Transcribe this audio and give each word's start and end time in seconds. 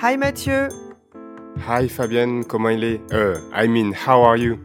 Hi 0.00 0.16
Mathieu. 0.16 0.70
Hi 1.68 1.86
Fabienne, 1.86 2.42
comment 2.42 2.70
il 2.70 2.84
est? 2.84 3.00
Uh, 3.12 3.38
I 3.52 3.66
mean, 3.66 3.92
how 3.92 4.22
are 4.22 4.38
you? 4.38 4.58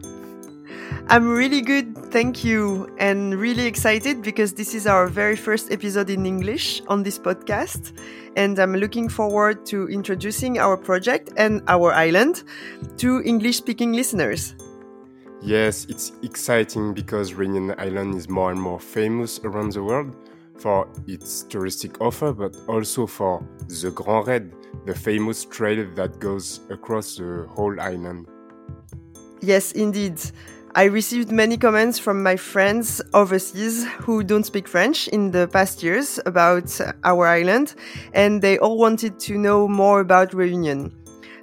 I'm 1.10 1.28
really 1.28 1.60
good, 1.60 1.94
thank 2.10 2.42
you, 2.42 2.88
and 2.98 3.34
really 3.34 3.66
excited 3.66 4.22
because 4.22 4.54
this 4.54 4.74
is 4.74 4.86
our 4.86 5.06
very 5.06 5.36
first 5.36 5.70
episode 5.70 6.08
in 6.08 6.24
English 6.24 6.80
on 6.88 7.02
this 7.02 7.18
podcast. 7.18 7.92
And 8.34 8.58
I'm 8.58 8.74
looking 8.74 9.10
forward 9.10 9.66
to 9.66 9.90
introducing 9.90 10.58
our 10.58 10.78
project 10.78 11.28
and 11.36 11.60
our 11.68 11.92
island 11.92 12.42
to 12.96 13.20
English 13.20 13.58
speaking 13.58 13.92
listeners. 13.92 14.54
Yes, 15.42 15.84
it's 15.90 16.12
exciting 16.22 16.94
because 16.94 17.34
Reunion 17.34 17.74
Island 17.76 18.14
is 18.14 18.26
more 18.30 18.52
and 18.52 18.58
more 18.58 18.80
famous 18.80 19.38
around 19.44 19.72
the 19.72 19.82
world 19.82 20.16
for 20.58 20.88
its 21.06 21.44
touristic 21.44 22.00
offer, 22.00 22.32
but 22.32 22.56
also 22.68 23.06
for 23.06 23.46
the 23.68 23.90
Grand 23.90 24.26
Raid, 24.26 24.52
the 24.84 24.94
famous 24.94 25.44
trail 25.44 25.86
that 25.94 26.18
goes 26.18 26.60
across 26.70 27.16
the 27.16 27.46
whole 27.48 27.78
island. 27.80 28.26
Yes, 29.40 29.72
indeed. 29.72 30.20
I 30.74 30.84
received 30.84 31.32
many 31.32 31.56
comments 31.56 31.98
from 31.98 32.22
my 32.22 32.36
friends 32.36 33.00
overseas 33.14 33.86
who 33.98 34.22
don't 34.22 34.44
speak 34.44 34.68
French 34.68 35.08
in 35.08 35.30
the 35.30 35.48
past 35.48 35.82
years 35.82 36.20
about 36.26 36.78
our 37.02 37.26
island, 37.26 37.74
and 38.12 38.42
they 38.42 38.58
all 38.58 38.76
wanted 38.76 39.18
to 39.20 39.38
know 39.38 39.66
more 39.68 40.00
about 40.00 40.34
Reunion. 40.34 40.92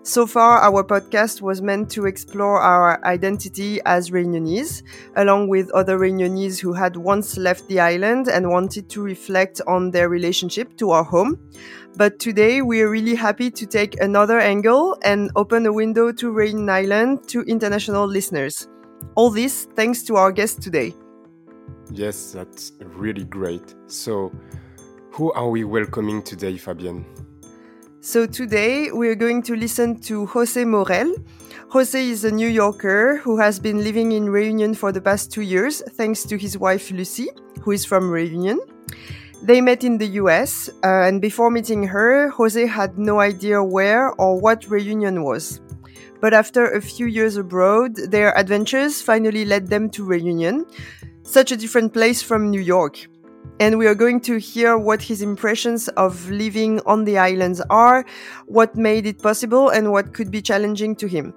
So 0.05 0.27
far, 0.27 0.59
our 0.59 0.83
podcast 0.83 1.41
was 1.41 1.61
meant 1.61 1.89
to 1.91 2.07
explore 2.07 2.59
our 2.59 2.99
identity 3.05 3.79
as 3.85 4.09
Reunionese, 4.09 4.83
along 5.15 5.47
with 5.47 5.71
other 5.71 5.97
Reunionese 5.97 6.59
who 6.59 6.73
had 6.73 6.97
once 6.97 7.37
left 7.37 7.69
the 7.69 7.79
island 7.79 8.27
and 8.27 8.49
wanted 8.49 8.89
to 8.89 9.01
reflect 9.01 9.61
on 9.65 9.91
their 9.91 10.09
relationship 10.09 10.75
to 10.75 10.91
our 10.91 11.05
home. 11.05 11.39
But 11.95 12.19
today, 12.19 12.61
we 12.61 12.81
are 12.81 12.89
really 12.89 13.15
happy 13.15 13.49
to 13.51 13.65
take 13.65 13.97
another 14.01 14.41
angle 14.41 14.97
and 15.05 15.31
open 15.37 15.65
a 15.65 15.71
window 15.71 16.11
to 16.11 16.31
Reunion 16.31 16.69
Island 16.69 17.25
to 17.29 17.43
international 17.43 18.05
listeners. 18.05 18.67
All 19.15 19.29
this 19.29 19.69
thanks 19.73 20.03
to 20.03 20.17
our 20.17 20.33
guest 20.33 20.61
today. 20.61 20.93
Yes, 21.91 22.33
that's 22.33 22.73
really 22.97 23.23
great. 23.23 23.73
So, 23.87 24.33
who 25.11 25.31
are 25.31 25.47
we 25.47 25.63
welcoming 25.63 26.21
today, 26.21 26.55
Fabienne? 26.55 27.05
So 28.05 28.25
today 28.25 28.91
we're 28.91 29.15
going 29.15 29.41
to 29.43 29.55
listen 29.55 29.97
to 30.01 30.25
Jose 30.25 30.65
Morel. 30.65 31.15
Jose 31.69 31.97
is 31.97 32.25
a 32.25 32.31
New 32.31 32.49
Yorker 32.49 33.15
who 33.15 33.37
has 33.37 33.61
been 33.61 33.81
living 33.81 34.11
in 34.11 34.27
Reunion 34.27 34.73
for 34.73 34.91
the 34.91 34.99
past 34.99 35.31
two 35.31 35.41
years 35.41 35.81
thanks 35.91 36.25
to 36.25 36.37
his 36.37 36.57
wife 36.57 36.91
Lucy, 36.91 37.29
who 37.61 37.71
is 37.71 37.85
from 37.85 38.11
Reunion. 38.11 38.59
They 39.41 39.61
met 39.61 39.85
in 39.85 39.97
the 39.97 40.19
US, 40.19 40.67
uh, 40.83 41.07
and 41.07 41.21
before 41.21 41.49
meeting 41.49 41.87
her, 41.87 42.27
Jose 42.31 42.67
had 42.67 42.97
no 42.97 43.21
idea 43.21 43.63
where 43.63 44.11
or 44.19 44.37
what 44.37 44.69
Reunion 44.69 45.23
was. 45.23 45.61
But 46.19 46.33
after 46.33 46.71
a 46.71 46.81
few 46.81 47.05
years 47.05 47.37
abroad, 47.37 47.95
their 47.95 48.37
adventures 48.37 49.01
finally 49.01 49.45
led 49.45 49.69
them 49.69 49.89
to 49.91 50.03
Reunion, 50.03 50.65
such 51.21 51.53
a 51.53 51.57
different 51.57 51.93
place 51.93 52.21
from 52.21 52.51
New 52.51 52.59
York 52.59 53.07
and 53.59 53.77
we 53.77 53.87
are 53.87 53.95
going 53.95 54.19
to 54.21 54.37
hear 54.37 54.77
what 54.77 55.01
his 55.01 55.21
impressions 55.21 55.87
of 55.89 56.29
living 56.29 56.81
on 56.85 57.05
the 57.05 57.17
islands 57.17 57.61
are, 57.69 58.05
what 58.45 58.75
made 58.75 59.05
it 59.05 59.21
possible, 59.21 59.69
and 59.69 59.91
what 59.91 60.13
could 60.13 60.31
be 60.31 60.41
challenging 60.41 60.95
to 60.97 61.07
him. 61.07 61.33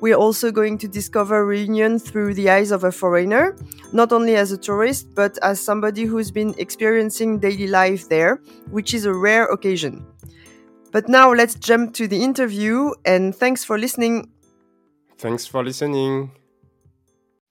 We 0.00 0.12
are 0.12 0.18
also 0.18 0.52
going 0.52 0.76
to 0.78 0.88
discover 0.88 1.46
Reunion 1.46 1.98
through 1.98 2.34
the 2.34 2.50
eyes 2.50 2.70
of 2.70 2.84
a 2.84 2.92
foreigner, 2.92 3.56
not 3.92 4.12
only 4.12 4.36
as 4.36 4.52
a 4.52 4.58
tourist, 4.58 5.14
but 5.14 5.38
as 5.42 5.58
somebody 5.60 6.04
who's 6.04 6.30
been 6.30 6.54
experiencing 6.58 7.38
daily 7.38 7.66
life 7.66 8.08
there, 8.08 8.42
which 8.70 8.92
is 8.92 9.06
a 9.06 9.14
rare 9.14 9.46
occasion. 9.46 10.04
But 10.92 11.08
now 11.08 11.32
let's 11.32 11.54
jump 11.54 11.94
to 11.94 12.06
the 12.06 12.22
interview, 12.22 12.92
and 13.04 13.34
thanks 13.34 13.64
for 13.64 13.78
listening. 13.78 14.30
Thanks 15.18 15.46
for 15.46 15.64
listening. 15.64 16.30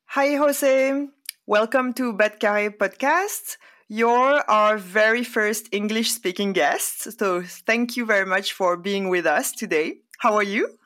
Hi, 0.05 0.35
Jose. 0.35 1.07
Welcome 1.47 1.93
to 1.93 2.13
Bat 2.13 2.39
Carré 2.39 2.69
podcast. 2.77 3.57
You're 3.87 4.41
our 4.49 4.77
very 4.77 5.23
first 5.23 5.69
English 5.71 6.11
speaking 6.11 6.53
guest. 6.53 7.17
So 7.19 7.43
thank 7.43 7.95
you 7.95 8.05
very 8.05 8.25
much 8.25 8.53
for 8.53 8.77
being 8.77 9.09
with 9.09 9.27
us 9.27 9.51
today. 9.51 9.97
How 10.17 10.35
are 10.35 10.43
you? 10.43 10.77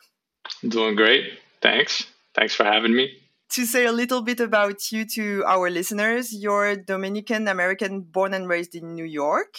Doing 0.67 0.95
great. 0.95 1.23
Thanks. 1.61 2.05
Thanks 2.35 2.55
for 2.55 2.65
having 2.65 2.93
me. 2.93 3.11
To 3.51 3.65
say 3.65 3.85
a 3.85 3.91
little 3.91 4.21
bit 4.21 4.39
about 4.41 4.91
you 4.91 5.05
to 5.15 5.43
our 5.45 5.69
listeners, 5.69 6.33
you're 6.33 6.75
Dominican 6.75 7.47
American 7.47 8.01
born 8.01 8.33
and 8.33 8.47
raised 8.47 8.75
in 8.75 8.93
New 8.93 9.05
York. 9.05 9.55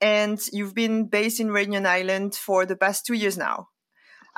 And 0.00 0.40
you've 0.52 0.74
been 0.74 1.06
based 1.06 1.40
in 1.40 1.50
Reunion 1.50 1.86
Island 1.86 2.34
for 2.34 2.66
the 2.66 2.76
past 2.76 3.06
two 3.06 3.14
years 3.14 3.36
now. 3.38 3.68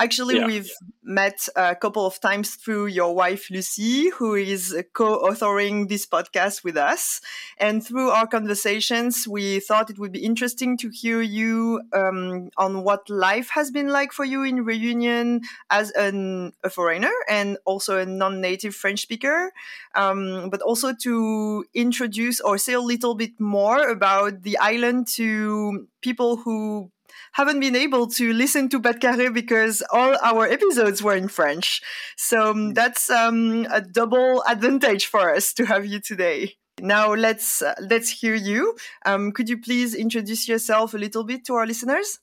Actually, 0.00 0.36
yeah. 0.36 0.46
we've 0.46 0.70
met 1.02 1.48
a 1.56 1.74
couple 1.74 2.06
of 2.06 2.20
times 2.20 2.54
through 2.54 2.86
your 2.86 3.14
wife, 3.14 3.50
Lucy, 3.50 4.10
who 4.10 4.34
is 4.34 4.76
co 4.92 5.22
authoring 5.24 5.88
this 5.88 6.06
podcast 6.06 6.62
with 6.62 6.76
us. 6.76 7.20
And 7.58 7.84
through 7.84 8.10
our 8.10 8.28
conversations, 8.28 9.26
we 9.26 9.58
thought 9.58 9.90
it 9.90 9.98
would 9.98 10.12
be 10.12 10.24
interesting 10.24 10.76
to 10.78 10.90
hear 10.90 11.20
you 11.20 11.80
um, 11.92 12.50
on 12.56 12.84
what 12.84 13.10
life 13.10 13.50
has 13.50 13.72
been 13.72 13.88
like 13.88 14.12
for 14.12 14.24
you 14.24 14.44
in 14.44 14.64
Reunion 14.64 15.40
as 15.68 15.90
an, 15.92 16.52
a 16.62 16.70
foreigner 16.70 17.12
and 17.28 17.58
also 17.64 17.98
a 17.98 18.06
non 18.06 18.40
native 18.40 18.76
French 18.76 19.00
speaker, 19.00 19.52
um, 19.96 20.48
but 20.50 20.62
also 20.62 20.94
to 21.02 21.64
introduce 21.74 22.40
or 22.40 22.56
say 22.56 22.74
a 22.74 22.80
little 22.80 23.16
bit 23.16 23.40
more 23.40 23.88
about 23.88 24.42
the 24.42 24.56
island 24.58 25.08
to 25.08 25.88
people 26.02 26.36
who 26.36 26.92
haven't 27.32 27.60
been 27.60 27.76
able 27.76 28.06
to 28.08 28.32
listen 28.32 28.68
to 28.70 28.78
Bat 28.78 29.00
Carré 29.00 29.32
because 29.32 29.82
all 29.92 30.16
our 30.22 30.46
episodes 30.46 31.02
were 31.02 31.14
in 31.14 31.28
French. 31.28 31.80
So 32.16 32.50
um, 32.50 32.74
that's 32.74 33.10
um, 33.10 33.66
a 33.70 33.80
double 33.80 34.42
advantage 34.48 35.06
for 35.06 35.34
us 35.34 35.52
to 35.54 35.66
have 35.66 35.86
you 35.86 36.00
today. 36.00 36.54
Now 36.80 37.14
let's 37.14 37.62
uh, 37.62 37.74
let's 37.80 38.08
hear 38.08 38.34
you. 38.34 38.76
Um, 39.04 39.32
could 39.32 39.48
you 39.48 39.58
please 39.58 39.94
introduce 39.94 40.48
yourself 40.48 40.94
a 40.94 40.98
little 40.98 41.24
bit 41.24 41.44
to 41.46 41.54
our 41.54 41.66
listeners? 41.66 42.18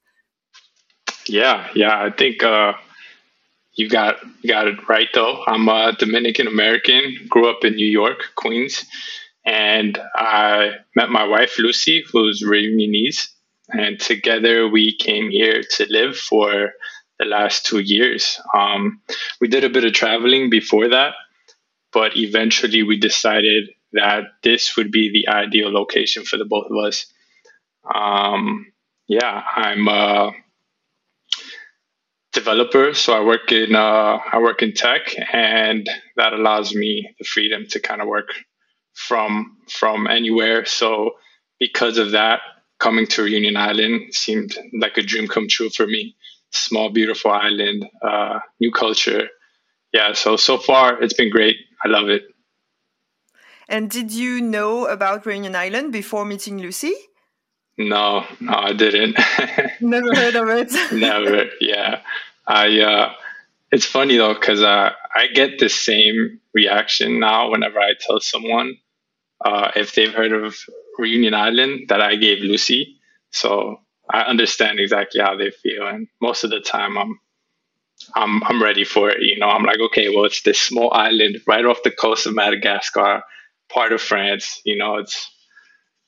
Yeah, 1.27 1.67
yeah, 1.75 2.03
I 2.03 2.11
think 2.11 2.43
uh, 2.43 2.73
you 3.73 3.89
got 3.89 4.17
you 4.41 4.49
got 4.49 4.67
it 4.67 4.87
right 4.87 5.09
though. 5.13 5.43
I'm 5.45 5.67
a 5.67 5.93
Dominican 5.97 6.47
American. 6.47 7.17
Grew 7.27 7.49
up 7.49 7.63
in 7.63 7.75
New 7.75 7.87
York, 7.87 8.31
Queens, 8.35 8.85
and 9.45 9.99
I 10.15 10.71
met 10.95 11.09
my 11.09 11.25
wife 11.25 11.59
Lucy, 11.59 12.03
who's 12.11 12.43
Reunionese, 12.43 13.29
and 13.69 13.99
together 13.99 14.67
we 14.67 14.95
came 14.97 15.29
here 15.29 15.63
to 15.77 15.85
live 15.89 16.17
for 16.17 16.73
the 17.19 17.25
last 17.25 17.65
two 17.65 17.79
years. 17.79 18.39
Um, 18.53 19.01
we 19.39 19.47
did 19.47 19.63
a 19.63 19.69
bit 19.69 19.85
of 19.85 19.93
traveling 19.93 20.49
before 20.49 20.89
that, 20.89 21.13
but 21.93 22.17
eventually 22.17 22.83
we 22.83 22.99
decided 22.99 23.69
that 23.93 24.23
this 24.43 24.75
would 24.75 24.91
be 24.91 25.11
the 25.11 25.31
ideal 25.31 25.71
location 25.71 26.23
for 26.23 26.37
the 26.37 26.45
both 26.45 26.65
of 26.69 26.77
us. 26.85 27.05
Um, 27.93 28.71
yeah, 29.07 29.43
I'm 29.55 29.87
a 29.87 30.31
developer, 32.33 32.93
so 32.93 33.13
I 33.13 33.23
work 33.23 33.51
in 33.51 33.75
uh, 33.75 34.19
I 34.31 34.39
work 34.39 34.61
in 34.61 34.73
tech, 34.73 35.15
and 35.33 35.89
that 36.17 36.33
allows 36.33 36.73
me 36.75 37.15
the 37.17 37.25
freedom 37.25 37.65
to 37.69 37.79
kind 37.79 38.01
of 38.01 38.07
work 38.07 38.29
from 38.93 39.57
from 39.69 40.07
anywhere. 40.07 40.65
So 40.65 41.11
because 41.59 41.97
of 41.97 42.11
that, 42.11 42.41
coming 42.85 43.07
to 43.07 43.23
Reunion 43.23 43.57
Island 43.57 44.13
seemed 44.13 44.55
like 44.79 44.95
a 44.97 45.01
dream 45.01 45.27
come 45.27 45.47
true 45.47 45.71
for 45.71 45.87
me. 45.87 46.15
Small, 46.51 46.91
beautiful 46.91 47.31
island, 47.31 47.83
uh, 48.09 48.39
new 48.59 48.71
culture. 48.71 49.23
Yeah, 49.91 50.13
so 50.13 50.37
so 50.37 50.59
far 50.59 51.01
it's 51.01 51.17
been 51.21 51.31
great. 51.31 51.57
I 51.83 51.87
love 51.87 52.09
it. 52.09 52.23
And 53.67 53.89
did 53.89 54.11
you 54.11 54.39
know 54.39 54.85
about 54.85 55.25
Reunion 55.25 55.55
Island 55.55 55.91
before 55.91 56.25
meeting 56.25 56.59
Lucy? 56.59 56.93
No, 57.77 58.23
no, 58.39 58.53
I 58.53 58.73
didn't. 58.73 59.17
Never 59.81 60.11
heard 60.21 60.35
of 60.35 60.47
it. 60.61 60.71
Never. 60.93 61.45
Yeah, 61.59 62.01
I. 62.47 62.65
Uh, 62.91 63.13
it's 63.71 63.87
funny 63.97 64.17
though 64.17 64.35
because 64.35 64.61
uh, 64.61 64.91
I 65.21 65.27
get 65.33 65.57
the 65.57 65.69
same 65.69 66.39
reaction 66.53 67.19
now 67.19 67.49
whenever 67.49 67.79
I 67.79 67.93
tell 67.99 68.19
someone 68.21 68.77
uh, 69.43 69.71
if 69.75 69.95
they've 69.95 70.13
heard 70.13 70.33
of 70.33 70.55
Reunion 70.97 71.33
Island 71.33 71.89
that 71.89 72.01
I 72.01 72.15
gave 72.15 72.39
Lucy. 72.39 72.97
So 73.31 73.79
I 74.09 74.21
understand 74.21 74.79
exactly 74.79 75.21
how 75.21 75.35
they 75.35 75.51
feel, 75.51 75.87
and 75.87 76.07
most 76.21 76.43
of 76.43 76.49
the 76.49 76.59
time 76.59 76.97
I'm 76.97 77.19
I'm 78.15 78.43
I'm 78.43 78.61
ready 78.61 78.83
for 78.83 79.09
it. 79.09 79.21
You 79.21 79.39
know, 79.39 79.47
I'm 79.47 79.63
like, 79.63 79.79
okay, 79.79 80.09
well, 80.09 80.25
it's 80.25 80.41
this 80.43 80.61
small 80.61 80.93
island 80.93 81.37
right 81.47 81.65
off 81.65 81.83
the 81.83 81.91
coast 81.91 82.27
of 82.27 82.35
Madagascar, 82.35 83.23
part 83.69 83.93
of 83.93 84.01
France. 84.01 84.61
You 84.63 84.77
know, 84.77 84.97
it's 84.97 85.31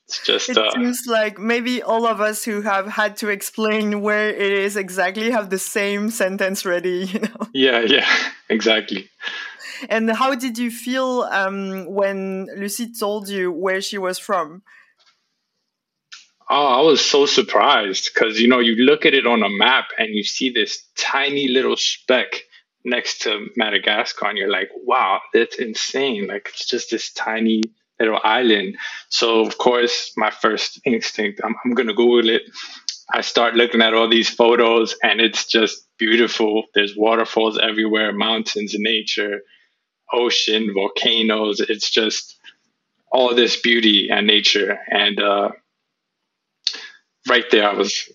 it's 0.08 0.24
just. 0.24 0.48
It 0.48 0.58
uh, 0.58 0.70
seems 0.72 1.02
like 1.06 1.38
maybe 1.38 1.82
all 1.82 2.06
of 2.06 2.20
us 2.20 2.44
who 2.44 2.62
have 2.62 2.86
had 2.86 3.16
to 3.18 3.28
explain 3.28 4.00
where 4.00 4.30
it 4.30 4.52
is 4.52 4.76
exactly 4.76 5.30
have 5.30 5.50
the 5.50 5.58
same 5.58 6.10
sentence 6.10 6.64
ready. 6.64 7.04
You 7.12 7.20
know. 7.20 7.48
Yeah. 7.52 7.80
Yeah. 7.80 8.08
Exactly. 8.50 9.10
And 9.90 10.10
how 10.10 10.34
did 10.34 10.56
you 10.56 10.70
feel 10.70 11.28
um, 11.30 11.84
when 11.84 12.48
Lucy 12.56 12.90
told 12.92 13.28
you 13.28 13.52
where 13.52 13.82
she 13.82 13.98
was 13.98 14.18
from? 14.18 14.62
Oh, 16.50 16.66
I 16.66 16.80
was 16.82 17.04
so 17.04 17.26
surprised 17.26 18.10
because 18.12 18.40
you 18.40 18.48
know 18.48 18.58
you 18.60 18.76
look 18.84 19.04
at 19.04 19.14
it 19.14 19.26
on 19.26 19.42
a 19.42 19.50
map 19.50 19.86
and 19.98 20.08
you 20.14 20.22
see 20.24 20.50
this 20.50 20.82
tiny 20.96 21.48
little 21.48 21.76
speck 21.76 22.42
next 22.84 23.22
to 23.22 23.48
Madagascar, 23.56 24.26
and 24.28 24.38
you're 24.38 24.50
like, 24.50 24.70
"Wow, 24.74 25.20
that's 25.34 25.56
insane!" 25.58 26.26
Like 26.26 26.48
it's 26.48 26.66
just 26.66 26.90
this 26.90 27.12
tiny 27.12 27.62
little 28.00 28.18
island. 28.24 28.76
So 29.10 29.40
of 29.40 29.58
course, 29.58 30.12
my 30.16 30.30
first 30.30 30.80
instinct, 30.86 31.40
I'm, 31.44 31.54
I'm 31.64 31.74
gonna 31.74 31.92
Google 31.94 32.30
it. 32.30 32.42
I 33.12 33.20
start 33.22 33.54
looking 33.54 33.82
at 33.82 33.94
all 33.94 34.08
these 34.08 34.30
photos, 34.30 34.96
and 35.02 35.20
it's 35.20 35.46
just 35.46 35.86
beautiful. 35.98 36.64
There's 36.74 36.96
waterfalls 36.96 37.58
everywhere, 37.58 38.12
mountains, 38.12 38.74
nature, 38.78 39.40
ocean, 40.12 40.72
volcanoes. 40.74 41.60
It's 41.60 41.90
just 41.90 42.36
all 43.12 43.34
this 43.34 43.60
beauty 43.60 44.08
and 44.10 44.26
nature, 44.26 44.78
and 44.90 45.20
uh, 45.20 45.50
right 47.28 47.44
there, 47.50 47.68
I 47.68 47.74
was 47.74 48.10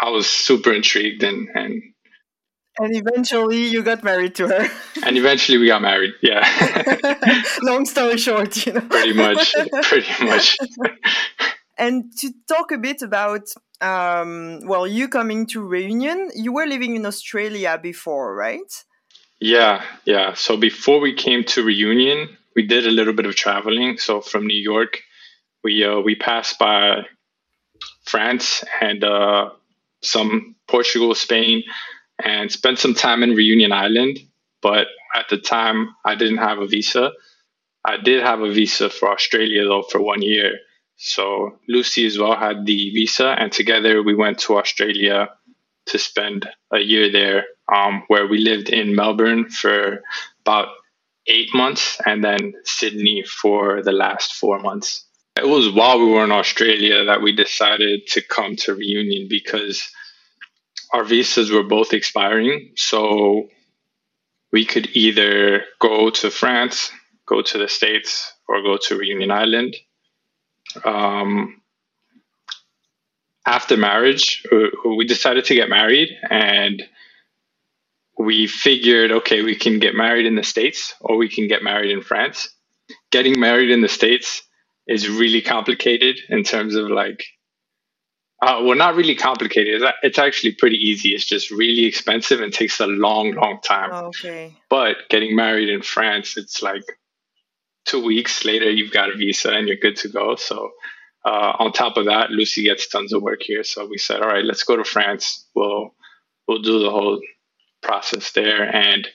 I 0.00 0.10
was 0.10 0.26
super 0.28 0.72
intrigued 0.72 1.22
and 1.22 1.48
and 1.54 1.82
and 2.78 2.96
eventually 2.96 3.66
you 3.66 3.82
got 3.82 4.02
married 4.02 4.34
to 4.36 4.48
her. 4.48 4.68
and 5.04 5.16
eventually 5.18 5.58
we 5.58 5.66
got 5.66 5.82
married. 5.82 6.14
Yeah. 6.22 6.42
Long 7.62 7.84
story 7.84 8.16
short, 8.16 8.66
you 8.66 8.72
know. 8.72 8.80
pretty 8.80 9.12
much. 9.12 9.54
Pretty 9.82 10.24
much. 10.24 10.56
and 11.76 12.04
to 12.18 12.32
talk 12.48 12.72
a 12.72 12.78
bit 12.78 13.02
about 13.02 13.42
um, 13.82 14.60
well, 14.64 14.86
you 14.86 15.08
coming 15.08 15.46
to 15.48 15.60
Reunion, 15.60 16.30
you 16.34 16.52
were 16.52 16.66
living 16.66 16.96
in 16.96 17.04
Australia 17.04 17.78
before, 17.82 18.34
right? 18.34 18.72
Yeah, 19.40 19.82
yeah. 20.04 20.34
So 20.34 20.56
before 20.56 21.00
we 21.00 21.14
came 21.14 21.42
to 21.44 21.64
Reunion, 21.64 22.36
we 22.54 22.66
did 22.66 22.86
a 22.86 22.90
little 22.90 23.12
bit 23.12 23.26
of 23.26 23.34
traveling. 23.34 23.98
So 23.98 24.20
from 24.20 24.46
New 24.46 24.60
York, 24.60 25.00
we 25.64 25.84
uh, 25.84 26.00
we 26.00 26.14
passed 26.14 26.58
by 26.58 27.02
France 28.12 28.62
and 28.82 29.02
uh, 29.02 29.50
some 30.02 30.54
Portugal, 30.68 31.14
Spain, 31.14 31.62
and 32.22 32.52
spent 32.52 32.78
some 32.78 32.92
time 32.92 33.22
in 33.22 33.30
Reunion 33.34 33.72
Island. 33.72 34.18
But 34.60 34.86
at 35.14 35.26
the 35.30 35.38
time, 35.38 35.96
I 36.04 36.14
didn't 36.14 36.44
have 36.48 36.58
a 36.58 36.66
visa. 36.66 37.12
I 37.84 37.96
did 37.96 38.22
have 38.22 38.40
a 38.42 38.52
visa 38.52 38.90
for 38.90 39.10
Australia 39.10 39.64
though 39.64 39.82
for 39.90 40.00
one 40.00 40.20
year. 40.20 40.50
So 40.96 41.58
Lucy 41.68 42.06
as 42.06 42.18
well 42.18 42.36
had 42.36 42.66
the 42.66 42.90
visa, 42.90 43.28
and 43.40 43.50
together 43.50 44.02
we 44.02 44.14
went 44.14 44.38
to 44.40 44.58
Australia 44.58 45.30
to 45.86 45.98
spend 45.98 46.48
a 46.70 46.78
year 46.78 47.10
there, 47.10 47.46
um, 47.74 48.04
where 48.08 48.26
we 48.28 48.38
lived 48.38 48.68
in 48.68 48.94
Melbourne 48.94 49.48
for 49.48 50.02
about 50.44 50.68
eight 51.26 51.50
months, 51.54 51.98
and 52.04 52.22
then 52.22 52.52
Sydney 52.64 53.24
for 53.40 53.82
the 53.82 53.96
last 54.04 54.34
four 54.34 54.60
months. 54.60 55.06
It 55.36 55.48
was 55.48 55.70
while 55.70 55.98
we 55.98 56.10
were 56.10 56.24
in 56.24 56.32
Australia 56.32 57.06
that 57.06 57.22
we 57.22 57.34
decided 57.34 58.06
to 58.08 58.20
come 58.20 58.56
to 58.56 58.74
Reunion 58.74 59.28
because 59.28 59.90
our 60.92 61.04
visas 61.04 61.50
were 61.50 61.62
both 61.62 61.94
expiring. 61.94 62.72
So 62.76 63.48
we 64.52 64.66
could 64.66 64.94
either 64.94 65.64
go 65.80 66.10
to 66.10 66.30
France, 66.30 66.90
go 67.26 67.40
to 67.40 67.58
the 67.58 67.68
States, 67.68 68.30
or 68.46 68.62
go 68.62 68.76
to 68.88 68.98
Reunion 68.98 69.30
Island. 69.30 69.74
Um, 70.84 71.62
after 73.46 73.78
marriage, 73.78 74.44
uh, 74.52 74.68
we 74.96 75.06
decided 75.06 75.46
to 75.46 75.54
get 75.54 75.70
married 75.70 76.10
and 76.30 76.82
we 78.18 78.46
figured 78.46 79.10
okay, 79.10 79.42
we 79.42 79.56
can 79.56 79.78
get 79.78 79.94
married 79.94 80.26
in 80.26 80.36
the 80.36 80.42
States 80.42 80.94
or 81.00 81.16
we 81.16 81.28
can 81.28 81.48
get 81.48 81.62
married 81.62 81.90
in 81.90 82.02
France. 82.02 82.50
Getting 83.10 83.40
married 83.40 83.70
in 83.70 83.80
the 83.80 83.88
States 83.88 84.42
is 84.86 85.08
really 85.08 85.40
complicated 85.40 86.18
in 86.28 86.42
terms 86.42 86.74
of 86.74 86.88
like 86.88 87.24
uh, 88.42 88.60
well, 88.64 88.76
not 88.76 88.96
really 88.96 89.14
complicated. 89.14 89.80
It's 90.02 90.18
actually 90.18 90.56
pretty 90.56 90.76
easy. 90.76 91.10
It's 91.10 91.24
just 91.24 91.52
really 91.52 91.84
expensive 91.84 92.40
and 92.40 92.52
takes 92.52 92.80
a 92.80 92.88
long, 92.88 93.34
long 93.34 93.60
time. 93.62 93.92
Okay. 93.92 94.56
But 94.68 94.96
getting 95.08 95.36
married 95.36 95.68
in 95.68 95.80
France, 95.80 96.36
it's 96.36 96.60
like 96.60 96.82
two 97.84 98.04
weeks 98.04 98.44
later, 98.44 98.68
you've 98.68 98.90
got 98.90 99.10
a 99.10 99.16
visa 99.16 99.52
and 99.52 99.68
you're 99.68 99.76
good 99.76 99.94
to 99.98 100.08
go. 100.08 100.34
So, 100.34 100.72
uh, 101.24 101.52
on 101.60 101.72
top 101.72 101.96
of 101.96 102.06
that, 102.06 102.30
Lucy 102.30 102.64
gets 102.64 102.88
tons 102.88 103.12
of 103.12 103.22
work 103.22 103.42
here. 103.42 103.62
So 103.62 103.86
we 103.86 103.96
said, 103.96 104.22
all 104.22 104.28
right, 104.28 104.44
let's 104.44 104.64
go 104.64 104.76
to 104.76 104.84
France. 104.84 105.46
We'll 105.54 105.94
we'll 106.48 106.62
do 106.62 106.80
the 106.80 106.90
whole 106.90 107.20
process 107.80 108.32
there, 108.32 108.64
and 108.64 109.06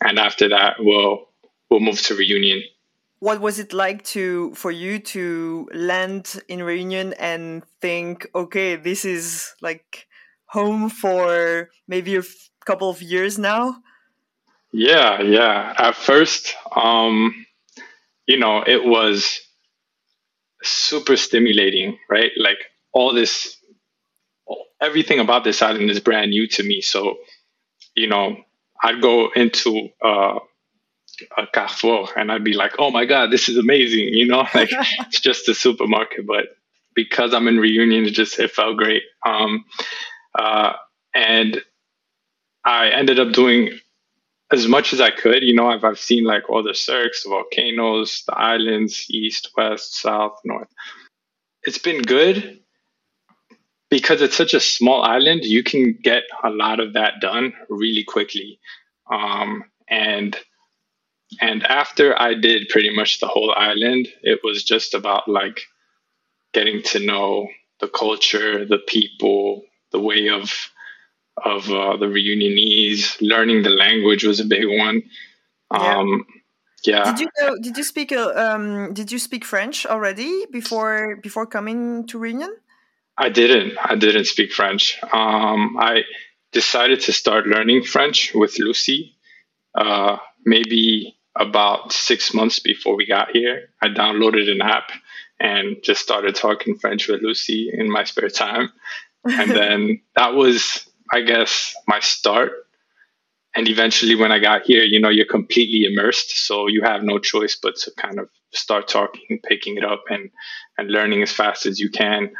and 0.00 0.18
after 0.18 0.48
that, 0.48 0.78
we'll 0.80 1.28
we'll 1.70 1.78
move 1.78 2.00
to 2.02 2.16
Reunion 2.16 2.64
what 3.22 3.40
was 3.40 3.60
it 3.60 3.72
like 3.72 4.02
to 4.02 4.52
for 4.52 4.72
you 4.72 4.98
to 4.98 5.68
land 5.72 6.42
in 6.48 6.60
Reunion 6.60 7.12
and 7.20 7.62
think, 7.80 8.26
okay, 8.34 8.74
this 8.74 9.04
is 9.04 9.54
like 9.62 10.08
home 10.46 10.90
for 10.90 11.70
maybe 11.86 12.16
a 12.16 12.24
couple 12.66 12.90
of 12.90 13.00
years 13.00 13.38
now? 13.38 13.76
Yeah, 14.72 15.22
yeah. 15.22 15.72
At 15.78 15.94
first, 15.94 16.56
um, 16.74 17.46
you 18.26 18.38
know, 18.38 18.64
it 18.66 18.84
was 18.84 19.38
super 20.64 21.16
stimulating, 21.16 21.98
right? 22.10 22.32
Like 22.36 22.58
all 22.92 23.14
this, 23.14 23.56
everything 24.80 25.20
about 25.20 25.44
this 25.44 25.62
island 25.62 25.90
is 25.90 26.00
brand 26.00 26.32
new 26.32 26.48
to 26.48 26.64
me. 26.64 26.80
So, 26.80 27.18
you 27.94 28.08
know, 28.08 28.38
I'd 28.82 29.00
go 29.00 29.30
into 29.36 29.90
uh, 30.04 30.40
a 31.36 31.46
Carrefour 31.46 32.08
and 32.16 32.30
I'd 32.30 32.44
be 32.44 32.54
like, 32.54 32.72
oh 32.78 32.90
my 32.90 33.04
God, 33.04 33.30
this 33.30 33.48
is 33.48 33.56
amazing. 33.56 34.08
You 34.08 34.26
know, 34.26 34.46
like 34.54 34.70
it's 35.00 35.20
just 35.20 35.48
a 35.48 35.54
supermarket, 35.54 36.26
but 36.26 36.46
because 36.94 37.32
I'm 37.32 37.48
in 37.48 37.58
reunion, 37.58 38.04
it 38.04 38.10
just, 38.10 38.38
it 38.38 38.50
felt 38.50 38.76
great. 38.76 39.02
Um, 39.26 39.64
uh, 40.38 40.74
and 41.14 41.62
I 42.64 42.88
ended 42.88 43.18
up 43.18 43.32
doing 43.32 43.78
as 44.52 44.68
much 44.68 44.92
as 44.92 45.00
I 45.00 45.10
could. 45.10 45.42
You 45.42 45.54
know, 45.54 45.68
I've, 45.68 45.84
I've 45.84 45.98
seen 45.98 46.24
like 46.24 46.48
all 46.50 46.62
the 46.62 46.74
cirques, 46.74 47.24
the 47.24 47.30
volcanoes, 47.30 48.22
the 48.26 48.36
islands, 48.38 49.06
east, 49.10 49.50
west, 49.56 50.00
south, 50.00 50.38
north. 50.44 50.68
It's 51.64 51.78
been 51.78 52.02
good 52.02 52.60
because 53.88 54.22
it's 54.22 54.36
such 54.36 54.54
a 54.54 54.60
small 54.60 55.02
island. 55.02 55.44
You 55.44 55.62
can 55.62 55.98
get 56.02 56.24
a 56.42 56.50
lot 56.50 56.80
of 56.80 56.94
that 56.94 57.20
done 57.20 57.54
really 57.68 58.04
quickly. 58.04 58.58
Um, 59.10 59.64
and 59.88 60.36
and 61.40 61.64
after 61.64 62.20
I 62.20 62.34
did 62.34 62.68
pretty 62.68 62.94
much 62.94 63.20
the 63.20 63.26
whole 63.26 63.52
island, 63.56 64.08
it 64.22 64.40
was 64.44 64.64
just 64.64 64.94
about 64.94 65.28
like 65.28 65.60
getting 66.52 66.82
to 66.82 67.00
know 67.00 67.48
the 67.80 67.88
culture, 67.88 68.64
the 68.64 68.78
people, 68.78 69.62
the 69.90 70.00
way 70.00 70.28
of 70.28 70.52
of 71.36 71.70
uh, 71.70 71.96
the 71.96 72.06
reunionese. 72.06 73.16
Learning 73.20 73.62
the 73.62 73.70
language 73.70 74.24
was 74.24 74.40
a 74.40 74.44
big 74.44 74.66
one. 74.66 75.02
Um, 75.70 76.26
yeah. 76.84 77.04
Did 77.12 77.20
you 77.20 77.28
know, 77.40 77.56
Did 77.60 77.76
you 77.76 77.84
speak? 77.84 78.12
Uh, 78.12 78.32
um, 78.34 78.92
did 78.92 79.10
you 79.12 79.18
speak 79.18 79.44
French 79.44 79.86
already 79.86 80.46
before 80.50 81.16
before 81.16 81.46
coming 81.46 82.06
to 82.08 82.18
Reunion? 82.18 82.54
I 83.16 83.28
didn't. 83.28 83.78
I 83.78 83.94
didn't 83.96 84.24
speak 84.26 84.52
French. 84.52 84.98
Um, 85.12 85.76
I 85.78 86.02
decided 86.52 87.00
to 87.02 87.12
start 87.12 87.46
learning 87.46 87.84
French 87.84 88.34
with 88.34 88.58
Lucy. 88.58 89.14
Uh, 89.74 90.18
maybe 90.44 91.16
about 91.36 91.92
six 91.92 92.34
months 92.34 92.58
before 92.58 92.96
we 92.96 93.06
got 93.06 93.30
here, 93.32 93.70
I 93.80 93.88
downloaded 93.88 94.50
an 94.50 94.60
app 94.60 94.90
and 95.40 95.76
just 95.82 96.02
started 96.02 96.34
talking 96.34 96.76
French 96.78 97.08
with 97.08 97.22
Lucy 97.22 97.70
in 97.72 97.90
my 97.90 98.04
spare 98.04 98.28
time. 98.28 98.70
And 99.24 99.50
then 99.56 100.00
that 100.14 100.34
was, 100.34 100.86
I 101.12 101.22
guess, 101.22 101.74
my 101.88 102.00
start. 102.00 102.52
And 103.54 103.68
eventually, 103.68 104.14
when 104.14 104.32
I 104.32 104.38
got 104.38 104.62
here, 104.62 104.82
you 104.82 105.00
know, 105.00 105.10
you're 105.10 105.26
completely 105.26 105.84
immersed. 105.84 106.46
So 106.46 106.68
you 106.68 106.82
have 106.82 107.02
no 107.02 107.18
choice 107.18 107.58
but 107.60 107.76
to 107.76 107.92
kind 107.98 108.18
of 108.18 108.28
start 108.52 108.88
talking, 108.88 109.40
picking 109.46 109.76
it 109.76 109.84
up, 109.84 110.04
and, 110.08 110.30
and 110.78 110.90
learning 110.90 111.22
as 111.22 111.32
fast 111.32 111.66
as 111.66 111.78
you 111.78 111.90
can. 111.90 112.30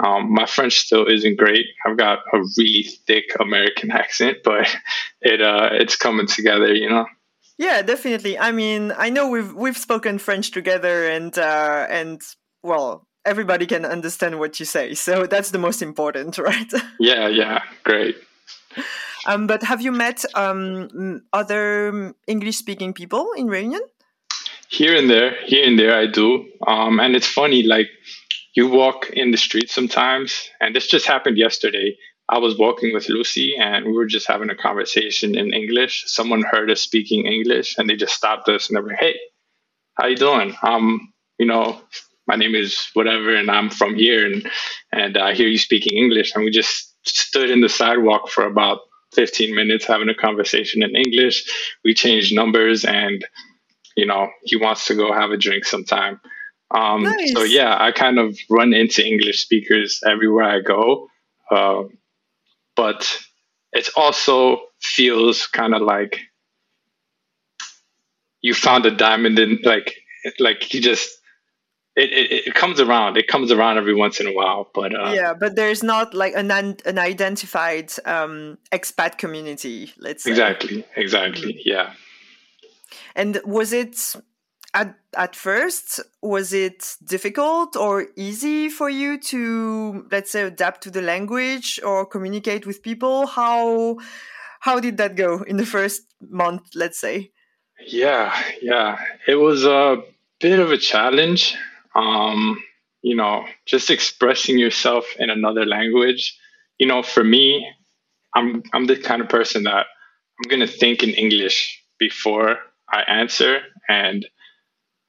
Um, 0.00 0.32
my 0.32 0.46
French 0.46 0.78
still 0.78 1.06
isn't 1.06 1.36
great. 1.36 1.66
I've 1.84 1.96
got 1.96 2.20
a 2.32 2.38
really 2.56 2.86
thick 3.06 3.24
American 3.40 3.90
accent, 4.02 4.38
but 4.44 4.68
it 5.20 5.40
uh, 5.40 5.70
it's 5.72 5.96
coming 5.96 6.26
together, 6.26 6.72
you 6.74 6.88
know. 6.88 7.06
Yeah, 7.58 7.82
definitely. 7.82 8.38
I 8.38 8.52
mean, 8.52 8.92
I 8.96 9.10
know 9.10 9.28
we've 9.28 9.52
we've 9.52 9.76
spoken 9.76 10.18
French 10.18 10.52
together, 10.52 11.08
and 11.08 11.36
uh, 11.36 11.86
and 11.90 12.22
well, 12.62 13.06
everybody 13.24 13.66
can 13.66 13.84
understand 13.84 14.38
what 14.38 14.60
you 14.60 14.66
say, 14.66 14.94
so 14.94 15.26
that's 15.26 15.50
the 15.50 15.58
most 15.58 15.82
important, 15.82 16.38
right? 16.50 16.72
Yeah, 17.00 17.26
yeah, 17.28 17.62
great. 17.82 18.16
Um, 19.26 19.46
but 19.48 19.62
have 19.64 19.82
you 19.82 19.90
met 19.90 20.24
um, 20.34 21.22
other 21.32 22.14
English-speaking 22.26 22.94
people 22.94 23.32
in 23.36 23.48
Reunion? 23.48 23.82
Here 24.68 24.94
and 24.94 25.10
there, 25.10 25.34
here 25.44 25.66
and 25.66 25.78
there, 25.78 25.98
I 25.98 26.06
do. 26.06 26.46
Um, 26.66 27.00
and 27.00 27.16
it's 27.16 27.26
funny, 27.26 27.62
like 27.64 27.88
you 28.54 28.68
walk 28.68 29.10
in 29.10 29.32
the 29.32 29.36
street 29.36 29.70
sometimes, 29.70 30.48
and 30.60 30.74
this 30.74 30.86
just 30.86 31.06
happened 31.06 31.38
yesterday. 31.38 31.96
I 32.28 32.38
was 32.38 32.58
walking 32.58 32.92
with 32.92 33.08
Lucy 33.08 33.56
and 33.56 33.86
we 33.86 33.92
were 33.92 34.06
just 34.06 34.28
having 34.28 34.50
a 34.50 34.54
conversation 34.54 35.36
in 35.36 35.54
English. 35.54 36.04
Someone 36.06 36.42
heard 36.42 36.70
us 36.70 36.82
speaking 36.82 37.26
English 37.26 37.76
and 37.78 37.88
they 37.88 37.96
just 37.96 38.14
stopped 38.14 38.48
us 38.48 38.68
and 38.68 38.76
they 38.76 38.82
were, 38.82 38.88
like, 38.88 39.00
"Hey, 39.00 39.16
how 39.98 40.06
you 40.06 40.16
doing? 40.16 40.54
Um, 40.62 41.12
you 41.38 41.46
know, 41.46 41.80
my 42.26 42.36
name 42.36 42.54
is 42.54 42.88
whatever, 42.92 43.34
and 43.34 43.50
I'm 43.50 43.70
from 43.70 43.94
here, 43.94 44.26
and 44.26 44.48
and 44.92 45.16
I 45.16 45.34
hear 45.34 45.48
you 45.48 45.58
speaking 45.58 45.96
English, 45.96 46.34
and 46.34 46.44
we 46.44 46.50
just 46.50 46.94
stood 47.04 47.50
in 47.50 47.62
the 47.62 47.68
sidewalk 47.68 48.28
for 48.28 48.44
about 48.44 48.80
15 49.14 49.54
minutes 49.54 49.86
having 49.86 50.10
a 50.10 50.14
conversation 50.14 50.82
in 50.82 50.94
English. 50.94 51.50
We 51.84 51.94
changed 51.94 52.34
numbers, 52.34 52.84
and 52.84 53.24
you 53.96 54.06
know 54.06 54.28
he 54.44 54.56
wants 54.56 54.86
to 54.86 54.94
go 54.94 55.12
have 55.12 55.30
a 55.30 55.36
drink 55.36 55.64
sometime. 55.64 56.20
Um, 56.70 57.04
nice. 57.04 57.32
So 57.32 57.44
yeah, 57.44 57.76
I 57.80 57.92
kind 57.92 58.18
of 58.18 58.38
run 58.50 58.74
into 58.74 59.04
English 59.04 59.40
speakers 59.40 60.00
everywhere 60.06 60.44
I 60.44 60.60
go, 60.60 61.08
uh, 61.50 61.84
but 62.78 63.18
it 63.72 63.88
also 63.96 64.60
feels 64.80 65.48
kind 65.48 65.74
of 65.74 65.82
like 65.82 66.20
you 68.40 68.54
found 68.54 68.86
a 68.86 68.90
diamond 68.92 69.36
in 69.40 69.58
like 69.64 69.96
like 70.38 70.72
you 70.72 70.80
just 70.80 71.10
it, 71.96 72.12
it, 72.12 72.46
it, 72.46 72.54
comes 72.54 72.78
around. 72.78 73.16
It 73.16 73.26
comes 73.26 73.50
around 73.50 73.76
every 73.76 73.94
once 73.94 74.20
in 74.20 74.28
a 74.28 74.32
while, 74.32 74.70
but 74.72 74.94
uh, 74.94 75.10
yeah, 75.12 75.34
but 75.34 75.56
there's 75.56 75.82
not 75.82 76.14
like 76.14 76.34
an 76.36 76.52
an 76.52 76.98
identified 76.98 77.92
um, 78.04 78.58
expat 78.70 79.18
community. 79.18 79.92
Let's 79.98 80.22
say. 80.22 80.30
exactly, 80.30 80.84
exactly, 80.94 81.60
yeah. 81.64 81.94
And 83.16 83.40
was 83.44 83.72
it 83.72 84.14
at 84.80 84.94
at 85.16 85.34
first 85.34 86.00
was 86.22 86.52
it 86.52 86.96
difficult 87.04 87.76
or 87.76 88.06
easy 88.16 88.68
for 88.68 88.88
you 88.90 89.18
to 89.32 90.06
let's 90.12 90.30
say 90.30 90.42
adapt 90.42 90.82
to 90.82 90.90
the 90.90 91.02
language 91.02 91.80
or 91.84 92.06
communicate 92.06 92.66
with 92.66 92.82
people? 92.82 93.26
How 93.26 93.98
how 94.60 94.80
did 94.80 94.96
that 94.98 95.16
go 95.16 95.42
in 95.42 95.56
the 95.56 95.66
first 95.66 96.02
month? 96.20 96.62
Let's 96.74 97.00
say. 97.00 97.30
Yeah, 97.86 98.32
yeah, 98.60 98.98
it 99.26 99.36
was 99.36 99.64
a 99.64 100.02
bit 100.40 100.58
of 100.58 100.72
a 100.72 100.78
challenge 100.78 101.56
um, 101.94 102.62
you 103.02 103.16
know, 103.16 103.44
just 103.66 103.90
expressing 103.90 104.58
yourself 104.58 105.06
in 105.18 105.30
another 105.30 105.66
language. 105.66 106.38
You 106.78 106.86
know, 106.86 107.02
for 107.02 107.24
me, 107.24 107.68
I'm 108.34 108.62
I'm 108.72 108.86
the 108.86 108.96
kind 108.96 109.22
of 109.22 109.28
person 109.28 109.64
that 109.64 109.86
I'm 110.38 110.48
gonna 110.48 110.66
think 110.66 111.02
in 111.02 111.10
English 111.10 111.82
before 111.98 112.58
I 112.90 113.02
answer, 113.02 113.60
and 113.88 114.26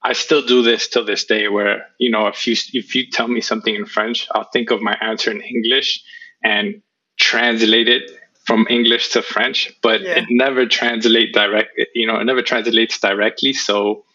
I 0.01 0.13
still 0.13 0.45
do 0.45 0.61
this 0.61 0.87
till 0.87 1.05
this 1.05 1.25
day. 1.25 1.47
Where 1.47 1.87
you 1.97 2.09
know, 2.09 2.27
if 2.27 2.47
you 2.47 2.55
if 2.73 2.95
you 2.95 3.09
tell 3.09 3.27
me 3.27 3.41
something 3.41 3.73
in 3.73 3.85
French, 3.85 4.27
I'll 4.31 4.49
think 4.51 4.71
of 4.71 4.81
my 4.81 4.97
answer 5.01 5.31
in 5.31 5.41
English 5.41 6.01
and 6.43 6.81
translate 7.19 7.89
it 7.89 8.09
from 8.45 8.65
English 8.69 9.09
to 9.09 9.21
French, 9.21 9.71
but 9.83 10.01
yeah. 10.01 10.19
it 10.19 10.25
never 10.29 10.65
translate 10.65 11.33
direct. 11.33 11.69
You 11.93 12.07
know, 12.07 12.19
it 12.19 12.23
never 12.23 12.41
translates 12.41 12.99
directly. 12.99 13.53
So 13.53 14.05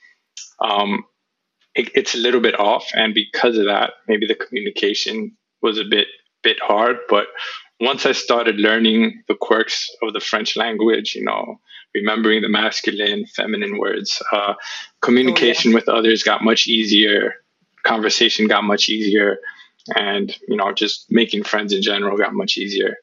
um, 0.61 1.05
it, 1.75 1.91
it's 1.95 2.15
a 2.15 2.19
little 2.19 2.41
bit 2.41 2.59
off, 2.59 2.89
and 2.95 3.15
because 3.15 3.57
of 3.59 3.67
that, 3.67 3.93
maybe 4.09 4.27
the 4.27 4.35
communication 4.35 5.37
was 5.63 5.79
a 5.79 5.85
bit 5.85 6.09
bit 6.43 6.59
hard. 6.61 6.97
But 7.09 7.27
once 7.81 8.07
I 8.07 8.13
started 8.13 8.57
learning 8.57 9.23
the 9.29 9.35
quirks 9.35 9.91
of 10.03 10.13
the 10.13 10.21
French 10.21 10.57
language, 10.57 11.15
you 11.15 11.25
know, 11.25 11.61
remembering 11.95 12.43
the 12.43 12.49
masculine, 12.49 13.27
feminine 13.27 13.79
words, 13.79 14.23
uh, 14.33 14.55
communication 15.01 15.71
oh, 15.71 15.73
yeah. 15.73 15.75
with 15.77 15.89
others 15.89 16.23
got 16.23 16.43
much 16.43 16.67
easier. 16.67 17.35
Conversation 17.85 18.47
got 18.47 18.65
much 18.65 18.89
easier, 18.89 19.39
and 19.95 20.35
you 20.49 20.57
know, 20.57 20.73
just 20.73 21.07
making 21.11 21.45
friends 21.45 21.73
in 21.73 21.83
general 21.83 22.17
got 22.17 22.33
much 22.33 22.57
easier. 22.57 22.97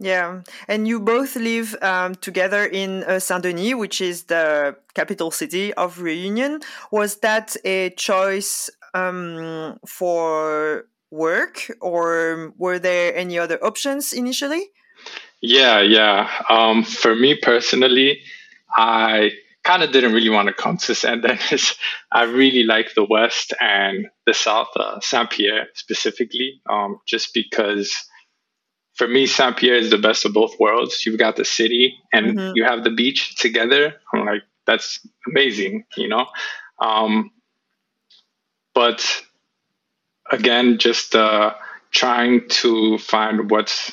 Yeah, 0.00 0.42
and 0.68 0.86
you 0.86 1.00
both 1.00 1.34
live 1.34 1.74
um, 1.82 2.14
together 2.16 2.64
in 2.64 3.02
uh, 3.04 3.18
Saint 3.18 3.42
Denis, 3.42 3.74
which 3.74 4.00
is 4.00 4.24
the 4.24 4.76
capital 4.94 5.30
city 5.30 5.74
of 5.74 6.00
Reunion. 6.00 6.60
Was 6.92 7.16
that 7.16 7.56
a 7.64 7.90
choice 7.90 8.70
um, 8.94 9.78
for 9.86 10.84
work, 11.10 11.70
or 11.80 12.52
were 12.56 12.78
there 12.78 13.14
any 13.16 13.38
other 13.38 13.62
options 13.64 14.12
initially? 14.12 14.70
Yeah, 15.40 15.80
yeah. 15.80 16.30
Um, 16.48 16.82
for 16.82 17.14
me 17.14 17.38
personally, 17.40 18.20
I 18.76 19.30
kind 19.64 19.82
of 19.82 19.92
didn't 19.92 20.12
really 20.12 20.30
want 20.30 20.48
to 20.48 20.54
come 20.54 20.76
to 20.78 20.94
Saint 20.94 21.22
Denis. 21.22 21.76
I 22.12 22.24
really 22.24 22.64
like 22.64 22.94
the 22.94 23.04
West 23.04 23.54
and 23.60 24.08
the 24.26 24.34
South, 24.34 24.68
uh, 24.76 25.00
Saint 25.00 25.30
Pierre 25.30 25.68
specifically, 25.74 26.60
um, 26.70 27.00
just 27.06 27.34
because 27.34 27.94
for 28.94 29.06
me, 29.06 29.26
Saint 29.26 29.56
Pierre 29.56 29.76
is 29.76 29.90
the 29.90 29.98
best 29.98 30.24
of 30.24 30.32
both 30.32 30.58
worlds. 30.58 31.06
You've 31.06 31.18
got 31.18 31.36
the 31.36 31.44
city 31.44 31.96
and 32.12 32.36
mm-hmm. 32.36 32.52
you 32.56 32.64
have 32.64 32.82
the 32.82 32.90
beach 32.90 33.36
together. 33.36 33.94
I'm 34.12 34.26
like, 34.26 34.42
that's 34.66 35.06
amazing, 35.28 35.84
you 35.96 36.08
know? 36.08 36.26
Um, 36.80 37.30
but 38.74 39.22
again, 40.30 40.78
just 40.78 41.14
uh, 41.14 41.54
trying 41.90 42.48
to 42.48 42.98
find 42.98 43.50
what's, 43.50 43.92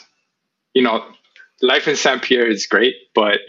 you 0.73 0.81
know, 0.81 1.05
life 1.61 1.87
in 1.87 1.95
Saint 1.95 2.21
Pierre 2.21 2.47
is 2.47 2.67
great, 2.67 2.95
but 3.13 3.39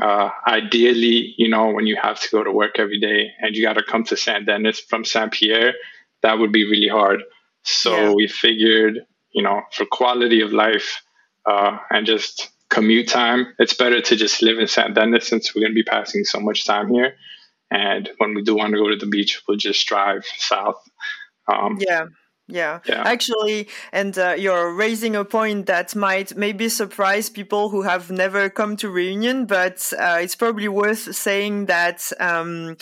uh, 0.00 0.30
ideally, 0.46 1.34
you 1.36 1.48
know, 1.48 1.72
when 1.72 1.86
you 1.86 1.96
have 2.00 2.20
to 2.20 2.28
go 2.30 2.44
to 2.44 2.52
work 2.52 2.78
every 2.78 3.00
day 3.00 3.30
and 3.40 3.54
you 3.54 3.62
got 3.62 3.74
to 3.74 3.82
come 3.82 4.04
to 4.04 4.16
Saint 4.16 4.46
Denis 4.46 4.80
from 4.80 5.04
Saint 5.04 5.32
Pierre, 5.32 5.74
that 6.22 6.38
would 6.38 6.52
be 6.52 6.64
really 6.64 6.88
hard. 6.88 7.22
So 7.62 7.94
yeah. 7.94 8.12
we 8.12 8.26
figured 8.26 9.00
you 9.32 9.42
know, 9.42 9.62
for 9.72 9.86
quality 9.86 10.40
of 10.40 10.52
life 10.52 11.02
uh, 11.46 11.78
and 11.90 12.06
just 12.06 12.50
commute 12.68 13.08
time, 13.08 13.54
it's 13.58 13.74
better 13.74 14.00
to 14.00 14.16
just 14.16 14.42
live 14.42 14.58
in 14.58 14.66
Saint 14.66 14.94
Denis 14.94 15.28
since 15.28 15.54
we're 15.54 15.62
going 15.62 15.72
to 15.72 15.74
be 15.74 15.82
passing 15.82 16.24
so 16.24 16.40
much 16.40 16.64
time 16.64 16.88
here. 16.88 17.14
And 17.70 18.10
when 18.18 18.34
we 18.34 18.42
do 18.42 18.56
want 18.56 18.72
to 18.72 18.78
go 18.78 18.88
to 18.88 18.96
the 18.96 19.06
beach, 19.06 19.42
we'll 19.46 19.56
just 19.56 19.86
drive 19.86 20.24
south. 20.36 20.82
Um, 21.50 21.78
yeah. 21.80 22.06
Yeah. 22.46 22.80
yeah. 22.84 23.02
actually, 23.06 23.68
and 23.92 24.16
uh, 24.18 24.34
you're 24.36 24.74
raising 24.74 25.14
a 25.14 25.24
point 25.24 25.66
that 25.66 25.94
might 25.94 26.36
maybe 26.36 26.68
surprise 26.68 27.30
people 27.30 27.68
who 27.68 27.82
have 27.82 28.10
never 28.10 28.50
come 28.50 28.76
to 28.78 28.90
Reunion, 28.90 29.46
but 29.46 29.92
uh, 29.96 30.18
it's 30.20 30.34
probably 30.34 30.66
worth 30.66 31.14
saying 31.14 31.66
that 31.66 32.10
um, 32.18 32.76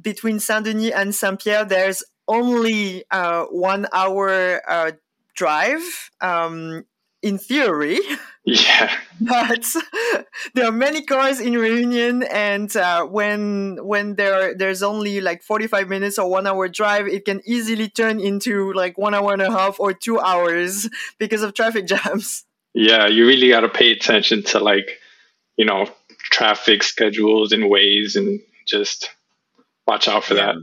between 0.00 0.40
Saint 0.40 0.64
Denis 0.64 0.90
and 0.90 1.14
Saint 1.14 1.40
Pierre, 1.40 1.64
there's 1.64 2.02
only 2.26 3.04
uh, 3.12 3.44
one 3.44 3.86
hour 3.92 4.60
uh, 4.68 4.92
drive 5.34 6.10
um, 6.20 6.84
in 7.22 7.38
theory. 7.38 7.98
Yeah. 8.44 8.92
but 9.20 9.64
there 10.54 10.66
are 10.66 10.72
many 10.72 11.02
cars 11.04 11.38
in 11.38 11.52
Reunion, 11.52 12.24
and 12.24 12.74
uh, 12.76 13.04
when 13.04 13.78
when 13.86 14.16
there 14.16 14.52
there's 14.52 14.82
only 14.82 15.20
like 15.20 15.44
45 15.44 15.88
minutes 15.88 16.18
or 16.18 16.28
one 16.28 16.48
hour 16.48 16.66
drive, 16.66 17.06
it 17.06 17.24
can 17.24 17.40
easily 17.46 17.88
turn 17.88 18.18
into 18.18 18.72
like 18.72 18.98
one 18.98 19.14
hour 19.14 19.32
and 19.32 19.42
a 19.42 19.48
half 19.48 19.78
or 19.78 19.92
two 19.92 20.18
hours 20.18 20.88
because 21.20 21.42
of 21.42 21.54
traffic 21.54 21.86
jams. 21.86 22.44
Yeah, 22.74 23.06
you 23.06 23.28
really 23.28 23.50
got 23.50 23.60
to 23.60 23.68
pay 23.68 23.92
attention 23.92 24.42
to 24.44 24.58
like 24.58 24.98
you 25.56 25.64
know 25.64 25.88
traffic 26.18 26.82
schedules 26.82 27.52
and 27.52 27.70
ways, 27.70 28.16
and 28.16 28.40
just 28.66 29.08
watch 29.86 30.08
out 30.08 30.24
for 30.24 30.34
yeah. 30.34 30.46
that. 30.46 30.56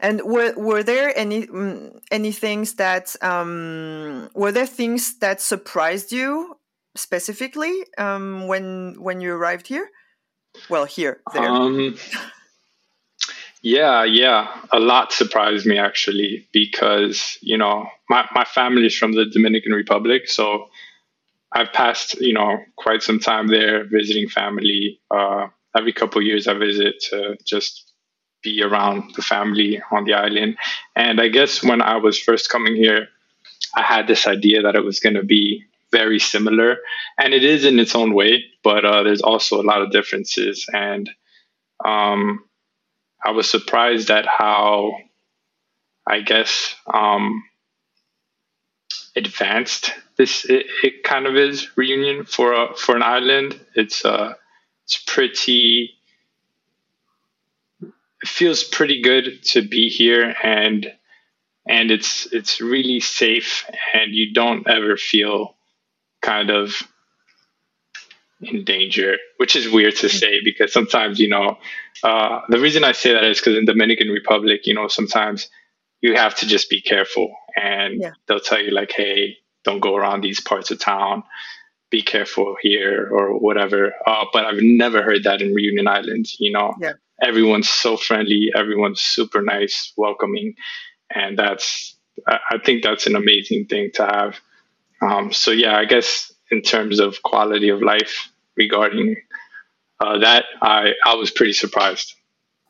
And 0.00 0.22
were 0.22 0.54
were 0.56 0.82
there 0.82 1.16
any 1.16 1.48
um, 1.48 2.00
any 2.10 2.32
things 2.32 2.74
that 2.74 3.14
um, 3.22 4.28
were 4.34 4.52
there 4.52 4.66
things 4.66 5.18
that 5.18 5.40
surprised 5.40 6.12
you 6.12 6.56
specifically 6.96 7.84
um, 7.96 8.48
when 8.48 8.96
when 8.98 9.20
you 9.20 9.32
arrived 9.34 9.68
here? 9.68 9.88
Well, 10.68 10.84
here, 10.84 11.20
there. 11.32 11.48
Um, 11.48 11.96
yeah, 13.62 14.04
yeah, 14.04 14.48
a 14.72 14.80
lot 14.80 15.12
surprised 15.12 15.66
me 15.66 15.78
actually 15.78 16.48
because 16.52 17.38
you 17.40 17.56
know 17.56 17.86
my 18.08 18.26
my 18.34 18.44
family 18.44 18.86
is 18.86 18.96
from 18.96 19.12
the 19.12 19.26
Dominican 19.26 19.72
Republic, 19.72 20.28
so 20.28 20.70
I've 21.52 21.72
passed 21.72 22.20
you 22.20 22.34
know 22.34 22.58
quite 22.76 23.02
some 23.02 23.20
time 23.20 23.46
there 23.46 23.84
visiting 23.84 24.28
family. 24.28 25.00
Uh, 25.10 25.48
every 25.76 25.92
couple 25.92 26.20
years, 26.22 26.48
I 26.48 26.54
visit 26.54 27.00
to 27.10 27.36
just 27.44 27.92
be 28.42 28.62
around 28.62 29.14
the 29.14 29.22
family 29.22 29.80
on 29.90 30.04
the 30.04 30.14
island. 30.14 30.56
And 30.94 31.20
I 31.20 31.28
guess 31.28 31.62
when 31.62 31.82
I 31.82 31.96
was 31.96 32.18
first 32.18 32.50
coming 32.50 32.76
here, 32.76 33.08
I 33.74 33.82
had 33.82 34.06
this 34.06 34.26
idea 34.26 34.62
that 34.62 34.76
it 34.76 34.84
was 34.84 35.00
going 35.00 35.16
to 35.16 35.24
be 35.24 35.64
very 35.90 36.18
similar, 36.18 36.76
and 37.18 37.32
it 37.32 37.44
is 37.44 37.64
in 37.64 37.78
its 37.78 37.94
own 37.94 38.12
way, 38.12 38.44
but 38.62 38.84
uh, 38.84 39.02
there's 39.02 39.22
also 39.22 39.60
a 39.60 39.64
lot 39.64 39.82
of 39.82 39.90
differences. 39.90 40.66
And 40.72 41.08
um, 41.84 42.44
I 43.24 43.30
was 43.30 43.50
surprised 43.50 44.10
at 44.10 44.26
how, 44.26 44.92
I 46.06 46.20
guess, 46.20 46.74
um, 46.92 47.42
advanced 49.16 49.92
this 50.16 50.44
it, 50.44 50.66
it, 50.82 51.02
kind 51.04 51.26
of 51.26 51.36
is 51.36 51.76
reunion 51.76 52.24
for 52.24 52.52
a, 52.52 52.74
for 52.76 52.96
an 52.96 53.02
island. 53.02 53.58
It's 53.74 54.04
uh, 54.04 54.34
it's 54.84 55.02
pretty 55.06 55.97
feels 58.24 58.64
pretty 58.64 59.00
good 59.02 59.42
to 59.44 59.62
be 59.62 59.88
here 59.88 60.34
and 60.42 60.92
and 61.66 61.90
it's 61.90 62.26
it's 62.32 62.60
really 62.60 62.98
safe 63.00 63.64
and 63.94 64.14
you 64.14 64.32
don't 64.32 64.68
ever 64.68 64.96
feel 64.96 65.54
kind 66.22 66.50
of 66.50 66.74
in 68.40 68.64
danger, 68.64 69.16
which 69.38 69.56
is 69.56 69.68
weird 69.68 69.96
to 69.96 70.08
say 70.08 70.40
because 70.44 70.72
sometimes 70.72 71.18
you 71.18 71.28
know 71.28 71.58
uh, 72.02 72.40
the 72.48 72.58
reason 72.60 72.84
I 72.84 72.92
say 72.92 73.12
that 73.12 73.24
is 73.24 73.38
because 73.38 73.56
in 73.56 73.64
Dominican 73.64 74.08
Republic, 74.08 74.60
you 74.66 74.74
know, 74.74 74.88
sometimes 74.88 75.48
you 76.00 76.14
have 76.14 76.34
to 76.36 76.46
just 76.46 76.70
be 76.70 76.80
careful. 76.80 77.34
And 77.56 78.00
Yeah. 78.00 78.12
they'll 78.26 78.40
tell 78.40 78.60
you 78.60 78.70
like, 78.70 78.92
hey, 78.92 79.38
don't 79.64 79.80
go 79.80 79.96
around 79.96 80.20
these 80.20 80.40
parts 80.40 80.70
of 80.70 80.78
town. 80.78 81.24
Be 81.90 82.02
careful 82.02 82.56
here 82.60 83.08
or 83.10 83.38
whatever. 83.38 83.92
Uh, 84.06 84.26
but 84.32 84.44
I've 84.44 84.60
never 84.62 85.02
heard 85.02 85.24
that 85.24 85.42
in 85.42 85.54
Reunion 85.54 85.88
Island. 85.88 86.26
You 86.38 86.52
know, 86.52 86.74
Yeah. 86.80 86.92
Everyone's 87.22 87.68
so 87.68 87.96
friendly. 87.96 88.50
Everyone's 88.54 89.00
super 89.00 89.42
nice, 89.42 89.92
welcoming, 89.96 90.54
and 91.14 91.38
that's 91.38 91.96
I, 92.26 92.58
think 92.64 92.82
that's 92.82 93.06
an 93.06 93.16
amazing 93.16 93.66
thing 93.66 93.90
to 93.94 94.04
have. 94.06 94.40
Um, 95.00 95.32
so 95.32 95.50
yeah, 95.50 95.76
I 95.76 95.84
guess 95.84 96.32
in 96.50 96.62
terms 96.62 96.98
of 96.98 97.22
quality 97.22 97.68
of 97.68 97.82
life 97.82 98.30
regarding 98.56 99.16
uh, 100.00 100.18
that, 100.18 100.44
I 100.62 100.92
I 101.04 101.14
was 101.14 101.30
pretty 101.30 101.52
surprised. 101.52 102.14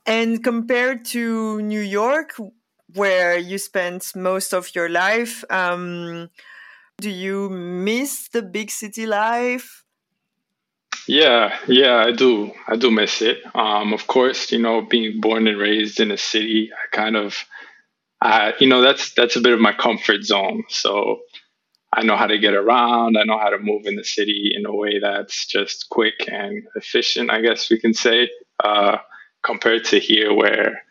And 0.06 0.42
compared 0.42 1.04
to 1.06 1.60
New 1.60 1.80
York, 1.80 2.34
where 2.94 3.36
you 3.36 3.58
spent 3.58 4.16
most 4.16 4.54
of 4.54 4.74
your 4.74 4.88
life, 4.88 5.44
um, 5.50 6.30
do 7.00 7.10
you 7.10 7.50
miss 7.50 8.28
the 8.28 8.42
big 8.42 8.70
city 8.70 9.06
life? 9.06 9.84
Yeah, 11.08 11.58
yeah, 11.68 11.96
I 12.06 12.12
do. 12.12 12.52
I 12.68 12.76
do 12.76 12.90
miss 12.90 13.22
it. 13.22 13.38
Um, 13.54 13.94
of 13.94 14.06
course, 14.06 14.52
you 14.52 14.60
know, 14.60 14.82
being 14.82 15.20
born 15.20 15.48
and 15.48 15.58
raised 15.58 16.00
in 16.00 16.12
a 16.12 16.18
city, 16.18 16.70
I 16.72 16.96
kind 16.96 17.16
of, 17.16 17.36
I, 18.22 18.54
you 18.60 18.68
know, 18.68 18.82
that's 18.82 19.14
that's 19.14 19.36
a 19.36 19.40
bit 19.42 19.54
of 19.54 19.60
my 19.60 19.72
comfort 19.74 20.24
zone. 20.24 20.64
So 20.68 21.20
I 21.92 22.04
know 22.04 22.16
how 22.16 22.26
to 22.28 22.38
get 22.38 22.54
around. 22.54 23.16
I 23.18 23.24
know 23.24 23.38
how 23.38 23.50
to 23.50 23.58
move 23.58 23.86
in 23.86 23.96
the 23.96 24.04
city 24.04 24.52
in 24.56 24.66
a 24.66 24.74
way 24.74 25.00
that's 25.00 25.46
just 25.46 25.88
quick 25.90 26.14
and 26.28 26.64
efficient. 26.76 27.30
I 27.30 27.42
guess 27.42 27.70
we 27.70 27.80
can 27.80 27.94
say, 27.94 28.30
uh, 28.64 28.98
compared 29.44 29.86
to 29.86 30.00
here, 30.00 30.34
where 30.34 30.82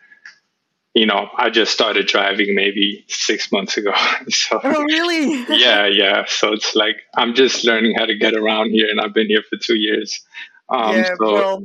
you 0.97 1.05
know, 1.05 1.29
I 1.37 1.51
just 1.51 1.71
started 1.71 2.07
driving 2.07 2.55
maybe 2.55 3.05
six 3.07 3.51
months 3.51 3.77
ago. 3.77 3.93
so 4.29 4.59
Oh, 4.63 4.83
really? 4.83 5.45
yeah, 5.49 5.85
yeah. 5.85 6.25
So 6.27 6.53
it's 6.53 6.75
like 6.75 6.95
I'm 7.15 7.35
just 7.35 7.63
learning 7.63 7.95
how 7.97 8.05
to 8.05 8.17
get 8.17 8.33
around 8.33 8.71
here, 8.71 8.89
and 8.89 8.99
I've 8.99 9.13
been 9.13 9.27
here 9.27 9.43
for 9.47 9.57
two 9.57 9.75
years. 9.75 10.19
Um, 10.69 10.95
yeah, 10.95 11.15
so 11.19 11.33
well, 11.33 11.63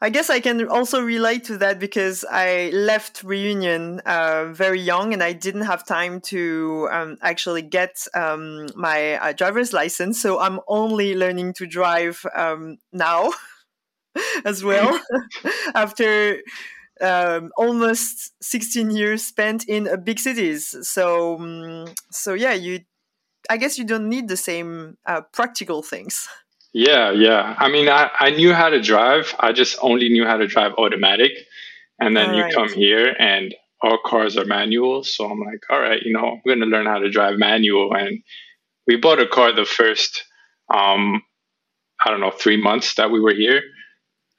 I 0.00 0.10
guess 0.10 0.30
I 0.30 0.40
can 0.40 0.66
also 0.66 1.00
relate 1.00 1.44
to 1.44 1.58
that 1.58 1.78
because 1.78 2.24
I 2.28 2.70
left 2.74 3.22
Reunion 3.22 4.00
uh, 4.00 4.46
very 4.52 4.80
young 4.80 5.12
and 5.12 5.22
I 5.22 5.32
didn't 5.32 5.62
have 5.62 5.86
time 5.86 6.20
to 6.22 6.88
um, 6.90 7.18
actually 7.22 7.62
get 7.62 8.04
um, 8.12 8.66
my 8.74 9.14
uh, 9.14 9.32
driver's 9.32 9.72
license. 9.72 10.20
So 10.20 10.40
I'm 10.40 10.58
only 10.66 11.14
learning 11.14 11.54
to 11.54 11.66
drive 11.66 12.26
um, 12.34 12.78
now 12.92 13.30
as 14.44 14.64
well 14.64 15.00
after 15.74 16.42
um, 17.00 17.50
almost 17.56 18.32
16 18.42 18.90
years 18.90 19.24
spent 19.24 19.64
in 19.68 19.88
uh, 19.88 19.96
big 19.96 20.18
cities. 20.18 20.74
So, 20.82 21.38
um, 21.38 21.86
so 22.10 22.34
yeah, 22.34 22.52
you. 22.52 22.80
I 23.50 23.56
guess 23.56 23.76
you 23.76 23.84
don't 23.84 24.08
need 24.08 24.28
the 24.28 24.36
same 24.36 24.96
uh, 25.04 25.22
practical 25.32 25.82
things. 25.82 26.28
yeah, 26.72 27.10
yeah. 27.10 27.56
I 27.58 27.68
mean, 27.68 27.88
I, 27.88 28.08
I 28.18 28.30
knew 28.30 28.54
how 28.54 28.68
to 28.68 28.80
drive. 28.80 29.34
I 29.40 29.50
just 29.52 29.76
only 29.82 30.08
knew 30.10 30.24
how 30.24 30.36
to 30.36 30.46
drive 30.46 30.74
automatic, 30.78 31.32
and 31.98 32.16
then 32.16 32.34
you 32.34 32.42
Alright. 32.42 32.54
come 32.54 32.72
here 32.72 33.14
and 33.18 33.52
all 33.82 33.98
cars 34.04 34.36
are 34.36 34.44
manual. 34.44 35.02
So 35.02 35.28
I'm 35.28 35.40
like, 35.40 35.64
all 35.68 35.80
right, 35.80 36.00
you 36.02 36.12
know, 36.12 36.24
I'm 36.24 36.42
going 36.46 36.60
to 36.60 36.66
learn 36.66 36.86
how 36.86 36.98
to 36.98 37.10
drive 37.10 37.36
manual. 37.36 37.92
And 37.94 38.22
we 38.86 38.96
bought 38.96 39.20
a 39.20 39.26
car 39.26 39.52
the 39.52 39.64
first, 39.64 40.24
um, 40.72 41.22
I 42.04 42.10
don't 42.10 42.20
know, 42.20 42.30
three 42.30 42.56
months 42.56 42.94
that 42.94 43.10
we 43.10 43.20
were 43.20 43.34
here, 43.34 43.62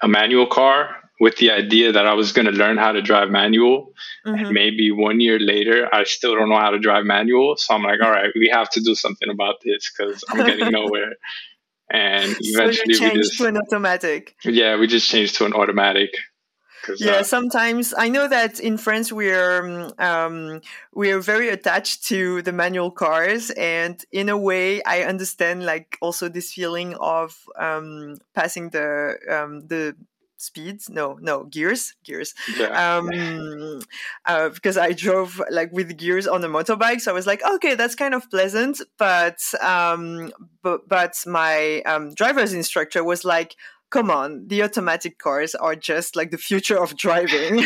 a 0.02 0.08
manual 0.08 0.48
car 0.48 1.03
with 1.24 1.36
the 1.42 1.50
idea 1.62 1.88
that 1.96 2.06
I 2.14 2.16
was 2.22 2.30
going 2.36 2.50
to 2.52 2.58
learn 2.64 2.78
how 2.86 2.92
to 2.98 3.02
drive 3.12 3.30
manual. 3.42 3.78
Mhm. 4.32 4.52
maybe 4.62 4.86
one 5.10 5.18
year 5.26 5.38
later 5.54 5.78
i 6.00 6.02
still 6.16 6.34
don't 6.38 6.50
know 6.52 6.62
how 6.66 6.72
to 6.76 6.80
drive 6.88 7.04
manual 7.16 7.50
so 7.64 7.68
i'm 7.76 7.84
like 7.90 8.02
all 8.06 8.14
right 8.20 8.32
we 8.44 8.48
have 8.60 8.70
to 8.76 8.80
do 8.90 8.94
something 9.06 9.30
about 9.38 9.56
this 9.66 9.82
because 9.92 10.18
i'm 10.30 10.46
getting 10.50 10.70
nowhere 10.80 11.12
and 11.92 12.30
So 12.32 12.40
eventually 12.54 12.94
we 12.94 13.00
changed 13.04 13.24
just 13.24 13.38
to 13.40 13.46
an 13.52 13.58
automatic. 13.64 14.24
yeah 14.60 14.72
we 14.80 14.86
just 14.98 15.08
changed 15.14 15.34
to 15.40 15.44
an 15.50 15.54
automatic 15.62 16.12
Yeah, 17.00 17.20
uh, 17.20 17.24
sometimes 17.24 17.94
I 17.98 18.10
know 18.16 18.28
that 18.28 18.60
in 18.60 18.76
France 18.78 19.08
we're 19.14 19.64
um, 19.64 19.94
um, 20.10 20.62
we're 20.94 21.22
very 21.34 21.48
attached 21.48 21.98
to 22.12 22.42
the 22.42 22.52
manual 22.52 22.92
cars, 22.92 23.52
and 23.52 23.96
in 24.12 24.28
a 24.28 24.36
way, 24.50 24.84
I 24.84 25.04
understand 25.04 25.64
like 25.66 25.98
also 26.02 26.28
this 26.28 26.52
feeling 26.52 26.96
of 27.00 27.40
um, 27.58 28.18
passing 28.36 28.66
the 28.72 29.16
um, 29.36 29.52
the 29.72 29.96
speeds. 30.44 30.90
No, 30.90 31.18
no 31.22 31.46
gears, 31.46 31.96
gears. 32.04 32.34
yeah. 32.58 32.98
Um, 32.98 33.82
uh, 34.26 34.50
because 34.50 34.78
I 34.78 34.92
drove 34.92 35.42
like 35.50 35.72
with 35.72 35.98
gears 35.98 36.28
on 36.28 36.44
a 36.44 36.50
motorbike, 36.50 37.02
so 37.02 37.12
I 37.12 37.14
was 37.14 37.28
like, 37.28 37.42
okay, 37.56 37.76
that's 37.76 37.96
kind 37.96 38.14
of 38.14 38.30
pleasant. 38.30 38.82
But 38.98 39.40
um, 39.62 40.32
but 40.62 40.88
but 40.88 41.16
my 41.26 41.82
um, 41.82 42.14
driver's 42.14 42.54
instructor 42.54 43.04
was 43.04 43.24
like, 43.26 43.56
come 43.90 44.12
on, 44.12 44.48
the 44.48 44.64
automatic 44.64 45.18
cars 45.18 45.56
are 45.56 45.76
just 45.76 46.16
like 46.16 46.32
the 46.32 46.38
future 46.38 46.82
of 46.82 46.96
driving. 46.98 47.66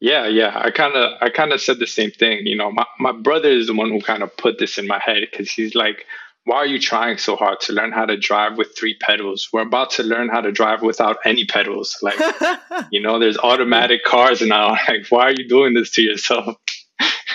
Yeah, 0.00 0.26
yeah. 0.26 0.52
I 0.54 0.70
kind 0.70 0.94
of, 0.94 1.12
I 1.20 1.30
kind 1.30 1.52
of 1.52 1.60
said 1.60 1.78
the 1.78 1.86
same 1.86 2.10
thing. 2.10 2.46
You 2.46 2.56
know, 2.56 2.70
my, 2.70 2.84
my 2.98 3.12
brother 3.12 3.48
is 3.48 3.66
the 3.66 3.74
one 3.74 3.90
who 3.90 4.00
kind 4.00 4.22
of 4.22 4.36
put 4.36 4.58
this 4.58 4.78
in 4.78 4.86
my 4.86 5.00
head 5.04 5.26
because 5.30 5.50
he's 5.50 5.74
like, 5.74 6.04
"Why 6.46 6.58
are 6.58 6.66
you 6.66 6.78
trying 6.78 7.18
so 7.18 7.34
hard 7.34 7.60
to 7.62 7.72
learn 7.72 7.90
how 7.90 8.06
to 8.06 8.16
drive 8.16 8.56
with 8.56 8.76
three 8.78 8.96
pedals? 9.00 9.48
We're 9.52 9.62
about 9.62 9.90
to 9.92 10.04
learn 10.04 10.28
how 10.28 10.40
to 10.40 10.52
drive 10.52 10.80
without 10.80 11.18
any 11.24 11.44
pedals. 11.44 11.98
Like, 12.02 12.18
you 12.92 13.02
know, 13.02 13.18
there's 13.18 13.36
automatic 13.36 14.04
cars 14.04 14.40
now. 14.40 14.76
Like, 14.88 15.08
why 15.10 15.24
are 15.24 15.34
you 15.36 15.48
doing 15.48 15.74
this 15.74 15.90
to 15.92 16.02
yourself?" 16.02 16.56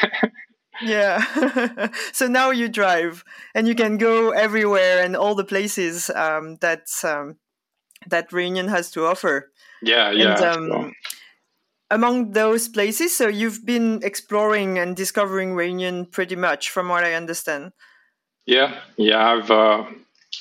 yeah. 0.81 1.89
so 2.13 2.27
now 2.27 2.51
you 2.51 2.69
drive, 2.69 3.25
and 3.53 3.67
you 3.67 3.75
can 3.75 3.97
go 3.97 4.31
everywhere 4.31 5.03
and 5.03 5.17
all 5.17 5.35
the 5.35 5.43
places 5.43 6.09
um, 6.09 6.55
that 6.61 6.87
um, 7.03 7.35
that 8.07 8.31
Reunion 8.31 8.69
has 8.69 8.91
to 8.91 9.05
offer. 9.05 9.51
Yeah, 9.81 10.11
yeah. 10.11 10.53
And 10.53 10.71
um, 10.71 10.93
among 11.91 12.31
those 12.31 12.69
places, 12.69 13.15
so 13.15 13.27
you've 13.27 13.65
been 13.65 13.99
exploring 14.03 14.79
and 14.79 14.95
discovering 14.95 15.53
Reunion 15.53 16.05
pretty 16.05 16.37
much, 16.37 16.69
from 16.69 16.87
what 16.87 17.03
I 17.03 17.13
understand. 17.13 17.73
Yeah, 18.45 18.79
yeah, 18.97 19.25
I've 19.25 19.51
uh, 19.51 19.83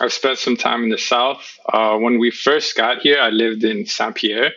I've 0.00 0.12
spent 0.12 0.38
some 0.38 0.56
time 0.56 0.84
in 0.84 0.90
the 0.90 0.98
south. 0.98 1.58
Uh, 1.70 1.96
when 1.98 2.18
we 2.18 2.30
first 2.30 2.76
got 2.76 3.00
here, 3.00 3.18
I 3.20 3.30
lived 3.30 3.64
in 3.64 3.86
Saint 3.86 4.14
Pierre. 4.14 4.52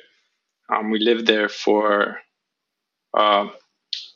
Um, 0.74 0.92
we 0.92 1.00
lived 1.00 1.28
there 1.28 1.50
for 1.50 2.20
uh, 3.14 3.48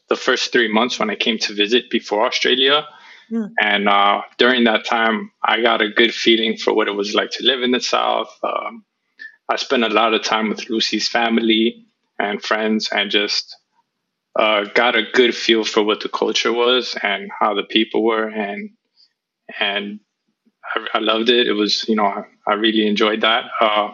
the 0.10 0.16
first 0.16 0.52
three 0.52 0.72
months 0.72 0.98
when 1.00 1.10
I 1.10 1.16
came 1.16 1.38
to 1.40 1.54
visit 1.54 1.90
before 1.90 2.26
Australia. 2.26 2.88
Mm. 3.32 3.52
And 3.60 3.90
uh, 3.90 4.22
during 4.38 4.64
that 4.64 4.86
time, 4.86 5.32
I 5.44 5.62
got 5.62 5.82
a 5.82 5.90
good 5.90 6.14
feeling 6.14 6.58
for 6.58 6.74
what 6.74 6.88
it 6.88 6.96
was 6.96 7.14
like 7.14 7.32
to 7.32 7.44
live 7.44 7.62
in 7.62 7.72
the 7.72 7.82
south. 7.82 8.34
Um, 8.42 8.86
I 9.50 9.58
spent 9.58 9.84
a 9.84 9.90
lot 9.90 10.14
of 10.14 10.24
time 10.24 10.50
with 10.50 10.70
Lucy's 10.70 11.10
family 11.10 11.86
and 12.18 12.42
friends, 12.42 12.90
and 12.92 13.12
just 13.12 13.56
uh, 14.40 14.64
got 14.74 14.96
a 14.96 15.04
good 15.14 15.36
feel 15.36 15.64
for 15.64 15.84
what 15.84 16.02
the 16.02 16.10
culture 16.10 16.54
was 16.54 16.96
and 17.04 17.30
how 17.38 17.54
the 17.54 17.64
people 17.64 18.04
were, 18.04 18.28
and 18.28 18.72
and 19.60 20.00
I, 20.76 20.88
I 20.96 21.00
loved 21.00 21.30
it. 21.30 21.48
It 21.48 21.54
was, 21.54 21.88
you 21.88 21.96
know, 21.96 22.06
I, 22.06 22.24
I 22.46 22.54
really 22.54 22.88
enjoyed 22.88 23.22
that. 23.22 23.46
Uh, 23.60 23.94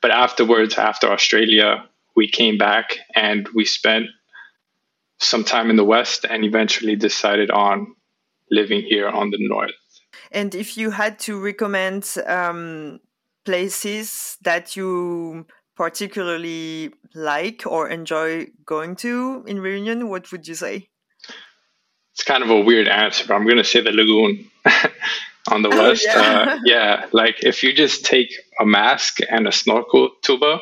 but 0.00 0.10
afterwards, 0.10 0.76
after 0.76 1.08
Australia, 1.10 1.88
we 2.16 2.28
came 2.28 2.58
back 2.58 2.98
and 3.14 3.48
we 3.54 3.64
spent 3.64 4.06
some 5.18 5.44
time 5.44 5.70
in 5.70 5.76
the 5.76 5.84
West 5.84 6.24
and 6.28 6.44
eventually 6.44 6.96
decided 6.96 7.50
on 7.50 7.94
living 8.50 8.82
here 8.82 9.08
on 9.08 9.30
the 9.30 9.38
North. 9.40 9.72
And 10.30 10.54
if 10.54 10.76
you 10.76 10.90
had 10.90 11.18
to 11.20 11.40
recommend 11.40 12.12
um, 12.26 13.00
places 13.44 14.36
that 14.42 14.76
you 14.76 15.46
particularly 15.76 16.92
like 17.14 17.62
or 17.66 17.88
enjoy 17.88 18.46
going 18.64 18.96
to 18.96 19.44
in 19.46 19.60
Reunion, 19.60 20.08
what 20.08 20.30
would 20.30 20.46
you 20.46 20.54
say? 20.54 20.88
It's 22.12 22.22
kind 22.22 22.44
of 22.44 22.50
a 22.50 22.60
weird 22.60 22.86
answer, 22.86 23.24
but 23.26 23.34
I'm 23.34 23.44
going 23.44 23.56
to 23.56 23.64
say 23.64 23.80
the 23.80 23.90
lagoon 23.90 24.50
on 25.50 25.62
the 25.62 25.70
Oh, 25.70 25.76
West. 25.76 26.06
yeah. 26.06 26.16
Uh, 26.16 26.46
yeah, 26.64 27.06
like 27.12 27.36
if 27.42 27.62
you 27.62 27.72
just 27.72 28.04
take 28.04 28.32
a 28.60 28.64
mask 28.66 29.18
and 29.28 29.46
a 29.46 29.52
snorkel 29.52 30.10
tuba, 30.22 30.60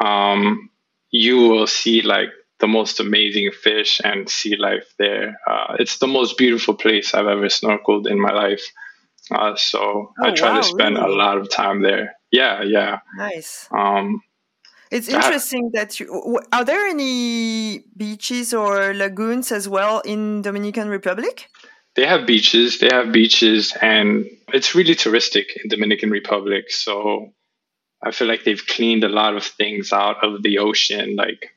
um, 0.00 0.70
you 1.10 1.36
will 1.38 1.66
see 1.66 2.02
like 2.02 2.30
the 2.60 2.66
most 2.68 3.00
amazing 3.00 3.50
fish 3.52 4.00
and 4.04 4.28
sea 4.28 4.56
life 4.56 4.92
there. 4.98 5.38
Uh, 5.46 5.76
it's 5.78 5.98
the 5.98 6.06
most 6.06 6.36
beautiful 6.38 6.74
place 6.74 7.14
I've 7.14 7.26
ever 7.26 7.46
snorkeled 7.46 8.08
in 8.10 8.20
my 8.20 8.32
life. 8.32 8.62
Uh, 9.30 9.54
so 9.56 10.12
I 10.22 10.30
Oh, 10.30 10.32
try 10.32 10.52
wow, 10.52 10.54
to 10.54 10.62
spend 10.62 10.96
really? 10.96 10.98
a 10.98 11.06
lot 11.08 11.38
of 11.38 11.50
time 11.50 11.82
there. 11.82 12.14
Yeah, 12.30 12.62
yeah. 12.62 12.98
Nice. 13.12 13.70
Um, 13.70 14.22
It's 14.90 15.08
interesting 15.08 15.70
that 15.74 15.98
you. 16.00 16.38
Are 16.52 16.64
there 16.64 16.86
any 16.86 17.84
beaches 17.96 18.52
or 18.54 18.94
lagoons 18.94 19.50
as 19.52 19.68
well 19.68 20.00
in 20.00 20.42
Dominican 20.42 20.88
Republic? 20.88 21.48
They 21.96 22.06
have 22.06 22.26
beaches. 22.26 22.78
They 22.78 22.88
have 22.92 23.12
beaches, 23.12 23.74
and 23.80 24.26
it's 24.48 24.74
really 24.74 24.94
touristic 24.94 25.46
in 25.62 25.68
Dominican 25.68 26.10
Republic. 26.10 26.70
So 26.70 27.32
I 28.02 28.12
feel 28.12 28.28
like 28.28 28.44
they've 28.44 28.66
cleaned 28.66 29.04
a 29.04 29.08
lot 29.10 29.36
of 29.36 29.44
things 29.44 29.92
out 29.92 30.24
of 30.24 30.42
the 30.42 30.58
ocean, 30.58 31.16
like 31.16 31.50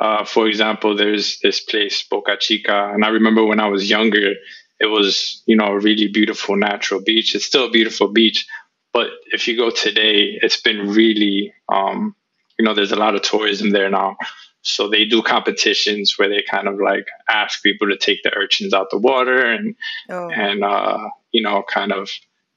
Uh, 0.00 0.24
for 0.24 0.46
example, 0.46 0.96
there's 0.96 1.38
this 1.40 1.60
place, 1.60 2.02
Boca 2.08 2.36
Chica, 2.38 2.90
and 2.94 3.04
I 3.04 3.08
remember 3.08 3.44
when 3.44 3.60
I 3.60 3.68
was 3.68 3.90
younger, 3.90 4.34
it 4.78 4.86
was 4.86 5.42
you 5.46 5.56
know 5.56 5.66
a 5.66 5.78
really 5.78 6.08
beautiful 6.08 6.56
natural 6.56 7.00
beach. 7.02 7.34
It's 7.34 7.44
still 7.44 7.66
a 7.66 7.70
beautiful 7.70 8.08
beach, 8.08 8.46
but 8.92 9.10
if 9.32 9.46
you 9.48 9.56
go 9.56 9.70
today, 9.70 10.38
it's 10.42 10.60
been 10.60 10.88
really 10.90 11.52
um, 11.68 12.14
you 12.58 12.64
know 12.64 12.74
there's 12.74 12.92
a 12.92 12.96
lot 12.96 13.14
of 13.14 13.22
tourism 13.22 13.70
there 13.70 13.90
now. 13.90 14.16
So 14.62 14.88
they 14.88 15.04
do 15.06 15.22
competitions 15.22 16.14
where 16.18 16.28
they 16.28 16.42
kind 16.42 16.68
of 16.68 16.78
like 16.78 17.06
ask 17.28 17.62
people 17.62 17.88
to 17.88 17.96
take 17.96 18.22
the 18.22 18.34
urchins 18.34 18.74
out 18.74 18.90
the 18.90 18.98
water 18.98 19.50
and 19.50 19.74
oh. 20.08 20.30
and 20.30 20.62
uh, 20.62 21.08
you 21.32 21.42
know 21.42 21.62
kind 21.62 21.92
of 21.92 22.10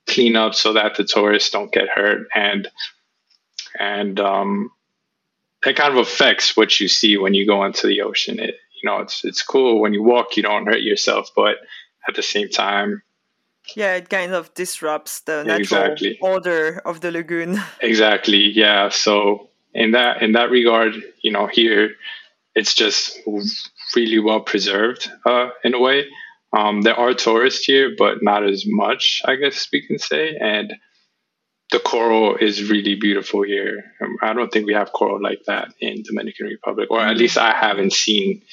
clean 0.05 0.35
up 0.35 0.53
so 0.53 0.73
that 0.73 0.95
the 0.95 1.05
tourists 1.05 1.49
don't 1.49 1.71
get 1.71 1.87
hurt 1.87 2.27
and 2.35 2.67
and 3.79 4.19
um, 4.19 4.69
that 5.63 5.75
kind 5.75 5.93
of 5.93 5.99
affects 5.99 6.57
what 6.57 6.79
you 6.79 6.87
see 6.87 7.17
when 7.17 7.33
you 7.33 7.47
go 7.47 7.63
into 7.63 7.87
the 7.87 8.01
ocean. 8.01 8.39
It 8.39 8.55
you 8.81 8.89
know 8.89 8.99
it's 8.99 9.23
it's 9.23 9.41
cool 9.41 9.79
when 9.79 9.93
you 9.93 10.03
walk 10.03 10.35
you 10.35 10.43
don't 10.43 10.65
hurt 10.65 10.81
yourself, 10.81 11.29
but 11.35 11.57
at 12.07 12.15
the 12.15 12.23
same 12.23 12.49
time 12.49 13.01
yeah 13.75 13.95
it 13.95 14.09
kind 14.09 14.33
of 14.33 14.53
disrupts 14.53 15.21
the 15.21 15.43
natural 15.43 15.61
exactly. 15.61 16.17
order 16.21 16.81
of 16.85 17.01
the 17.01 17.11
lagoon 17.11 17.61
exactly 17.81 18.51
yeah 18.51 18.89
so 18.89 19.49
in 19.73 19.91
that 19.91 20.21
in 20.21 20.33
that 20.33 20.51
regard 20.51 20.93
you 21.21 21.31
know 21.31 21.47
here 21.47 21.91
it's 22.55 22.73
just 22.73 23.19
really 23.95 24.19
well 24.19 24.41
preserved 24.41 25.09
uh, 25.25 25.49
in 25.63 25.73
a 25.73 25.79
way. 25.79 26.05
Um, 26.55 26.83
there 26.83 26.99
are 26.99 27.13
tourists 27.15 27.65
here 27.65 27.95
but 27.97 28.21
not 28.21 28.47
as 28.47 28.63
much 28.67 29.21
i 29.25 29.36
guess 29.36 29.67
we 29.71 29.86
can 29.86 29.99
say. 29.99 30.38
And 30.39 30.73
the 31.71 31.79
coral 31.79 32.36
is 32.36 32.69
really 32.69 32.95
beautiful 32.95 33.41
here. 33.43 33.83
Um, 34.01 34.17
i 34.21 34.33
don't 34.33 34.51
think 34.51 34.67
we 34.67 34.73
have 34.73 34.93
coral 34.93 35.21
like 35.21 35.43
that 35.47 35.73
in 35.79 36.03
dominican 36.03 36.47
republic 36.47 36.91
or 36.91 36.99
at 36.99 37.17
least 37.17 37.38
i 37.38 37.53
haven't 37.53 37.93
seen 37.93 38.43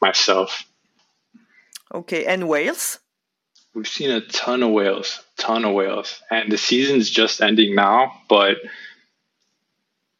myself. 0.00 0.64
Okay 1.94 2.26
and 2.26 2.48
whales? 2.48 2.98
We've 3.74 3.86
seen 3.86 4.10
a 4.10 4.22
ton 4.22 4.62
of 4.62 4.70
whales, 4.70 5.20
ton 5.38 5.66
of 5.66 5.74
whales, 5.74 6.22
and 6.30 6.50
the 6.50 6.56
season's 6.56 7.10
just 7.10 7.42
ending 7.42 7.74
now. 7.74 8.10
But 8.26 8.56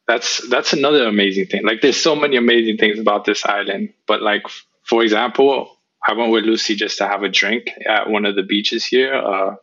that's 0.07 0.47
that's 0.49 0.73
another 0.73 1.05
amazing 1.05 1.47
thing. 1.47 1.65
Like, 1.65 1.81
there's 1.81 2.01
so 2.01 2.15
many 2.15 2.37
amazing 2.37 2.77
things 2.77 2.99
about 2.99 3.25
this 3.25 3.45
island. 3.45 3.93
But 4.07 4.21
like, 4.21 4.43
for 4.83 5.03
example, 5.03 5.77
I 6.07 6.13
went 6.13 6.31
with 6.31 6.45
Lucy 6.45 6.75
just 6.75 6.97
to 6.99 7.07
have 7.07 7.23
a 7.23 7.29
drink 7.29 7.71
at 7.87 8.09
one 8.09 8.25
of 8.25 8.35
the 8.35 8.43
beaches 8.43 8.85
here, 8.85 9.13
uh, 9.13 9.55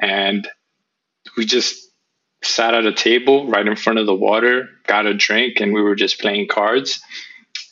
and 0.00 0.48
we 1.36 1.44
just 1.44 1.88
sat 2.42 2.74
at 2.74 2.84
a 2.84 2.92
table 2.92 3.46
right 3.46 3.66
in 3.66 3.76
front 3.76 4.00
of 4.00 4.06
the 4.06 4.14
water, 4.14 4.68
got 4.86 5.06
a 5.06 5.14
drink, 5.14 5.60
and 5.60 5.72
we 5.72 5.80
were 5.80 5.94
just 5.94 6.20
playing 6.20 6.48
cards. 6.48 7.00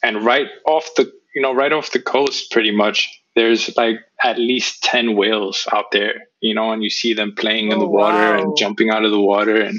And 0.03 0.25
right 0.25 0.47
off 0.67 0.89
the 0.97 1.13
you 1.35 1.43
know 1.43 1.53
right 1.53 1.73
off 1.73 1.91
the 1.91 2.01
coast, 2.01 2.53
pretty 2.53 2.71
much 2.71 3.21
there's 3.35 3.77
like 3.77 3.97
at 4.23 4.39
least 4.39 4.83
10 4.83 5.17
whales 5.17 5.67
out 5.73 5.87
there, 5.93 6.15
you 6.41 6.55
know, 6.55 6.73
and 6.73 6.83
you 6.83 6.91
see 6.91 7.15
them 7.15 7.35
playing 7.35 7.73
in 7.73 7.79
the 7.79 7.87
oh, 7.87 7.89
water 7.89 8.37
wow. 8.37 8.43
and 8.43 8.57
jumping 8.57 8.91
out 8.91 9.05
of 9.05 9.11
the 9.11 9.21
water. 9.21 9.57
And 9.57 9.79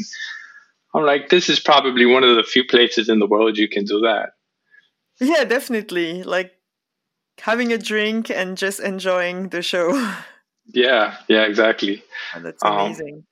I'm 0.93 1.05
like, 1.05 1.29
this 1.29 1.49
is 1.49 1.59
probably 1.59 2.05
one 2.05 2.23
of 2.23 2.35
the 2.35 2.43
few 2.43 2.65
places 2.65 3.09
in 3.09 3.19
the 3.19 3.27
world 3.27 3.57
you 3.57 3.69
can 3.69 3.85
do 3.85 4.01
that. 4.01 4.31
Yeah, 5.19 5.43
definitely. 5.43 6.23
Like 6.23 6.51
having 7.39 7.71
a 7.71 7.77
drink 7.77 8.29
and 8.29 8.57
just 8.57 8.79
enjoying 8.79 9.49
the 9.49 9.61
show. 9.61 10.15
Yeah, 10.73 11.17
yeah, 11.27 11.43
exactly. 11.43 12.03
Oh, 12.35 12.39
that's 12.39 12.63
amazing. 12.63 13.15
Um, 13.15 13.23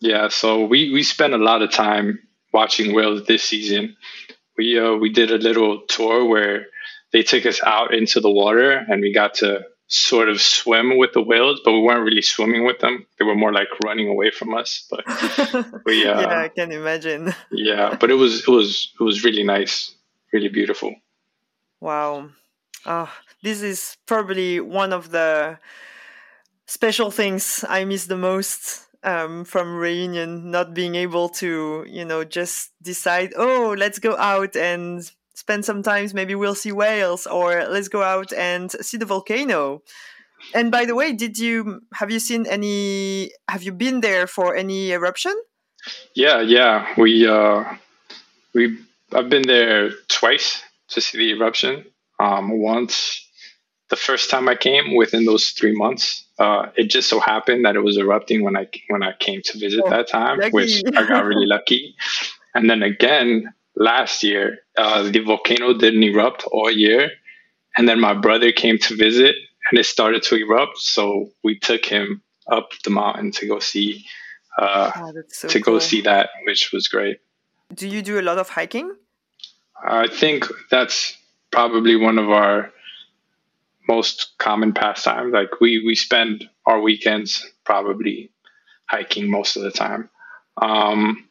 yeah, 0.00 0.28
so 0.28 0.64
we 0.64 0.90
we 0.90 1.02
spent 1.02 1.34
a 1.34 1.38
lot 1.38 1.62
of 1.62 1.70
time 1.70 2.18
watching 2.52 2.94
whales 2.94 3.26
this 3.26 3.44
season. 3.44 3.96
We 4.56 4.78
uh, 4.78 4.94
we 4.94 5.10
did 5.12 5.30
a 5.30 5.36
little 5.36 5.82
tour 5.86 6.24
where 6.24 6.66
they 7.12 7.22
took 7.22 7.46
us 7.46 7.60
out 7.62 7.94
into 7.94 8.20
the 8.20 8.30
water 8.30 8.72
and 8.72 9.00
we 9.00 9.12
got 9.12 9.34
to 9.34 9.60
sort 9.90 10.28
of 10.28 10.40
swim 10.40 10.96
with 10.96 11.12
the 11.12 11.20
whales, 11.20 11.60
but 11.64 11.72
we 11.72 11.80
weren't 11.80 12.04
really 12.04 12.22
swimming 12.22 12.64
with 12.64 12.78
them. 12.78 13.06
They 13.18 13.24
were 13.24 13.34
more 13.34 13.52
like 13.52 13.68
running 13.84 14.08
away 14.08 14.30
from 14.30 14.54
us. 14.54 14.86
But 14.88 15.04
we, 15.84 16.06
uh, 16.06 16.20
yeah, 16.20 16.40
I 16.42 16.48
can 16.48 16.70
imagine. 16.70 17.34
yeah, 17.50 17.96
but 18.00 18.10
it 18.10 18.14
was 18.14 18.40
it 18.40 18.48
was 18.48 18.92
it 18.98 19.02
was 19.02 19.24
really 19.24 19.42
nice, 19.42 19.94
really 20.32 20.48
beautiful. 20.48 20.94
Wow, 21.80 22.30
oh, 22.86 23.12
this 23.42 23.62
is 23.62 23.96
probably 24.06 24.60
one 24.60 24.92
of 24.92 25.10
the 25.10 25.58
special 26.66 27.10
things 27.10 27.64
I 27.68 27.84
miss 27.84 28.06
the 28.06 28.16
most 28.16 28.86
um, 29.02 29.44
from 29.44 29.76
reunion. 29.76 30.52
Not 30.52 30.72
being 30.72 30.94
able 30.94 31.30
to, 31.40 31.84
you 31.88 32.04
know, 32.04 32.22
just 32.22 32.70
decide, 32.80 33.32
oh, 33.36 33.74
let's 33.76 33.98
go 33.98 34.16
out 34.16 34.54
and 34.54 35.10
spend 35.40 35.64
some 35.64 35.82
times 35.82 36.12
maybe 36.12 36.34
we'll 36.34 36.54
see 36.54 36.70
whales 36.70 37.26
or 37.26 37.64
let's 37.66 37.88
go 37.88 38.02
out 38.02 38.30
and 38.34 38.70
see 38.70 38.98
the 38.98 39.06
volcano. 39.06 39.82
And 40.54 40.70
by 40.70 40.84
the 40.84 40.94
way 40.94 41.12
did 41.12 41.38
you 41.38 41.80
have 41.94 42.10
you 42.10 42.20
seen 42.20 42.46
any 42.46 43.32
have 43.48 43.62
you 43.62 43.72
been 43.72 44.00
there 44.00 44.26
for 44.26 44.54
any 44.54 44.92
eruption? 44.92 45.34
Yeah 46.14 46.40
yeah. 46.42 46.76
We 46.96 47.26
uh 47.26 47.64
we 48.54 48.78
i've 49.12 49.30
been 49.30 49.48
there 49.56 49.90
twice 50.08 50.62
to 50.92 51.00
see 51.00 51.18
the 51.18 51.30
eruption. 51.36 51.84
Um 52.18 52.60
once 52.60 53.26
the 53.88 53.96
first 53.96 54.30
time 54.30 54.46
i 54.48 54.54
came 54.54 54.94
within 54.94 55.24
those 55.24 55.48
three 55.58 55.76
months 55.84 56.24
uh 56.38 56.66
it 56.76 56.86
just 56.96 57.08
so 57.08 57.18
happened 57.18 57.64
that 57.64 57.74
it 57.74 57.82
was 57.82 57.96
erupting 57.96 58.44
when 58.44 58.56
i 58.56 58.64
when 58.88 59.02
i 59.02 59.12
came 59.18 59.40
to 59.42 59.58
visit 59.58 59.82
oh, 59.84 59.90
that 59.90 60.06
time 60.06 60.38
lucky. 60.38 60.52
which 60.52 60.82
i 60.94 61.02
got 61.08 61.24
really 61.24 61.46
lucky. 61.56 61.96
And 62.54 62.68
then 62.68 62.82
again 62.82 63.52
last 63.80 64.22
year, 64.22 64.58
uh, 64.76 65.10
the 65.10 65.20
volcano 65.20 65.72
didn't 65.76 66.04
erupt 66.04 66.44
all 66.44 66.70
year. 66.70 67.10
And 67.76 67.88
then 67.88 67.98
my 67.98 68.14
brother 68.14 68.52
came 68.52 68.78
to 68.78 68.96
visit 68.96 69.34
and 69.70 69.80
it 69.80 69.86
started 69.86 70.22
to 70.24 70.36
erupt. 70.36 70.78
So 70.78 71.30
we 71.42 71.58
took 71.58 71.84
him 71.84 72.22
up 72.46 72.70
the 72.84 72.90
mountain 72.90 73.32
to 73.32 73.46
go 73.46 73.58
see 73.58 74.04
uh, 74.58 74.90
oh, 74.94 75.12
so 75.28 75.48
to 75.48 75.60
cool. 75.60 75.74
go 75.74 75.78
see 75.78 76.02
that, 76.02 76.28
which 76.44 76.70
was 76.72 76.88
great. 76.88 77.18
Do 77.72 77.88
you 77.88 78.02
do 78.02 78.20
a 78.20 78.22
lot 78.22 78.38
of 78.38 78.50
hiking? 78.50 78.94
I 79.82 80.08
think 80.08 80.46
that's 80.70 81.16
probably 81.50 81.96
one 81.96 82.18
of 82.18 82.28
our 82.28 82.70
most 83.88 84.32
common 84.38 84.74
pastimes. 84.74 85.32
Like 85.32 85.60
we 85.60 85.82
we 85.86 85.94
spend 85.94 86.50
our 86.66 86.80
weekends 86.80 87.48
probably 87.64 88.30
hiking 88.86 89.30
most 89.30 89.56
of 89.56 89.62
the 89.62 89.70
time. 89.70 90.10
Um, 90.60 91.29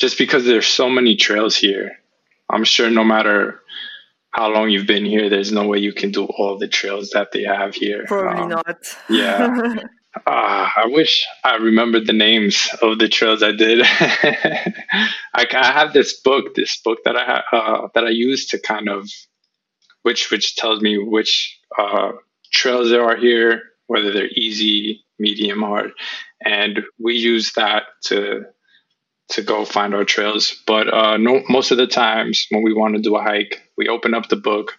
just 0.00 0.16
because 0.18 0.46
there's 0.46 0.66
so 0.66 0.88
many 0.88 1.14
trails 1.14 1.54
here. 1.54 1.98
I'm 2.48 2.64
sure 2.64 2.90
no 2.90 3.04
matter 3.04 3.60
how 4.30 4.48
long 4.48 4.70
you've 4.70 4.86
been 4.86 5.04
here, 5.04 5.28
there's 5.28 5.52
no 5.52 5.66
way 5.66 5.78
you 5.78 5.92
can 5.92 6.10
do 6.10 6.24
all 6.24 6.58
the 6.58 6.68
trails 6.68 7.10
that 7.10 7.32
they 7.32 7.42
have 7.44 7.74
here. 7.74 8.04
Probably 8.06 8.42
um, 8.42 8.48
not. 8.48 8.76
yeah. 9.08 9.74
Uh, 10.26 10.68
I 10.76 10.86
wish 10.86 11.26
I 11.44 11.56
remembered 11.56 12.06
the 12.06 12.12
names 12.14 12.68
of 12.80 12.98
the 12.98 13.08
trails 13.08 13.42
I 13.42 13.52
did. 13.52 13.82
I, 13.84 14.72
I, 15.34 15.72
have 15.72 15.92
this 15.92 16.20
book, 16.20 16.54
this 16.54 16.80
book 16.82 17.00
that 17.04 17.16
I 17.16 17.24
ha- 17.24 17.44
uh, 17.52 17.88
that 17.94 18.04
I 18.04 18.10
use 18.10 18.46
to 18.48 18.58
kind 18.58 18.88
of, 18.88 19.08
which 20.02 20.30
which 20.30 20.56
tells 20.56 20.80
me 20.80 20.96
which 20.98 21.60
uh, 21.78 22.12
trails 22.52 22.90
there 22.90 23.04
are 23.04 23.16
here, 23.16 23.62
whether 23.86 24.12
they're 24.12 24.28
easy, 24.28 25.04
medium, 25.18 25.60
hard, 25.60 25.92
and 26.44 26.80
we 26.98 27.16
use 27.16 27.52
that 27.52 27.82
to 28.04 28.46
to 29.30 29.42
go 29.42 29.64
find 29.64 29.94
our 29.94 30.04
trails. 30.04 30.54
But 30.66 30.92
uh, 30.92 31.16
no, 31.16 31.42
most 31.48 31.70
of 31.70 31.78
the 31.78 31.86
times 31.86 32.46
when 32.50 32.62
we 32.62 32.74
want 32.74 32.96
to 32.96 33.02
do 33.02 33.16
a 33.16 33.22
hike, 33.22 33.62
we 33.76 33.88
open 33.88 34.14
up 34.14 34.28
the 34.28 34.36
book. 34.36 34.76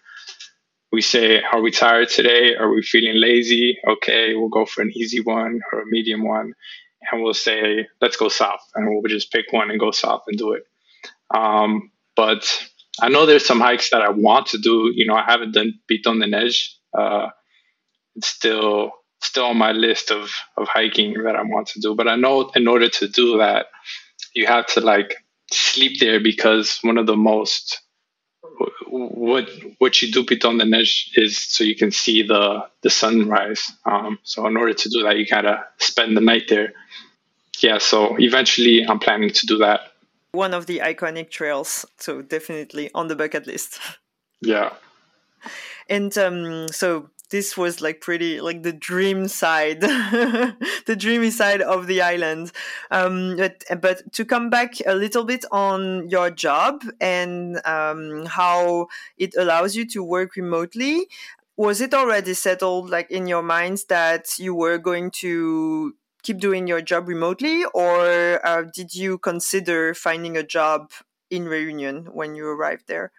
We 0.90 1.00
say, 1.00 1.42
"Are 1.42 1.60
we 1.60 1.70
tired 1.70 2.08
today? 2.10 2.54
Are 2.54 2.72
we 2.72 2.82
feeling 2.82 3.20
lazy? 3.20 3.78
Okay, 3.88 4.34
we'll 4.34 4.48
go 4.48 4.66
for 4.66 4.82
an 4.82 4.92
easy 4.94 5.20
one 5.20 5.60
or 5.72 5.82
a 5.82 5.86
medium 5.86 6.24
one." 6.24 6.52
And 7.10 7.22
we'll 7.22 7.34
say, 7.34 7.88
"Let's 8.00 8.16
go 8.16 8.28
south," 8.28 8.62
and 8.74 8.88
we'll 8.88 9.02
just 9.08 9.32
pick 9.32 9.52
one 9.52 9.70
and 9.70 9.80
go 9.80 9.90
south 9.90 10.22
and 10.28 10.38
do 10.38 10.52
it. 10.52 10.64
Um, 11.34 11.90
but 12.14 12.46
I 13.00 13.08
know 13.08 13.24
there's 13.24 13.46
some 13.46 13.60
hikes 13.60 13.90
that 13.90 14.02
I 14.02 14.10
want 14.10 14.48
to 14.48 14.58
do. 14.58 14.92
You 14.94 15.06
know, 15.06 15.14
I 15.14 15.24
haven't 15.24 15.52
done 15.52 15.80
Piton 15.90 16.20
des 16.20 16.26
Neiges. 16.26 16.74
Uh, 16.96 17.28
it's 18.16 18.28
still 18.28 18.92
still 19.22 19.46
on 19.46 19.56
my 19.56 19.72
list 19.72 20.10
of 20.10 20.30
of 20.56 20.68
hiking 20.68 21.14
that 21.24 21.36
I 21.36 21.42
want 21.42 21.68
to 21.68 21.80
do. 21.80 21.94
But 21.94 22.08
I 22.08 22.16
know 22.16 22.50
in 22.54 22.68
order 22.68 22.88
to 22.88 23.08
do 23.08 23.38
that, 23.38 23.66
you 24.34 24.46
have 24.46 24.66
to 24.66 24.80
like 24.80 25.24
sleep 25.50 26.00
there 26.00 26.20
because 26.20 26.78
one 26.82 26.98
of 26.98 27.06
the 27.06 27.16
most 27.16 27.80
what 28.86 29.48
what 29.78 30.02
you 30.02 30.12
do 30.12 30.24
Piton 30.24 30.58
des 30.58 30.64
Neiges 30.64 31.08
is 31.14 31.38
so 31.38 31.64
you 31.64 31.74
can 31.74 31.90
see 31.90 32.22
the 32.22 32.66
the 32.82 32.90
sunrise. 32.90 33.72
Um, 33.84 34.18
so 34.22 34.46
in 34.46 34.56
order 34.56 34.74
to 34.74 34.88
do 34.88 35.02
that, 35.04 35.16
you 35.16 35.26
gotta 35.26 35.64
spend 35.78 36.16
the 36.16 36.20
night 36.20 36.48
there. 36.48 36.72
Yeah, 37.60 37.78
so 37.78 38.16
eventually 38.18 38.84
I'm 38.86 38.98
planning 38.98 39.30
to 39.30 39.46
do 39.46 39.58
that. 39.58 39.92
One 40.32 40.54
of 40.54 40.66
the 40.66 40.80
iconic 40.80 41.30
trails, 41.30 41.86
so 41.98 42.22
definitely 42.22 42.90
on 42.94 43.08
the 43.08 43.16
bucket 43.16 43.46
list. 43.46 43.80
Yeah. 44.40 44.70
And 45.88 46.16
um, 46.16 46.68
so 46.68 47.10
this 47.32 47.56
was 47.56 47.80
like 47.80 48.00
pretty 48.00 48.40
like 48.40 48.62
the 48.62 48.72
dream 48.72 49.26
side, 49.26 49.80
the 49.80 50.96
dreamy 50.96 51.30
side 51.30 51.62
of 51.62 51.88
the 51.88 52.02
island. 52.02 52.52
Um, 52.90 53.36
but 53.36 53.64
but 53.80 54.12
to 54.12 54.24
come 54.24 54.50
back 54.50 54.74
a 54.86 54.94
little 54.94 55.24
bit 55.24 55.44
on 55.50 56.08
your 56.10 56.30
job 56.30 56.84
and 57.00 57.60
um, 57.66 58.26
how 58.26 58.86
it 59.16 59.34
allows 59.36 59.74
you 59.74 59.84
to 59.88 60.04
work 60.04 60.36
remotely. 60.36 61.08
Was 61.56 61.80
it 61.80 61.92
already 61.92 62.32
settled, 62.34 62.88
like 62.88 63.10
in 63.10 63.26
your 63.26 63.42
minds, 63.42 63.84
that 63.84 64.38
you 64.38 64.54
were 64.54 64.78
going 64.78 65.10
to 65.20 65.94
keep 66.22 66.38
doing 66.38 66.66
your 66.66 66.80
job 66.80 67.08
remotely, 67.08 67.64
or 67.74 68.40
uh, 68.46 68.62
did 68.74 68.94
you 68.94 69.18
consider 69.18 69.92
finding 69.92 70.36
a 70.36 70.42
job 70.42 70.92
in 71.30 71.44
Reunion 71.44 72.06
when 72.12 72.34
you 72.34 72.46
arrived 72.46 72.88
there? 72.88 73.12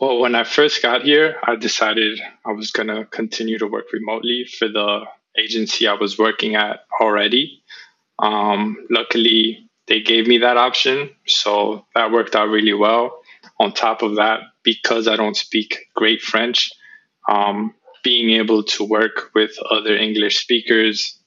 Well, 0.00 0.18
when 0.18 0.34
I 0.34 0.44
first 0.44 0.82
got 0.82 1.02
here, 1.02 1.36
I 1.42 1.56
decided 1.56 2.20
I 2.44 2.52
was 2.52 2.70
going 2.70 2.88
to 2.88 3.06
continue 3.06 3.58
to 3.58 3.66
work 3.66 3.92
remotely 3.92 4.44
for 4.44 4.68
the 4.68 5.04
agency 5.38 5.86
I 5.86 5.94
was 5.94 6.18
working 6.18 6.54
at 6.54 6.80
already. 7.00 7.62
Um, 8.18 8.86
luckily, 8.90 9.70
they 9.86 10.00
gave 10.02 10.26
me 10.26 10.38
that 10.38 10.56
option, 10.58 11.10
so 11.26 11.86
that 11.94 12.10
worked 12.10 12.36
out 12.36 12.48
really 12.48 12.74
well. 12.74 13.20
On 13.58 13.72
top 13.72 14.02
of 14.02 14.16
that, 14.16 14.40
because 14.62 15.08
I 15.08 15.16
don't 15.16 15.36
speak 15.36 15.86
great 15.94 16.20
French, 16.20 16.70
um, 17.28 17.74
being 18.02 18.30
able 18.38 18.64
to 18.64 18.84
work 18.84 19.30
with 19.34 19.56
other 19.70 19.96
English 19.96 20.38
speakers 20.38 21.18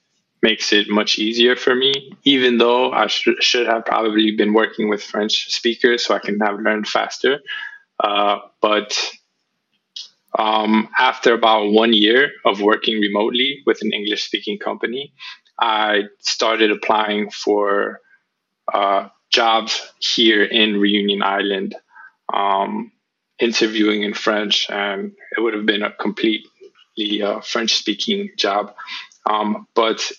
makes 0.41 0.71
it 0.71 0.89
much 0.89 1.19
easier 1.19 1.55
for 1.55 1.75
me, 1.75 2.12
even 2.23 2.57
though 2.57 2.91
I 2.91 3.07
sh- 3.07 3.29
should 3.39 3.67
have 3.67 3.85
probably 3.85 4.31
been 4.31 4.53
working 4.53 4.89
with 4.89 5.03
French 5.03 5.51
speakers 5.51 6.05
so 6.05 6.13
I 6.15 6.19
can 6.19 6.39
have 6.39 6.59
learned 6.59 6.88
faster. 6.88 7.39
Uh, 7.99 8.39
but 8.62 8.97
um, 10.38 10.89
after 10.97 11.33
about 11.33 11.71
one 11.71 11.93
year 11.93 12.31
of 12.45 12.62
working 12.62 12.99
remotely 12.99 13.62
with 13.65 13.79
an 13.81 13.91
English 13.93 14.23
speaking 14.23 14.57
company, 14.57 15.13
I 15.59 16.03
started 16.19 16.71
applying 16.71 17.29
for 17.29 17.99
uh, 18.73 19.09
jobs 19.29 19.81
here 19.99 20.43
in 20.43 20.79
Reunion 20.79 21.23
Island, 21.23 21.75
um, 22.33 22.91
interviewing 23.39 24.03
in 24.03 24.13
French, 24.13 24.69
and 24.69 25.13
it 25.38 25.41
would 25.41 25.53
have 25.53 25.65
been 25.65 25.83
a 25.83 25.91
completely 25.91 27.21
uh, 27.21 27.41
French 27.41 27.73
speaking 27.73 28.29
job. 28.38 28.73
Um, 29.29 29.67
but 29.75 30.12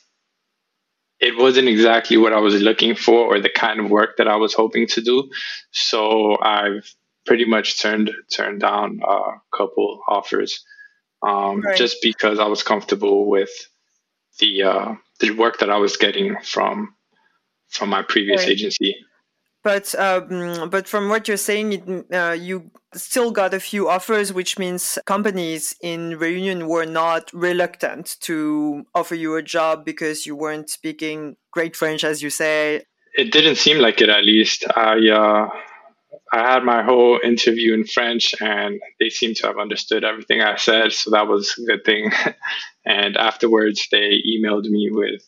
it 1.20 1.36
wasn't 1.36 1.68
exactly 1.68 2.16
what 2.16 2.32
I 2.32 2.40
was 2.40 2.60
looking 2.60 2.94
for 2.94 3.26
or 3.26 3.40
the 3.40 3.50
kind 3.50 3.78
of 3.78 3.90
work 3.90 4.16
that 4.16 4.28
I 4.28 4.36
was 4.36 4.54
hoping 4.54 4.86
to 4.88 5.02
do. 5.02 5.30
So 5.70 6.38
I've 6.40 6.92
pretty 7.30 7.44
much 7.44 7.80
turned 7.80 8.10
turned 8.36 8.58
down 8.58 9.00
a 9.06 9.56
couple 9.56 10.00
offers 10.08 10.64
um, 11.24 11.60
right. 11.60 11.78
just 11.78 11.98
because 12.02 12.40
I 12.40 12.46
was 12.46 12.64
comfortable 12.64 13.30
with 13.30 13.50
the 14.40 14.64
uh, 14.64 14.94
the 15.20 15.30
work 15.30 15.60
that 15.60 15.70
I 15.70 15.76
was 15.76 15.96
getting 15.96 16.38
from 16.42 16.92
from 17.68 17.88
my 17.88 18.02
previous 18.02 18.40
right. 18.40 18.50
agency. 18.50 18.96
But 19.62 19.94
um, 19.94 20.70
but 20.70 20.88
from 20.88 21.08
what 21.08 21.28
you're 21.28 21.36
saying, 21.36 21.72
it, 21.72 22.12
uh, 22.12 22.32
you 22.32 22.72
still 22.94 23.30
got 23.30 23.54
a 23.54 23.60
few 23.60 23.88
offers, 23.88 24.32
which 24.32 24.58
means 24.58 24.98
companies 25.06 25.76
in 25.80 26.18
Reunion 26.18 26.66
were 26.66 26.84
not 26.84 27.32
reluctant 27.32 28.16
to 28.22 28.86
offer 28.92 29.14
you 29.14 29.36
a 29.36 29.42
job 29.42 29.84
because 29.84 30.26
you 30.26 30.34
weren't 30.34 30.68
speaking 30.68 31.36
great 31.52 31.76
French, 31.76 32.02
as 32.02 32.24
you 32.24 32.30
say. 32.30 32.82
It 33.14 33.30
didn't 33.30 33.56
seem 33.56 33.78
like 33.78 34.00
it, 34.00 34.08
at 34.08 34.24
least. 34.24 34.64
I 34.74 34.96
uh, 35.08 35.48
I 36.32 36.52
had 36.52 36.62
my 36.62 36.82
whole 36.82 37.18
interview 37.22 37.74
in 37.74 37.84
French, 37.84 38.34
and 38.40 38.80
they 39.00 39.10
seemed 39.10 39.36
to 39.36 39.48
have 39.48 39.58
understood 39.58 40.04
everything 40.04 40.40
I 40.40 40.56
said, 40.56 40.92
so 40.92 41.10
that 41.10 41.26
was 41.26 41.56
a 41.58 41.62
good 41.62 41.84
thing. 41.84 42.12
and 42.84 43.16
afterwards, 43.16 43.88
they 43.90 44.22
emailed 44.26 44.64
me 44.64 44.90
with 44.92 45.22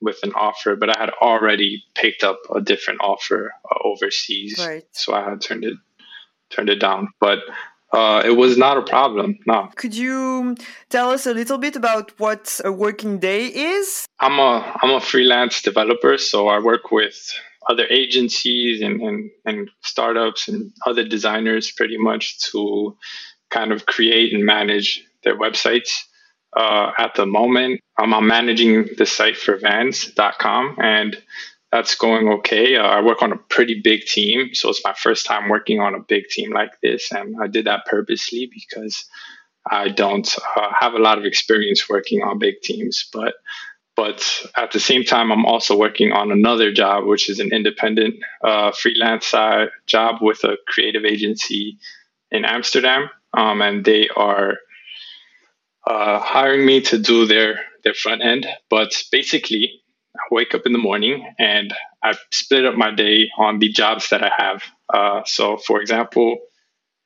with 0.00 0.18
an 0.24 0.32
offer, 0.32 0.74
but 0.74 0.90
I 0.96 0.98
had 0.98 1.10
already 1.10 1.84
picked 1.94 2.24
up 2.24 2.40
a 2.52 2.60
different 2.60 3.00
offer 3.02 3.52
uh, 3.64 3.78
overseas, 3.84 4.56
right. 4.58 4.84
so 4.90 5.14
I 5.14 5.30
had 5.30 5.40
turned 5.40 5.64
it 5.64 5.76
turned 6.50 6.70
it 6.70 6.80
down. 6.80 7.08
But 7.20 7.38
uh, 7.92 8.22
it 8.24 8.32
was 8.36 8.56
not 8.56 8.78
a 8.78 8.82
problem. 8.82 9.38
No. 9.46 9.68
Could 9.76 9.94
you 9.94 10.56
tell 10.88 11.10
us 11.10 11.26
a 11.26 11.34
little 11.34 11.58
bit 11.58 11.76
about 11.76 12.18
what 12.18 12.60
a 12.64 12.72
working 12.72 13.18
day 13.18 13.46
is? 13.46 14.06
I'm 14.18 14.38
a 14.38 14.78
I'm 14.82 14.90
a 14.90 15.00
freelance 15.00 15.62
developer, 15.62 16.18
so 16.18 16.48
I 16.48 16.58
work 16.58 16.90
with 16.90 17.32
other 17.68 17.86
agencies 17.86 18.82
and, 18.82 19.00
and, 19.00 19.30
and 19.44 19.70
startups 19.82 20.48
and 20.48 20.72
other 20.86 21.06
designers 21.06 21.70
pretty 21.70 21.98
much 21.98 22.38
to 22.50 22.96
kind 23.50 23.72
of 23.72 23.86
create 23.86 24.32
and 24.32 24.44
manage 24.44 25.04
their 25.24 25.38
websites 25.38 26.04
uh, 26.56 26.92
at 26.98 27.14
the 27.14 27.26
moment. 27.26 27.80
Um, 27.98 28.14
I'm 28.14 28.26
managing 28.26 28.88
the 28.96 29.06
site 29.06 29.36
for 29.36 29.56
vans.com 29.56 30.76
and 30.78 31.16
that's 31.70 31.94
going 31.94 32.28
okay. 32.28 32.76
Uh, 32.76 32.82
I 32.82 33.00
work 33.00 33.22
on 33.22 33.32
a 33.32 33.38
pretty 33.38 33.80
big 33.82 34.02
team. 34.02 34.54
So 34.54 34.68
it's 34.68 34.84
my 34.84 34.92
first 34.92 35.24
time 35.24 35.48
working 35.48 35.80
on 35.80 35.94
a 35.94 36.00
big 36.00 36.28
team 36.28 36.52
like 36.52 36.72
this. 36.82 37.10
And 37.12 37.36
I 37.42 37.46
did 37.46 37.66
that 37.66 37.86
purposely 37.86 38.50
because 38.52 39.06
I 39.70 39.88
don't 39.88 40.28
uh, 40.56 40.68
have 40.78 40.94
a 40.94 40.98
lot 40.98 41.18
of 41.18 41.24
experience 41.24 41.88
working 41.88 42.22
on 42.22 42.38
big 42.38 42.60
teams. 42.62 43.08
But 43.10 43.34
but 43.96 44.46
at 44.56 44.72
the 44.72 44.80
same 44.80 45.04
time, 45.04 45.30
I'm 45.30 45.44
also 45.44 45.76
working 45.76 46.12
on 46.12 46.32
another 46.32 46.72
job, 46.72 47.04
which 47.04 47.28
is 47.28 47.40
an 47.40 47.52
independent 47.52 48.14
uh, 48.42 48.72
freelance 48.72 49.30
job 49.86 50.16
with 50.20 50.44
a 50.44 50.56
creative 50.66 51.04
agency 51.04 51.78
in 52.30 52.44
Amsterdam. 52.44 53.10
Um, 53.34 53.62
and 53.62 53.84
they 53.84 54.08
are 54.16 54.54
uh, 55.86 56.18
hiring 56.20 56.64
me 56.66 56.80
to 56.82 56.98
do 56.98 57.26
their 57.26 57.60
their 57.84 57.94
front 57.94 58.22
end. 58.22 58.46
But 58.70 59.02
basically, 59.10 59.82
I 60.16 60.20
wake 60.30 60.54
up 60.54 60.62
in 60.66 60.72
the 60.72 60.78
morning 60.78 61.26
and 61.38 61.74
I 62.02 62.14
split 62.30 62.64
up 62.64 62.74
my 62.74 62.94
day 62.94 63.30
on 63.38 63.58
the 63.58 63.70
jobs 63.70 64.10
that 64.10 64.22
I 64.22 64.30
have. 64.36 64.62
Uh, 64.92 65.22
so, 65.24 65.56
for 65.56 65.80
example, 65.80 66.38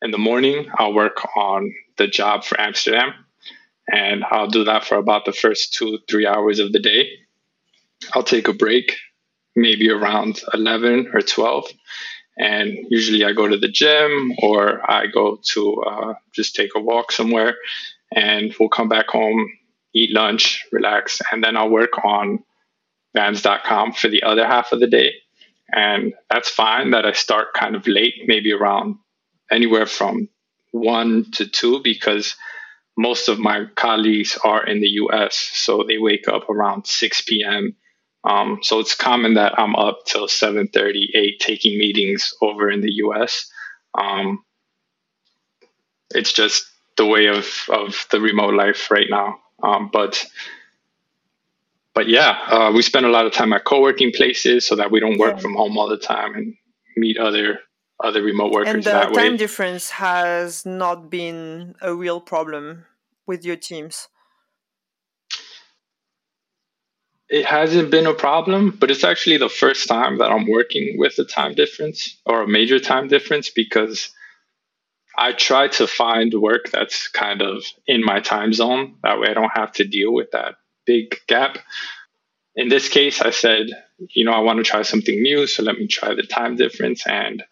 in 0.02 0.10
the 0.10 0.18
morning, 0.18 0.70
I'll 0.76 0.94
work 0.94 1.24
on 1.36 1.72
the 1.96 2.06
job 2.06 2.44
for 2.44 2.60
Amsterdam, 2.60 3.14
and 3.90 4.24
I'll 4.24 4.48
do 4.48 4.64
that 4.64 4.84
for 4.84 4.96
about 4.96 5.24
the 5.24 5.32
first 5.32 5.74
two 5.74 5.98
three 6.08 6.26
hours 6.26 6.58
of 6.58 6.72
the 6.72 6.80
day. 6.80 7.08
I'll 8.12 8.22
take 8.22 8.48
a 8.48 8.52
break, 8.52 8.96
maybe 9.54 9.90
around 9.90 10.40
eleven 10.52 11.10
or 11.12 11.20
twelve, 11.20 11.66
and 12.36 12.76
usually 12.90 13.24
I 13.24 13.32
go 13.32 13.48
to 13.48 13.56
the 13.56 13.68
gym 13.68 14.32
or 14.42 14.88
I 14.90 15.06
go 15.06 15.40
to 15.52 15.82
uh, 15.82 16.14
just 16.34 16.54
take 16.54 16.70
a 16.76 16.80
walk 16.80 17.12
somewhere 17.12 17.56
and 18.14 18.54
we'll 18.58 18.68
come 18.68 18.88
back 18.88 19.08
home, 19.08 19.50
eat 19.94 20.12
lunch, 20.12 20.64
relax, 20.70 21.20
and 21.32 21.42
then 21.42 21.56
I'll 21.56 21.70
work 21.70 22.04
on 22.04 22.44
vans.com 23.14 23.92
for 23.92 24.08
the 24.08 24.22
other 24.22 24.46
half 24.46 24.72
of 24.72 24.80
the 24.80 24.86
day. 24.86 25.14
And 25.72 26.12
that's 26.30 26.48
fine 26.48 26.90
that 26.90 27.04
I 27.06 27.12
start 27.12 27.54
kind 27.54 27.74
of 27.74 27.86
late, 27.88 28.14
maybe 28.26 28.52
around 28.52 28.96
anywhere 29.50 29.86
from 29.86 30.28
one 30.70 31.30
to 31.32 31.46
two, 31.46 31.80
because 31.82 32.36
most 32.96 33.28
of 33.28 33.38
my 33.38 33.66
colleagues 33.74 34.38
are 34.42 34.64
in 34.66 34.80
the 34.80 34.88
US. 34.88 35.36
So 35.54 35.84
they 35.86 35.98
wake 35.98 36.28
up 36.28 36.48
around 36.48 36.86
6 36.86 37.20
p.m. 37.22 37.76
Um, 38.24 38.58
so 38.62 38.80
it's 38.80 38.94
common 38.94 39.34
that 39.34 39.58
I'm 39.58 39.76
up 39.76 40.00
till 40.06 40.26
7:30, 40.26 41.10
8 41.14 41.40
taking 41.40 41.78
meetings 41.78 42.34
over 42.40 42.70
in 42.70 42.80
the 42.80 42.92
US. 43.04 43.50
Um, 43.96 44.44
it's 46.10 46.32
just 46.32 46.66
the 46.96 47.06
way 47.06 47.26
of 47.26 47.46
of 47.68 48.06
the 48.10 48.20
remote 48.20 48.54
life 48.54 48.90
right 48.90 49.08
now. 49.08 49.40
Um, 49.62 49.90
but 49.92 50.24
but 51.94 52.08
yeah, 52.08 52.38
uh, 52.48 52.72
we 52.74 52.82
spend 52.82 53.06
a 53.06 53.10
lot 53.10 53.26
of 53.26 53.32
time 53.32 53.52
at 53.52 53.64
co-working 53.64 54.12
places 54.12 54.66
so 54.66 54.76
that 54.76 54.90
we 54.90 55.00
don't 55.00 55.18
work 55.18 55.40
from 55.40 55.54
home 55.54 55.78
all 55.78 55.88
the 55.88 55.96
time 55.96 56.34
and 56.34 56.54
meet 56.96 57.16
other 57.16 57.60
other 58.02 58.22
remote 58.22 58.52
workers 58.52 58.74
and 58.74 58.84
the 58.84 58.90
that 58.90 59.14
time 59.14 59.32
way. 59.32 59.36
difference 59.36 59.90
has 59.90 60.66
not 60.66 61.10
been 61.10 61.74
a 61.80 61.94
real 61.94 62.20
problem 62.20 62.84
with 63.26 63.44
your 63.44 63.56
teams. 63.56 64.08
It 67.28 67.44
hasn't 67.44 67.90
been 67.90 68.06
a 68.06 68.14
problem, 68.14 68.76
but 68.78 68.90
it's 68.90 69.02
actually 69.02 69.38
the 69.38 69.48
first 69.48 69.88
time 69.88 70.18
that 70.18 70.30
I'm 70.30 70.48
working 70.48 70.96
with 70.96 71.18
a 71.18 71.24
time 71.24 71.54
difference 71.54 72.20
or 72.24 72.42
a 72.42 72.48
major 72.48 72.78
time 72.78 73.08
difference 73.08 73.50
because 73.50 74.10
I 75.18 75.32
try 75.32 75.68
to 75.68 75.86
find 75.86 76.32
work 76.34 76.70
that's 76.70 77.08
kind 77.08 77.42
of 77.42 77.64
in 77.86 78.04
my 78.04 78.20
time 78.20 78.52
zone. 78.52 78.96
That 79.02 79.18
way 79.18 79.28
I 79.28 79.34
don't 79.34 79.50
have 79.54 79.72
to 79.72 79.84
deal 79.84 80.12
with 80.12 80.30
that 80.32 80.56
big 80.84 81.16
gap. 81.26 81.58
In 82.54 82.68
this 82.68 82.88
case, 82.88 83.20
I 83.20 83.30
said, 83.30 83.66
you 83.98 84.24
know, 84.24 84.32
I 84.32 84.40
want 84.40 84.58
to 84.58 84.62
try 84.62 84.82
something 84.82 85.20
new, 85.20 85.46
so 85.46 85.62
let 85.62 85.78
me 85.78 85.88
try 85.88 86.14
the 86.14 86.22
time 86.22 86.56
difference. 86.56 87.06
And 87.06 87.42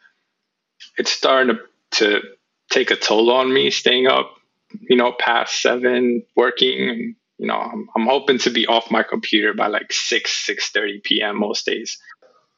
it's 0.96 1.10
starting 1.10 1.56
to, 1.56 1.62
to 1.98 2.22
take 2.70 2.90
a 2.90 2.96
toll 2.96 3.30
on 3.30 3.52
me 3.52 3.70
staying 3.70 4.06
up, 4.06 4.34
you 4.70 4.96
know, 4.96 5.12
past 5.18 5.60
seven, 5.60 6.24
working. 6.36 7.16
You 7.38 7.46
know, 7.46 7.56
I'm, 7.56 7.88
I'm 7.96 8.06
hoping 8.06 8.38
to 8.38 8.50
be 8.50 8.66
off 8.66 8.90
my 8.90 9.02
computer 9.02 9.54
by 9.54 9.66
like 9.66 9.92
6, 9.92 10.46
6.30 10.48 11.02
p.m. 11.02 11.38
most 11.38 11.66
days. 11.66 11.98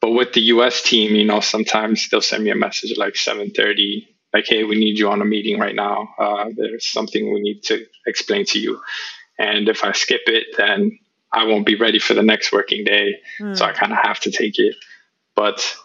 But 0.01 0.11
with 0.11 0.33
the 0.33 0.43
US 0.43 0.83
team, 0.83 1.15
you 1.15 1.25
know, 1.25 1.41
sometimes 1.41 2.09
they'll 2.09 2.21
send 2.21 2.45
me 2.45 2.51
a 2.51 2.57
message 2.57 2.97
like 2.97 3.15
7.30 3.15 4.07
like, 4.37 4.47
hey, 4.47 4.65
we 4.65 4.77
need 4.77 4.99
you 4.99 5.09
on 5.09 5.23
a 5.23 5.25
meeting 5.25 5.59
right 5.59 5.75
now. 5.75 6.15
Uh, 6.19 6.47
there's 6.55 6.87
something 6.87 7.33
we 7.33 7.41
need 7.41 7.63
to 7.65 7.87
explain 8.07 8.45
to 8.47 8.59
you. 8.59 8.81
And 9.39 9.69
if 9.69 9.83
I 9.83 9.93
skip 9.93 10.23
it, 10.27 10.49
then 10.59 10.99
I 11.33 11.45
won't 11.45 11.65
be 11.65 11.77
ready 11.77 11.99
for 11.99 12.13
the 12.13 12.23
next 12.23 12.53
working 12.53 12.85
day. 12.85 13.17
Mm. 13.41 13.57
So 13.57 13.65
I 13.65 13.73
kind 13.73 13.93
of 13.93 13.99
have 13.99 14.21
to 14.21 14.31
take 14.31 14.59
it. 14.59 14.77
But 15.35 15.77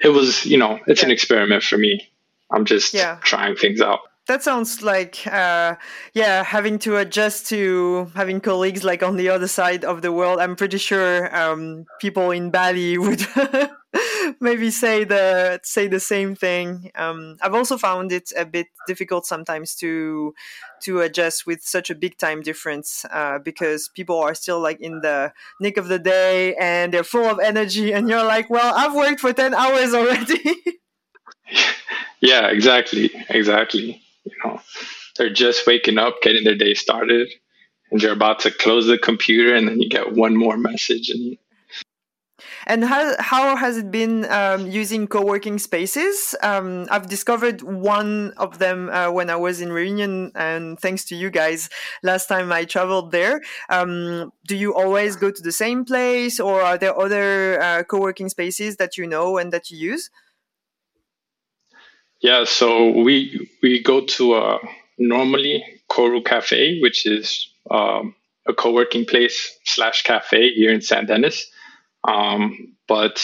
it 0.00 0.08
was, 0.08 0.46
you 0.46 0.58
know, 0.58 0.78
it's 0.86 1.02
yeah. 1.02 1.06
an 1.06 1.12
experiment 1.12 1.62
for 1.62 1.78
me. 1.78 2.08
I'm 2.50 2.64
just 2.64 2.94
yeah. 2.94 3.18
trying 3.22 3.56
things 3.56 3.80
out 3.80 4.00
that 4.30 4.44
sounds 4.44 4.80
like 4.80 5.26
uh, 5.26 5.74
yeah 6.14 6.44
having 6.44 6.78
to 6.78 6.96
adjust 6.96 7.48
to 7.48 8.10
having 8.14 8.40
colleagues 8.40 8.84
like 8.84 9.02
on 9.02 9.16
the 9.16 9.28
other 9.28 9.48
side 9.48 9.84
of 9.84 10.02
the 10.02 10.12
world 10.12 10.38
i'm 10.38 10.54
pretty 10.54 10.78
sure 10.78 11.34
um, 11.36 11.84
people 12.00 12.30
in 12.30 12.50
bali 12.50 12.96
would 13.04 13.26
maybe 14.40 14.70
say 14.70 15.04
the 15.04 15.60
say 15.62 15.86
the 15.88 16.00
same 16.00 16.34
thing 16.34 16.90
um, 16.94 17.36
i've 17.42 17.54
also 17.54 17.76
found 17.76 18.12
it 18.12 18.32
a 18.36 18.44
bit 18.44 18.66
difficult 18.86 19.26
sometimes 19.26 19.74
to 19.74 20.34
to 20.82 21.00
adjust 21.00 21.46
with 21.46 21.62
such 21.62 21.90
a 21.90 21.94
big 21.94 22.16
time 22.16 22.42
difference 22.42 23.04
uh, 23.10 23.38
because 23.38 23.88
people 23.88 24.18
are 24.18 24.34
still 24.34 24.60
like 24.60 24.80
in 24.80 25.00
the 25.00 25.32
nick 25.60 25.76
of 25.76 25.88
the 25.88 25.98
day 25.98 26.54
and 26.56 26.94
they're 26.94 27.04
full 27.04 27.26
of 27.26 27.38
energy 27.38 27.92
and 27.92 28.08
you're 28.08 28.24
like 28.24 28.48
well 28.50 28.74
i've 28.76 28.94
worked 28.94 29.20
for 29.20 29.32
10 29.32 29.54
hours 29.54 29.94
already 29.94 30.40
yeah 32.20 32.48
exactly 32.48 33.10
exactly 33.28 34.02
you 34.24 34.32
know, 34.44 34.60
they're 35.16 35.32
just 35.32 35.66
waking 35.66 35.98
up, 35.98 36.22
getting 36.22 36.44
their 36.44 36.56
day 36.56 36.74
started, 36.74 37.30
and 37.90 38.02
you're 38.02 38.12
about 38.12 38.40
to 38.40 38.50
close 38.50 38.86
the 38.86 38.98
computer, 38.98 39.54
and 39.54 39.68
then 39.68 39.80
you 39.80 39.88
get 39.88 40.12
one 40.12 40.36
more 40.36 40.56
message. 40.56 41.10
And 41.10 41.36
and 42.66 42.84
how 42.84 43.14
how 43.18 43.56
has 43.56 43.76
it 43.76 43.90
been 43.90 44.24
um, 44.30 44.66
using 44.66 45.06
co-working 45.06 45.58
spaces? 45.58 46.34
Um, 46.42 46.86
I've 46.90 47.08
discovered 47.08 47.62
one 47.62 48.32
of 48.36 48.58
them 48.58 48.90
uh, 48.90 49.10
when 49.10 49.30
I 49.30 49.36
was 49.36 49.60
in 49.60 49.72
Reunion, 49.72 50.32
and 50.34 50.78
thanks 50.78 51.04
to 51.06 51.16
you 51.16 51.30
guys, 51.30 51.68
last 52.02 52.26
time 52.26 52.52
I 52.52 52.64
traveled 52.64 53.12
there. 53.12 53.40
Um, 53.68 54.32
do 54.46 54.56
you 54.56 54.74
always 54.74 55.16
go 55.16 55.30
to 55.30 55.42
the 55.42 55.52
same 55.52 55.84
place, 55.84 56.40
or 56.40 56.60
are 56.62 56.78
there 56.78 56.98
other 56.98 57.60
uh, 57.60 57.82
co-working 57.84 58.28
spaces 58.28 58.76
that 58.76 58.96
you 58.96 59.06
know 59.06 59.38
and 59.38 59.52
that 59.52 59.70
you 59.70 59.78
use? 59.78 60.10
Yeah, 62.20 62.44
so 62.44 62.90
we 62.90 63.48
we 63.62 63.82
go 63.82 64.04
to 64.04 64.34
a 64.34 64.58
normally 64.98 65.64
Koru 65.90 66.24
Cafe, 66.24 66.80
which 66.80 67.06
is 67.06 67.48
um, 67.70 68.14
a 68.46 68.52
co-working 68.52 69.06
place 69.06 69.58
slash 69.64 70.02
cafe 70.02 70.52
here 70.52 70.72
in 70.72 70.80
Saint 70.80 71.08
Denis. 71.08 71.46
Um, 72.06 72.76
but 72.88 73.20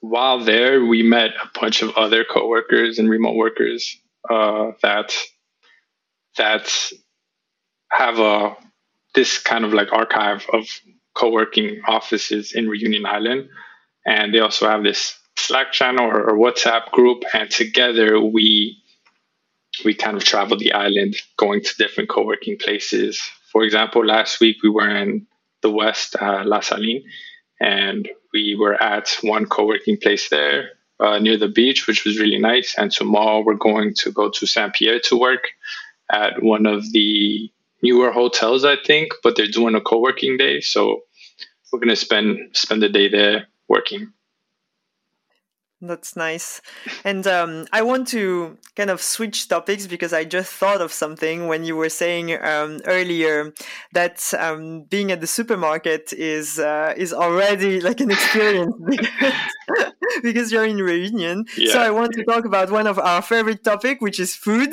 while 0.00 0.44
there, 0.44 0.84
we 0.84 1.02
met 1.02 1.30
a 1.42 1.58
bunch 1.58 1.82
of 1.82 1.96
other 1.96 2.24
coworkers 2.24 2.98
and 2.98 3.08
remote 3.08 3.36
workers 3.36 3.96
uh, 4.28 4.72
that 4.82 5.14
that 6.36 6.72
have 7.90 8.18
a 8.18 8.56
this 9.14 9.38
kind 9.38 9.64
of 9.64 9.72
like 9.72 9.92
archive 9.92 10.44
of 10.52 10.68
co-working 11.14 11.80
offices 11.88 12.52
in 12.52 12.68
Reunion 12.68 13.06
Island, 13.06 13.48
and 14.04 14.34
they 14.34 14.40
also 14.40 14.68
have 14.68 14.82
this 14.82 15.18
Slack 15.38 15.72
channel 15.72 16.06
or, 16.06 16.30
or 16.30 16.38
WhatsApp 16.38 16.90
group, 16.90 17.24
and 17.32 17.50
together 17.50 18.20
we 18.20 18.82
we 19.84 19.94
kind 19.94 20.16
of 20.16 20.24
travel 20.24 20.56
the 20.56 20.72
island, 20.72 21.16
going 21.36 21.62
to 21.62 21.76
different 21.76 22.08
co-working 22.08 22.56
places. 22.58 23.20
For 23.52 23.62
example, 23.62 24.04
last 24.04 24.40
week 24.40 24.56
we 24.62 24.70
were 24.70 24.88
in 24.88 25.26
the 25.62 25.70
West, 25.70 26.16
uh, 26.20 26.42
La 26.44 26.60
Saline, 26.60 27.02
and 27.60 28.08
we 28.32 28.56
were 28.58 28.80
at 28.82 29.16
one 29.22 29.46
co-working 29.46 29.98
place 29.98 30.28
there 30.28 30.70
uh, 31.00 31.18
near 31.18 31.36
the 31.36 31.48
beach, 31.48 31.86
which 31.86 32.04
was 32.04 32.18
really 32.18 32.38
nice. 32.38 32.74
And 32.76 32.90
tomorrow 32.90 33.42
we're 33.44 33.54
going 33.54 33.94
to 33.98 34.12
go 34.12 34.30
to 34.30 34.46
Saint 34.46 34.74
Pierre 34.74 35.00
to 35.04 35.16
work 35.18 35.44
at 36.10 36.42
one 36.42 36.66
of 36.66 36.90
the 36.92 37.50
newer 37.82 38.12
hotels, 38.12 38.64
I 38.64 38.76
think, 38.76 39.12
but 39.22 39.36
they're 39.36 39.46
doing 39.46 39.74
a 39.74 39.80
co-working 39.80 40.36
day, 40.36 40.60
so 40.60 41.02
we're 41.72 41.80
gonna 41.80 41.96
spend 41.96 42.56
spend 42.56 42.82
the 42.82 42.88
day 42.88 43.08
there 43.08 43.48
working. 43.68 44.12
That's 45.82 46.16
nice. 46.16 46.62
And 47.04 47.26
um, 47.26 47.66
I 47.70 47.82
want 47.82 48.08
to 48.08 48.56
kind 48.76 48.88
of 48.88 49.02
switch 49.02 49.46
topics 49.46 49.86
because 49.86 50.14
I 50.14 50.24
just 50.24 50.50
thought 50.50 50.80
of 50.80 50.90
something 50.90 51.48
when 51.48 51.64
you 51.64 51.76
were 51.76 51.90
saying 51.90 52.32
um, 52.42 52.80
earlier 52.86 53.52
that 53.92 54.32
um, 54.38 54.84
being 54.84 55.12
at 55.12 55.20
the 55.20 55.26
supermarket 55.26 56.14
is 56.14 56.58
uh, 56.58 56.94
is 56.96 57.12
already 57.12 57.80
like 57.82 58.00
an 58.00 58.10
experience 58.10 58.74
because, 60.22 60.50
you're 60.50 60.64
in 60.64 60.78
Reunion. 60.78 61.44
Yeah. 61.58 61.72
So 61.72 61.80
I 61.80 61.90
want 61.90 62.12
to 62.14 62.24
talk 62.24 62.46
about 62.46 62.70
one 62.70 62.86
of 62.86 62.98
our 62.98 63.20
favorite 63.20 63.62
topic, 63.62 64.00
which 64.00 64.18
is 64.18 64.34
food. 64.34 64.72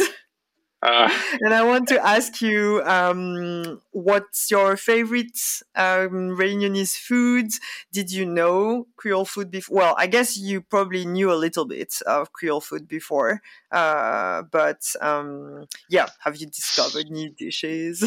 Uh, 0.84 1.10
and 1.41 1.54
I 1.54 1.63
want 1.63 1.88
to 1.89 2.06
ask 2.06 2.41
you, 2.41 2.82
um, 2.84 3.82
what's 3.91 4.52
your 4.52 4.76
favorite 4.76 5.39
um, 5.76 6.36
Reunionese 6.36 6.98
food? 6.98 7.48
Did 7.93 8.12
you 8.12 8.26
know 8.26 8.88
Creole 8.98 9.24
food 9.24 9.50
before? 9.50 9.78
Well, 9.78 9.96
I 9.98 10.08
guess 10.08 10.38
you 10.38 10.60
probably 10.62 11.06
knew 11.06 11.32
a 11.32 11.39
little 11.39 11.65
bit 11.65 12.02
of 12.06 12.34
Creole 12.34 12.60
food 12.60 12.88
before, 12.88 13.41
uh, 13.72 14.41
but 14.52 14.84
um, 15.00 15.67
yeah, 15.89 16.08
have 16.19 16.36
you 16.36 16.48
discovered 16.48 17.10
new 17.10 17.30
dishes? 17.30 18.04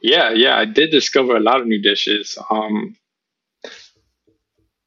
Yeah, 0.00 0.30
yeah, 0.30 0.58
I 0.58 0.64
did 0.64 0.90
discover 0.90 1.36
a 1.36 1.40
lot 1.40 1.60
of 1.60 1.66
new 1.66 1.80
dishes. 1.80 2.36
Um, 2.50 2.96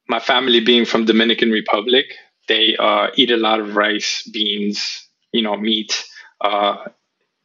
my 0.08 0.20
family 0.20 0.60
being 0.60 0.86
from 0.86 1.06
Dominican 1.06 1.52
Republic, 1.52 2.06
they 2.48 2.76
uh, 2.78 3.08
eat 3.16 3.32
a 3.32 3.38
lot 3.38 3.60
of 3.60 3.76
rice, 3.76 4.28
beans, 4.32 5.08
you 5.32 5.42
know, 5.42 5.56
meat. 5.56 6.06
Uh, 6.42 6.86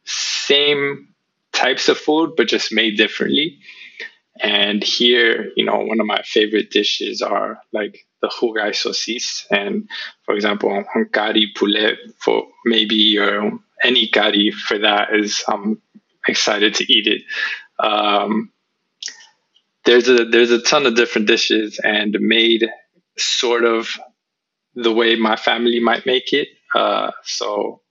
same 0.04 1.14
types 1.52 1.88
of 1.88 1.98
food, 1.98 2.34
but 2.36 2.48
just 2.48 2.72
made 2.72 2.96
differently. 2.96 3.58
And 4.42 4.82
here, 4.82 5.52
you 5.56 5.64
know, 5.64 5.78
one 5.78 6.00
of 6.00 6.06
my 6.06 6.22
favorite 6.24 6.70
dishes 6.70 7.22
are 7.22 7.60
like 7.72 8.06
the 8.20 8.28
rougail 8.28 8.70
saucisse. 8.70 9.46
And 9.50 9.88
for 10.24 10.34
example, 10.34 10.84
kari 11.12 11.52
poulet 11.56 11.98
for 12.18 12.46
maybe 12.64 12.96
your 12.96 13.52
any 13.84 14.08
kari 14.08 14.50
for 14.50 14.78
that 14.78 15.14
is 15.14 15.44
I'm 15.46 15.80
excited 16.26 16.74
to 16.76 16.92
eat 16.92 17.06
it. 17.06 17.22
Um, 17.78 18.50
there's 19.84 20.08
a 20.08 20.24
there's 20.24 20.50
a 20.50 20.62
ton 20.62 20.86
of 20.86 20.96
different 20.96 21.28
dishes 21.28 21.78
and 21.82 22.16
made 22.18 22.66
sort 23.16 23.64
of 23.64 23.88
the 24.74 24.92
way 24.92 25.14
my 25.14 25.36
family 25.36 25.78
might 25.78 26.06
make 26.06 26.32
it. 26.32 26.48
Uh, 26.74 27.12
so 27.22 27.82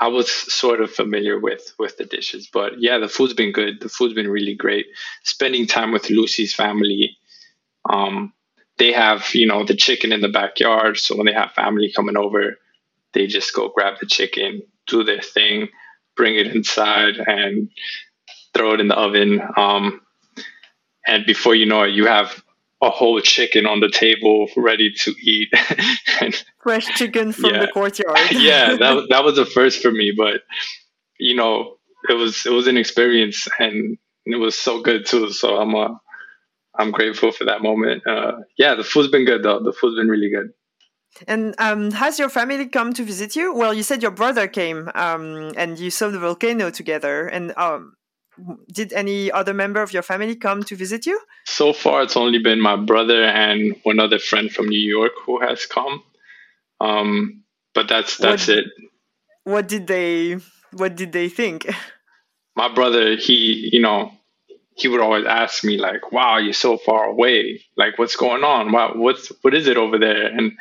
I 0.00 0.08
was 0.08 0.30
sort 0.30 0.80
of 0.80 0.90
familiar 0.90 1.38
with 1.38 1.74
with 1.78 1.96
the 1.96 2.04
dishes, 2.04 2.48
but 2.52 2.80
yeah, 2.80 2.98
the 2.98 3.08
food's 3.08 3.34
been 3.34 3.52
good. 3.52 3.80
The 3.80 3.88
food's 3.88 4.14
been 4.14 4.30
really 4.30 4.54
great. 4.54 4.86
Spending 5.24 5.66
time 5.66 5.92
with 5.92 6.10
Lucy's 6.10 6.54
family, 6.54 7.16
um, 7.88 8.32
they 8.78 8.92
have 8.92 9.34
you 9.34 9.46
know 9.46 9.64
the 9.64 9.74
chicken 9.74 10.12
in 10.12 10.20
the 10.20 10.28
backyard. 10.28 10.98
So 10.98 11.16
when 11.16 11.26
they 11.26 11.32
have 11.32 11.52
family 11.52 11.92
coming 11.94 12.16
over, 12.16 12.58
they 13.12 13.26
just 13.26 13.54
go 13.54 13.68
grab 13.68 13.94
the 14.00 14.06
chicken, 14.06 14.62
do 14.86 15.02
their 15.02 15.20
thing, 15.20 15.68
bring 16.16 16.36
it 16.36 16.54
inside, 16.54 17.16
and 17.16 17.70
throw 18.54 18.74
it 18.74 18.80
in 18.80 18.88
the 18.88 18.96
oven. 18.96 19.40
Um, 19.56 20.00
and 21.06 21.26
before 21.26 21.54
you 21.54 21.66
know 21.66 21.82
it, 21.82 21.90
you 21.90 22.06
have 22.06 22.42
a 22.80 22.90
whole 22.90 23.20
chicken 23.20 23.66
on 23.66 23.80
the 23.80 23.90
table 23.90 24.48
ready 24.56 24.92
to 24.92 25.14
eat. 25.20 25.52
and, 26.20 26.44
Fresh 26.62 26.86
chicken 26.96 27.32
from 27.32 27.54
yeah, 27.54 27.60
the 27.60 27.68
courtyard. 27.68 28.18
yeah, 28.30 28.76
that 28.76 29.06
that 29.10 29.24
was 29.24 29.38
a 29.38 29.46
first 29.46 29.82
for 29.82 29.90
me, 29.90 30.12
but 30.16 30.42
you 31.18 31.34
know, 31.34 31.76
it 32.08 32.14
was 32.14 32.46
it 32.46 32.52
was 32.52 32.66
an 32.66 32.76
experience 32.76 33.48
and 33.58 33.98
it 34.24 34.36
was 34.36 34.54
so 34.54 34.82
good 34.82 35.06
too. 35.06 35.30
So 35.30 35.56
I'm 35.56 35.74
uh, 35.74 35.94
I'm 36.78 36.90
grateful 36.90 37.32
for 37.32 37.44
that 37.44 37.62
moment. 37.62 38.06
Uh, 38.06 38.32
yeah, 38.56 38.74
the 38.74 38.84
food's 38.84 39.10
been 39.10 39.24
good 39.24 39.42
though. 39.42 39.62
The 39.62 39.72
food's 39.72 39.96
been 39.96 40.08
really 40.08 40.30
good. 40.30 40.50
And 41.26 41.54
um, 41.58 41.90
has 41.92 42.18
your 42.18 42.28
family 42.28 42.68
come 42.68 42.92
to 42.92 43.02
visit 43.02 43.34
you? 43.34 43.54
Well, 43.54 43.74
you 43.74 43.82
said 43.82 44.02
your 44.02 44.12
brother 44.12 44.46
came 44.46 44.90
um, 44.94 45.52
and 45.56 45.78
you 45.78 45.90
saw 45.90 46.10
the 46.10 46.18
volcano 46.18 46.70
together. 46.70 47.26
And 47.26 47.52
um, 47.56 47.94
did 48.72 48.92
any 48.92 49.30
other 49.30 49.54
member 49.54 49.82
of 49.82 49.92
your 49.92 50.02
family 50.02 50.36
come 50.36 50.62
to 50.64 50.76
visit 50.76 51.06
you? 51.06 51.20
So 51.46 51.72
far, 51.72 52.02
it's 52.02 52.16
only 52.16 52.38
been 52.38 52.60
my 52.60 52.76
brother 52.76 53.24
and 53.24 53.76
one 53.82 54.00
other 54.00 54.18
friend 54.18 54.50
from 54.50 54.68
New 54.68 54.80
York 54.80 55.12
who 55.24 55.40
has 55.40 55.66
come. 55.66 56.02
Um, 56.80 57.44
but 57.74 57.88
that's 57.88 58.16
that's 58.16 58.48
what, 58.48 58.58
it. 58.58 58.64
What 59.44 59.68
did 59.68 59.86
they 59.86 60.38
What 60.72 60.96
did 60.96 61.12
they 61.12 61.28
think? 61.28 61.68
My 62.56 62.72
brother, 62.72 63.16
he 63.16 63.70
you 63.72 63.80
know, 63.80 64.12
he 64.74 64.88
would 64.88 65.00
always 65.00 65.26
ask 65.26 65.64
me 65.64 65.78
like, 65.78 66.12
"Wow, 66.12 66.38
you're 66.38 66.52
so 66.52 66.76
far 66.76 67.04
away. 67.04 67.64
Like, 67.76 67.98
what's 67.98 68.16
going 68.16 68.44
on? 68.44 68.72
Wow, 68.72 68.92
what's 68.94 69.28
what 69.42 69.54
is 69.54 69.66
it 69.66 69.76
over 69.76 69.98
there?" 69.98 70.26
And 70.26 70.52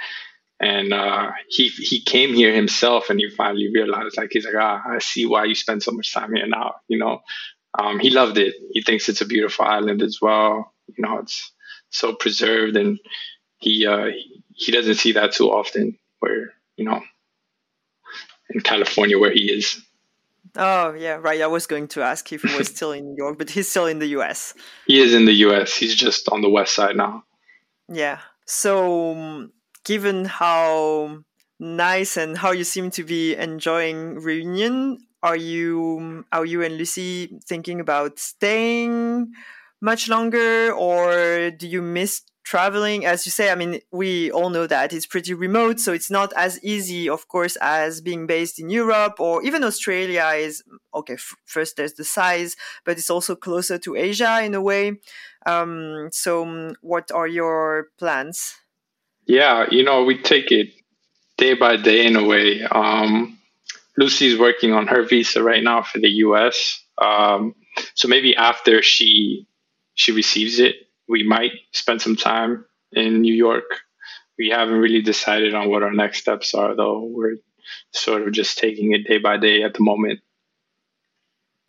and 0.60 0.94
uh, 0.94 1.32
he 1.50 1.68
he 1.68 2.02
came 2.02 2.34
here 2.34 2.54
himself, 2.54 3.10
and 3.10 3.20
he 3.20 3.30
finally 3.30 3.70
realized, 3.74 4.18
like, 4.18 4.30
he's 4.32 4.46
like, 4.46 4.56
"Ah, 4.60 4.82
I 4.88 5.00
see 5.00 5.26
why 5.26 5.46
you 5.46 5.56
spend 5.56 5.84
so 5.84 5.92
much 5.92 6.14
time 6.14 6.34
here 6.34 6.48
now." 6.48 6.76
You 6.88 6.98
know, 6.98 7.22
um, 7.78 8.00
he 8.00 8.10
loved 8.10 8.38
it. 8.38 8.56
He 8.72 8.82
thinks 8.82 9.08
it's 9.08 9.22
a 9.22 9.26
beautiful 9.26 9.66
island 9.66 10.02
as 10.02 10.20
well. 10.22 10.74
You 10.88 11.04
know, 11.06 11.20
it's 11.20 11.52
so 11.90 12.14
preserved, 12.14 12.76
and 12.76 13.00
he 13.58 13.86
uh, 13.86 14.08
he 14.54 14.72
doesn't 14.72 14.96
see 14.96 15.14
that 15.14 15.34
too 15.34 15.50
often. 15.52 15.98
Where 16.20 16.54
you 16.76 16.86
know, 16.86 17.02
in 18.50 18.62
California 18.62 19.20
where 19.20 19.32
he 19.32 19.52
is. 19.52 19.82
Oh 20.56 20.94
yeah, 20.94 21.18
right. 21.22 21.42
I 21.42 21.48
was 21.48 21.68
going 21.68 21.88
to 21.90 22.02
ask 22.02 22.32
if 22.34 22.42
he 22.42 22.58
was 22.58 22.68
still 22.76 22.92
in 22.92 23.06
New 23.06 23.16
York, 23.18 23.38
but 23.38 23.50
he's 23.50 23.70
still 23.70 23.86
in 23.86 24.00
the 24.00 24.08
U.S. 24.08 24.54
He 24.88 25.00
is 25.00 25.14
in 25.14 25.26
the 25.26 25.34
U.S. 25.34 25.76
He's 25.76 25.96
just 25.96 26.30
on 26.30 26.42
the 26.42 26.50
west 26.50 26.74
side 26.74 26.96
now. 26.96 27.24
Yeah. 27.90 28.20
So, 28.46 29.12
um, 29.12 29.52
given 29.84 30.26
how 30.26 31.20
nice 31.60 32.18
and 32.18 32.38
how 32.38 32.52
you 32.52 32.64
seem 32.64 32.92
to 32.92 33.04
be 33.04 33.36
enjoying 33.36 34.16
reunion, 34.16 34.98
are 35.24 35.36
you 35.36 36.26
are 36.32 36.46
you 36.46 36.64
and 36.64 36.78
Lucy 36.78 37.40
thinking 37.46 37.80
about 37.80 38.20
staying 38.20 39.34
much 39.82 40.10
longer, 40.10 40.72
or 40.74 41.52
do 41.52 41.68
you 41.68 41.82
miss 41.82 42.22
traveling? 42.44 43.06
As 43.06 43.26
you 43.26 43.32
say 43.32 43.52
i 43.52 43.56
mean 43.56 43.82
we 43.92 44.32
all 44.32 44.50
know 44.50 44.66
that 44.68 44.94
it's 44.94 45.06
pretty 45.06 45.34
remote 45.34 45.82
so 45.82 45.92
it's 45.92 46.10
not 46.10 46.32
as 46.38 46.64
easy 46.64 47.10
of 47.10 47.28
course 47.28 47.58
as 47.60 48.00
being 48.00 48.26
based 48.26 48.58
in 48.58 48.70
europe 48.70 49.20
or 49.20 49.44
even 49.44 49.66
australia 49.66 50.32
is 50.34 50.64
okay 50.96 51.16
f- 51.16 51.36
first 51.44 51.76
there's 51.76 51.94
the 51.94 52.06
size 52.06 52.56
but 52.86 52.98
it's 52.98 53.10
also 53.10 53.36
closer 53.36 53.78
to 53.78 53.98
asia 53.98 54.42
in 54.44 54.54
a 54.56 54.62
way. 54.62 54.98
Um, 55.46 56.10
so 56.12 56.44
um, 56.44 56.76
what 56.82 57.12
are 57.12 57.28
your 57.28 57.90
plans? 58.00 58.56
Yeah 59.26 59.66
you 59.70 59.84
know 59.84 60.06
we 60.06 60.18
take 60.18 60.50
it 60.50 60.70
day 61.38 61.54
by 61.54 61.78
day 61.78 62.06
in 62.06 62.16
a 62.16 62.24
way. 62.24 62.64
Um, 62.64 63.37
lucy's 63.98 64.38
working 64.40 64.74
on 64.74 64.88
her 64.88 65.04
visa 65.04 65.42
right 65.44 65.64
now 65.64 65.82
for 65.82 66.00
the 66.00 66.10
us 66.10 66.84
um, 67.00 67.54
so 67.94 68.08
maybe 68.08 68.36
after 68.36 68.82
she 68.82 69.48
she 69.96 70.12
receives 70.12 70.60
it 70.60 70.76
we 71.08 71.24
might 71.24 71.54
spend 71.72 72.02
some 72.02 72.16
time 72.16 72.66
in 72.92 73.22
New 73.22 73.34
York. 73.34 73.82
We 74.38 74.50
haven't 74.50 74.78
really 74.78 75.02
decided 75.02 75.54
on 75.54 75.70
what 75.70 75.84
our 75.84 75.94
next 75.94 76.20
steps 76.20 76.54
are, 76.54 76.76
though. 76.76 77.04
We're 77.04 77.38
sort 77.92 78.22
of 78.28 78.34
just 78.34 78.58
taking 78.58 78.92
it 78.92 79.08
day 79.08 79.18
by 79.18 79.38
day 79.38 79.64
at 79.64 79.74
the 79.74 79.84
moment. 79.84 80.20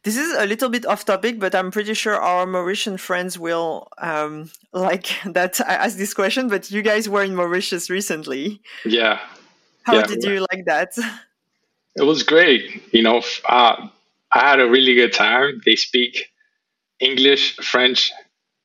This 0.05 0.17
is 0.17 0.37
a 0.39 0.47
little 0.47 0.69
bit 0.69 0.87
off 0.87 1.05
topic, 1.05 1.39
but 1.39 1.55
I'm 1.55 1.71
pretty 1.71 1.95
sure 1.95 2.15
our 2.15 2.47
Mauritian 2.47 2.99
friends 3.01 3.39
will 3.39 3.89
um, 3.99 4.51
like 4.73 5.11
that 5.25 5.61
I 5.61 5.75
asked 5.75 5.99
this 5.99 6.15
question. 6.15 6.49
But 6.49 6.71
you 6.71 6.83
guys 6.83 7.09
were 7.09 7.25
in 7.25 7.35
Mauritius 7.35 7.91
recently. 7.91 8.61
Yeah. 8.85 9.21
How 9.85 9.97
yeah. 9.97 10.07
did 10.07 10.23
you 10.25 10.47
like 10.53 10.65
that? 10.67 10.93
It 11.97 12.03
was 12.03 12.23
great. 12.23 12.83
You 12.93 13.03
know, 13.03 13.23
uh, 13.49 13.89
I 14.33 14.39
had 14.41 14.61
a 14.61 14.69
really 14.69 14.95
good 14.95 15.13
time. 15.13 15.61
They 15.65 15.77
speak 15.77 16.27
English, 17.01 17.57
French, 17.57 18.13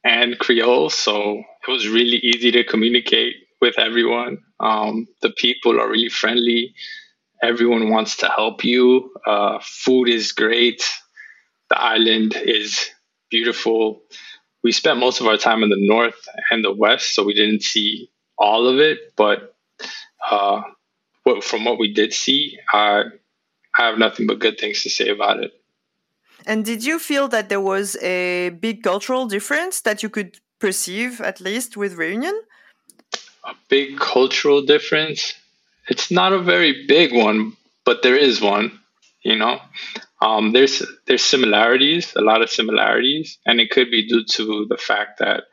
and 0.03 0.39
Creole. 0.39 0.89
So 0.89 1.39
it 1.67 1.71
was 1.71 1.87
really 1.87 2.17
easy 2.17 2.51
to 2.51 2.63
communicate 2.63 3.35
with 3.61 3.79
everyone. 3.79 4.39
Um, 4.59 5.07
the 5.21 5.31
people 5.31 5.79
are 5.79 5.89
really 5.89 6.09
friendly. 6.09 6.75
Everyone 7.43 7.89
wants 7.91 8.17
to 8.17 8.27
help 8.29 8.63
you. 8.65 9.11
Uh, 9.27 9.59
food 9.63 10.09
is 10.09 10.31
great. 10.33 10.83
The 11.69 11.79
island 11.81 12.35
is 12.35 12.89
beautiful. 13.29 14.03
We 14.63 14.71
spent 14.71 14.99
most 14.99 15.21
of 15.21 15.27
our 15.27 15.37
time 15.37 15.63
in 15.63 15.69
the 15.69 15.77
north 15.79 16.27
and 16.51 16.63
the 16.63 16.73
west, 16.73 17.15
so 17.15 17.23
we 17.23 17.33
didn't 17.33 17.63
see 17.63 18.11
all 18.37 18.67
of 18.67 18.79
it. 18.79 19.13
But 19.17 19.55
uh, 20.29 20.61
from 21.41 21.65
what 21.65 21.79
we 21.79 21.93
did 21.93 22.13
see, 22.13 22.57
I 22.73 23.03
have 23.75 23.97
nothing 23.97 24.27
but 24.27 24.39
good 24.39 24.59
things 24.59 24.83
to 24.83 24.89
say 24.89 25.09
about 25.09 25.43
it. 25.43 25.51
And 26.45 26.65
did 26.65 26.83
you 26.83 26.99
feel 26.99 27.27
that 27.29 27.49
there 27.49 27.61
was 27.61 27.95
a 28.01 28.49
big 28.49 28.83
cultural 28.83 29.25
difference 29.27 29.81
that 29.81 30.03
you 30.03 30.09
could 30.09 30.39
perceive, 30.59 31.21
at 31.21 31.39
least 31.39 31.77
with 31.77 31.93
Reunion? 31.93 32.39
A 33.45 33.55
big 33.69 33.97
cultural 33.97 34.61
difference? 34.61 35.33
It's 35.87 36.11
not 36.11 36.33
a 36.33 36.41
very 36.41 36.85
big 36.87 37.13
one, 37.13 37.55
but 37.85 38.03
there 38.03 38.17
is 38.17 38.41
one. 38.41 38.79
You 39.21 39.37
know, 39.37 39.59
um, 40.21 40.51
there's 40.51 40.83
there's 41.05 41.23
similarities, 41.23 42.13
a 42.15 42.21
lot 42.21 42.41
of 42.41 42.49
similarities, 42.49 43.37
and 43.45 43.61
it 43.61 43.71
could 43.71 43.89
be 43.89 44.07
due 44.07 44.25
to 44.25 44.65
the 44.69 44.77
fact 44.77 45.19
that 45.19 45.43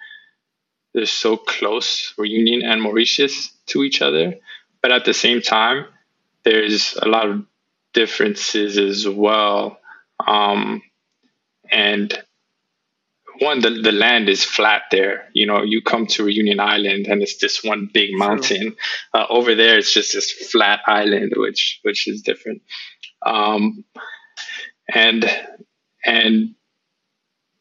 they're 0.92 1.06
so 1.06 1.36
close, 1.36 2.12
Reunion 2.18 2.62
and 2.62 2.82
Mauritius, 2.82 3.52
to 3.66 3.84
each 3.84 4.02
other. 4.02 4.34
But 4.82 4.92
at 4.92 5.04
the 5.04 5.14
same 5.14 5.42
time, 5.42 5.86
there's 6.44 6.96
a 7.00 7.08
lot 7.08 7.28
of 7.28 7.44
differences 7.92 8.78
as 8.78 9.06
well 9.08 9.80
um, 10.26 10.82
and 11.70 12.22
one, 13.38 13.60
the, 13.60 13.70
the 13.70 13.92
land 13.92 14.28
is 14.28 14.44
flat 14.44 14.82
there. 14.90 15.28
You 15.32 15.46
know, 15.46 15.62
you 15.62 15.80
come 15.80 16.06
to 16.08 16.24
Reunion 16.24 16.60
Island 16.60 17.06
and 17.06 17.22
it's 17.22 17.38
this 17.38 17.64
one 17.64 17.88
big 17.92 18.10
mountain. 18.12 18.76
Uh, 19.14 19.24
over 19.30 19.54
there, 19.54 19.78
it's 19.78 19.94
just 19.94 20.12
this 20.12 20.30
flat 20.30 20.80
island, 20.86 21.32
which 21.36 21.80
which 21.82 22.06
is 22.06 22.22
different. 22.22 22.62
Um, 23.24 23.84
and 24.92 25.24
and 26.04 26.54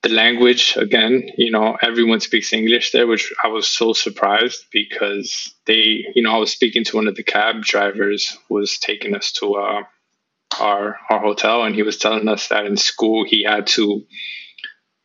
the 0.02 0.10
language 0.10 0.78
again, 0.78 1.30
you 1.38 1.52
know, 1.52 1.78
everyone 1.82 2.22
speaks 2.22 2.54
English 2.54 2.92
there, 2.92 3.06
which 3.06 3.34
I 3.44 3.50
was 3.50 3.68
so 3.68 3.94
surprised 3.94 4.66
because 4.72 5.54
they, 5.66 6.06
you 6.16 6.24
know, 6.24 6.32
I 6.32 6.38
was 6.38 6.52
speaking 6.52 6.86
to 6.86 6.96
one 6.96 7.08
of 7.08 7.16
the 7.16 7.24
cab 7.24 7.62
drivers 7.62 8.38
who 8.48 8.56
was 8.56 8.78
taking 8.78 9.14
us 9.14 9.32
to 9.34 9.56
uh, 9.56 9.84
our 10.60 10.98
our 11.10 11.20
hotel, 11.20 11.64
and 11.64 11.76
he 11.76 11.84
was 11.84 11.98
telling 11.98 12.28
us 12.28 12.48
that 12.48 12.66
in 12.66 12.78
school 12.78 13.26
he 13.26 13.44
had 13.44 13.68
to 13.68 14.06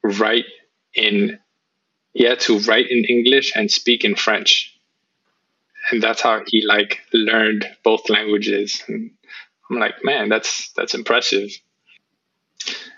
write 0.02 0.46
in 0.94 1.38
he 2.12 2.24
had 2.24 2.40
to 2.40 2.60
write 2.60 2.88
in 2.88 3.04
English 3.04 3.52
and 3.56 3.70
speak 3.70 4.04
in 4.04 4.14
French, 4.14 4.72
and 5.90 6.00
that's 6.00 6.22
how 6.22 6.42
he 6.46 6.64
like 6.64 7.00
learned 7.12 7.66
both 7.82 8.08
languages. 8.08 8.82
And 8.86 9.10
I'm 9.68 9.78
like, 9.80 10.04
man, 10.04 10.28
that's 10.28 10.70
that's 10.76 10.94
impressive. 10.94 11.50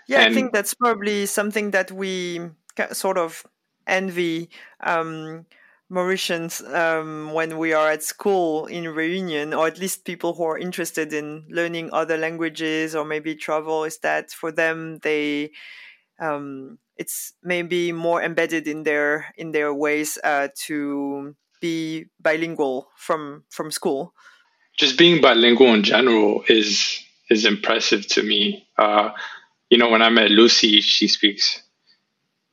Yeah, 0.07 0.21
and 0.21 0.31
I 0.31 0.33
think 0.33 0.53
that's 0.53 0.73
probably 0.73 1.25
something 1.25 1.71
that 1.71 1.91
we 1.91 2.41
sort 2.91 3.17
of 3.17 3.45
envy. 3.85 4.49
Um, 4.79 5.45
Mauritians 5.89 6.61
um, 6.75 7.31
when 7.31 7.57
we 7.57 7.71
are 7.71 7.89
at 7.89 8.03
school 8.03 8.65
in 8.65 8.89
Reunion, 8.89 9.53
or 9.53 9.67
at 9.67 9.79
least 9.79 10.03
people 10.03 10.33
who 10.33 10.43
are 10.43 10.57
interested 10.57 11.13
in 11.13 11.45
learning 11.49 11.91
other 11.93 12.17
languages 12.17 12.93
or 12.93 13.05
maybe 13.05 13.35
travel, 13.35 13.85
is 13.85 13.97
that 13.99 14.31
for 14.31 14.51
them 14.51 14.99
they 14.99 15.51
um, 16.19 16.77
it's 16.97 17.33
maybe 17.41 17.91
more 17.93 18.21
embedded 18.21 18.67
in 18.67 18.83
their 18.83 19.33
in 19.37 19.51
their 19.51 19.73
ways 19.73 20.17
uh, 20.23 20.49
to 20.65 21.35
be 21.61 22.05
bilingual 22.19 22.89
from 22.97 23.43
from 23.49 23.71
school. 23.71 24.13
Just 24.77 24.97
being 24.97 25.21
bilingual 25.21 25.73
in 25.73 25.83
general 25.83 26.43
is 26.49 26.99
is 27.29 27.45
impressive 27.45 28.07
to 28.07 28.23
me. 28.23 28.67
Uh, 28.77 29.11
you 29.69 29.77
know, 29.77 29.89
when 29.89 30.01
I 30.01 30.09
met 30.09 30.31
Lucy, 30.31 30.81
she 30.81 31.07
speaks 31.07 31.61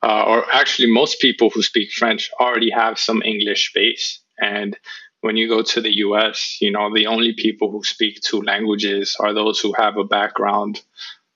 uh, 0.05 0.25
or 0.27 0.55
actually 0.55 0.93
most 0.93 1.19
people 1.19 1.49
who 1.49 1.63
speak 1.63 1.91
French 1.91 2.31
already 2.39 2.71
have 2.71 2.99
some 2.99 3.23
English 3.23 3.73
base. 3.73 4.21
And 4.39 4.77
when 5.23 5.39
you 5.39 5.49
go 5.49 5.63
to 5.63 5.81
the 5.81 5.97
US, 6.07 6.59
you 6.61 6.71
know, 6.71 6.93
the 6.95 7.07
only 7.07 7.33
people 7.33 7.71
who 7.71 7.83
speak 7.83 8.21
two 8.21 8.43
languages 8.43 9.17
are 9.19 9.33
those 9.33 9.61
who 9.61 9.73
have 9.73 9.97
a 9.97 10.05
background 10.05 10.83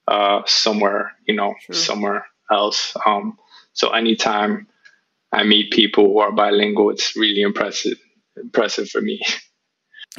uh, 0.06 0.42
somewhere, 0.44 1.12
you 1.26 1.34
know, 1.34 1.54
True. 1.64 1.74
somewhere 1.74 2.26
else. 2.50 2.94
Um, 3.06 3.38
so 3.72 3.90
anytime 3.90 4.66
I 5.32 5.44
meet 5.44 5.72
people 5.72 6.04
who 6.04 6.18
are 6.18 6.32
bilingual, 6.32 6.90
it's 6.90 7.16
really 7.16 7.40
impressive, 7.40 7.98
impressive 8.36 8.88
for 8.90 9.00
me. 9.00 9.20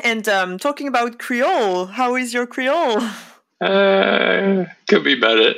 And 0.03 0.30
um, 0.30 0.57
talking 0.60 0.88
about 0.88 1.20
Creole, 1.20 1.88
how 1.88 2.16
is 2.16 2.34
your 2.34 2.47
Creole? 2.47 3.01
Uh, 3.62 4.66
could 4.88 5.03
be 5.03 5.16
better. 5.16 5.53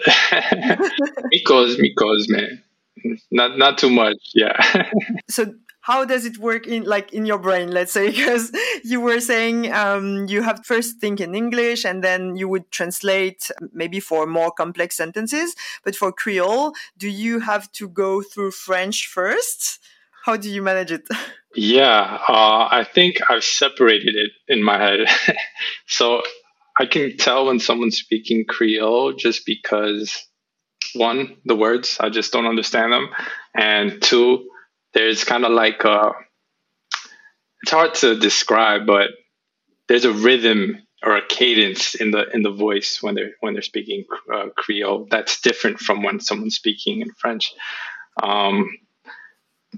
Because, 1.29 1.77
because, 1.77 2.27
man. 2.29 2.63
Not 3.31 3.57
not 3.57 3.77
too 3.77 3.89
much 3.89 4.17
yeah. 4.33 4.57
So 5.29 5.53
how 5.81 6.05
does 6.05 6.25
it 6.25 6.37
work 6.37 6.67
in 6.67 6.83
like 6.83 7.13
in 7.13 7.25
your 7.25 7.39
brain? 7.39 7.71
Let's 7.71 7.91
say 7.91 8.11
because 8.15 8.51
you 8.83 9.01
were 9.01 9.19
saying 9.19 9.71
um, 9.73 10.27
you 10.27 10.43
have 10.43 10.65
first 10.65 10.99
think 10.99 11.19
in 11.19 11.35
english 11.35 11.85
and 11.85 12.03
then 12.03 12.35
you 12.35 12.47
would 12.47 12.69
translate 12.71 13.49
maybe 13.73 13.99
for 13.99 14.25
more 14.25 14.51
complex 14.51 14.97
sentences. 14.97 15.55
But 15.83 15.95
for 15.95 16.11
creole 16.11 16.73
do 16.97 17.09
you 17.09 17.39
have 17.39 17.71
to 17.73 17.87
go 17.87 18.21
through 18.21 18.51
french 18.51 19.07
first? 19.07 19.79
How 20.25 20.37
do 20.37 20.49
you 20.49 20.61
manage 20.61 20.91
it? 20.91 21.07
Yeah 21.53 22.19
uh, 22.29 22.69
i 22.71 22.85
think 22.95 23.17
i've 23.29 23.43
separated 23.43 24.15
it 24.15 24.31
in 24.47 24.63
my 24.63 24.77
head. 24.77 24.99
So 25.85 26.21
i 26.79 26.85
can 26.85 27.17
tell 27.17 27.45
when 27.45 27.59
someone's 27.59 27.97
speaking 27.97 28.45
creole 28.45 29.13
just 29.13 29.45
because 29.45 30.27
one, 30.93 31.37
the 31.45 31.55
words, 31.55 31.97
I 31.99 32.09
just 32.09 32.31
don't 32.33 32.45
understand 32.47 32.93
them. 32.93 33.09
And 33.55 34.01
two, 34.01 34.49
there's 34.93 35.23
kind 35.23 35.45
of 35.45 35.51
like 35.51 35.83
a, 35.83 36.11
it's 37.63 37.71
hard 37.71 37.93
to 37.95 38.19
describe, 38.19 38.85
but 38.85 39.09
there's 39.87 40.05
a 40.05 40.13
rhythm 40.13 40.81
or 41.03 41.17
a 41.17 41.25
cadence 41.25 41.95
in 41.95 42.11
the 42.11 42.29
in 42.31 42.43
the 42.43 42.51
voice 42.51 43.01
when 43.01 43.15
they're 43.15 43.31
when 43.39 43.53
they're 43.53 43.63
speaking 43.63 44.05
uh, 44.31 44.49
Creole 44.55 45.07
that's 45.09 45.41
different 45.41 45.79
from 45.79 46.03
when 46.03 46.19
someone's 46.19 46.55
speaking 46.55 47.01
in 47.01 47.11
French. 47.13 47.53
Um, 48.21 48.69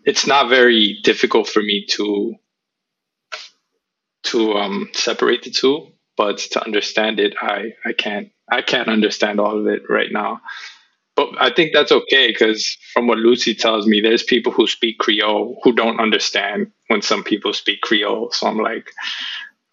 it's 0.04 0.28
not 0.28 0.50
very 0.50 1.00
difficult 1.04 1.48
for 1.48 1.62
me 1.62 1.86
to 1.92 2.36
to 4.24 4.54
um, 4.54 4.90
separate 4.94 5.44
the 5.44 5.50
two. 5.50 5.93
But 6.18 6.38
to 6.38 6.64
understand 6.64 7.20
it, 7.20 7.36
I 7.40 7.74
I 7.86 7.94
can't 7.94 8.30
I 8.52 8.62
can't 8.62 8.90
understand 8.90 9.40
all 9.40 9.60
of 9.60 9.68
it 9.68 9.84
right 9.90 10.12
now. 10.12 10.42
But 11.16 11.30
I 11.40 11.52
think 11.52 11.72
that's 11.74 11.92
okay 11.92 12.28
because 12.28 12.78
from 12.92 13.08
what 13.08 13.20
Lucy 13.20 13.54
tells 13.54 13.86
me, 13.86 14.02
there's 14.02 14.24
people 14.24 14.52
who 14.52 14.66
speak 14.66 14.98
Creole 14.98 15.60
who 15.64 15.74
don't 15.74 16.00
understand 16.00 16.72
when 16.88 17.04
some 17.04 17.24
people 17.24 17.54
speak 17.54 17.82
Creole. 17.82 18.32
So 18.32 18.48
I'm 18.48 18.58
like, 18.58 18.90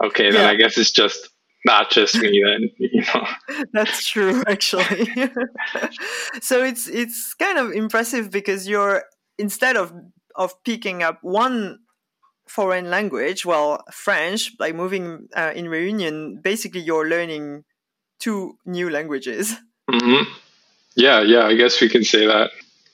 okay, 0.05 0.31
then 0.31 0.43
yeah. 0.43 0.51
I 0.51 0.57
guess 0.57 0.77
it's 0.77 0.91
just 0.91 1.31
not 1.65 1.91
just 1.91 2.17
me 2.17 2.43
then 2.45 2.71
you 2.79 3.03
know 3.15 3.27
that's 3.73 4.09
true 4.09 4.43
actually 4.47 5.13
so 6.41 6.63
it's 6.63 6.89
it's 6.89 7.35
kind 7.35 7.59
of 7.59 7.73
impressive 7.73 8.31
because 8.31 8.69
you're 8.69 9.05
instead 9.39 9.77
of 9.77 9.93
of 10.37 10.55
picking 10.65 11.03
up 11.03 11.19
one 11.23 11.79
foreign 12.51 12.91
language 12.91 13.47
well 13.47 13.85
french 13.93 14.53
like 14.59 14.75
moving 14.75 15.29
uh, 15.37 15.53
in 15.55 15.69
reunion 15.69 16.41
basically 16.43 16.81
you're 16.81 17.09
learning 17.09 17.65
two 18.19 18.57
new 18.67 18.91
languages 18.91 19.55
mm-hmm. 19.91 20.31
yeah 20.97 21.21
yeah 21.21 21.45
i 21.47 21.55
guess 21.55 21.81
we 21.81 21.89
can 21.89 22.05
say 22.05 22.27
that 22.27 22.51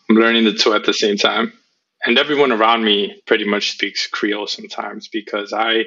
i'm 0.08 0.16
learning 0.16 0.44
the 0.44 0.52
two 0.52 0.74
at 0.74 0.84
the 0.84 0.92
same 0.92 1.16
time 1.16 1.52
and 2.04 2.18
everyone 2.18 2.52
around 2.52 2.84
me 2.84 3.20
pretty 3.26 3.44
much 3.44 3.70
speaks 3.70 4.06
creole 4.06 4.46
sometimes 4.46 5.08
because 5.08 5.52
i 5.52 5.84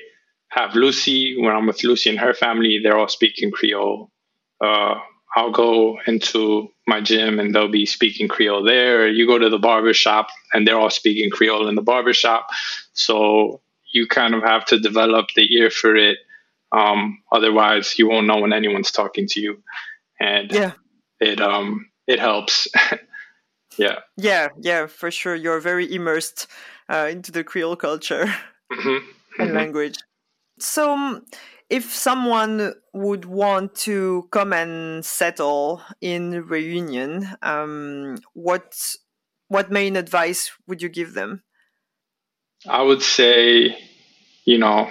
have 0.50 0.76
Lucy. 0.76 1.38
When 1.40 1.56
I'm 1.56 1.68
with 1.68 1.84
Lucy 1.84 2.10
and 2.10 2.20
her 2.20 2.34
family, 2.34 2.80
they're 2.82 2.98
all 2.98 3.08
speaking 3.08 3.52
Creole. 3.52 4.12
Uh, 4.64 4.96
I'll 5.36 5.52
go 5.52 6.00
into 6.08 6.70
my 6.88 7.02
gym 7.02 7.40
and 7.40 7.54
they'll 7.54 7.70
be 7.70 7.86
speaking 7.86 8.28
Creole 8.28 8.64
there. 8.64 9.08
You 9.08 9.28
go 9.28 9.38
to 9.38 9.50
the 9.50 9.60
barber 9.60 9.94
shop 9.94 10.28
and 10.54 10.68
they're 10.68 10.80
all 10.80 10.90
speaking 10.90 11.30
Creole 11.30 11.68
in 11.68 11.76
the 11.76 11.84
barber 11.84 12.14
shop. 12.14 12.48
So 13.00 13.62
you 13.92 14.08
kind 14.08 14.36
of 14.36 14.44
have 14.44 14.66
to 14.66 14.80
develop 14.80 15.28
the 15.36 15.48
ear 15.56 15.70
for 15.70 15.96
it. 15.96 16.18
Um, 16.72 17.24
otherwise, 17.32 17.98
you 17.98 18.08
won't 18.08 18.28
know 18.28 18.40
when 18.40 18.54
anyone's 18.54 18.92
talking 18.92 19.28
to 19.30 19.40
you, 19.40 19.64
and 20.20 20.52
yeah, 20.52 20.74
it 21.20 21.42
um 21.42 21.90
it 22.06 22.20
helps. 22.20 22.68
yeah, 23.78 24.00
yeah, 24.18 24.50
yeah, 24.60 24.86
for 24.86 25.10
sure. 25.10 25.36
You're 25.36 25.62
very 25.62 25.92
immersed 25.92 26.48
uh, 26.90 27.08
into 27.10 27.32
the 27.32 27.44
Creole 27.44 27.76
culture 27.76 28.26
mm-hmm. 28.72 28.88
and 29.40 29.48
mm-hmm. 29.48 29.58
language. 29.58 29.98
So, 30.60 30.94
um, 30.94 31.26
if 31.70 31.96
someone 31.96 32.74
would 32.94 33.26
want 33.26 33.74
to 33.76 34.28
come 34.32 34.54
and 34.54 35.04
settle 35.04 35.82
in 36.02 36.46
Reunion, 36.46 37.30
um, 37.42 38.18
what 38.34 38.96
what 39.48 39.72
main 39.72 39.96
advice 39.96 40.52
would 40.68 40.84
you 40.84 40.90
give 40.90 41.16
them? 41.16 41.42
I 42.68 42.82
would 42.82 43.02
say, 43.02 43.78
you 44.46 44.58
know, 44.58 44.90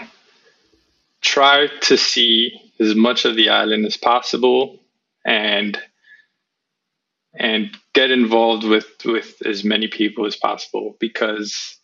try 1.20 1.68
to 1.82 1.96
see 1.96 2.72
as 2.80 2.94
much 2.94 3.24
of 3.24 3.36
the 3.36 3.50
island 3.50 3.84
as 3.86 3.96
possible, 3.96 4.78
and 5.24 5.78
and 7.34 7.70
get 7.92 8.10
involved 8.10 8.64
with 8.64 8.86
with 9.04 9.42
as 9.44 9.64
many 9.64 9.88
people 9.88 10.26
as 10.26 10.36
possible 10.36 10.96
because 10.98 11.78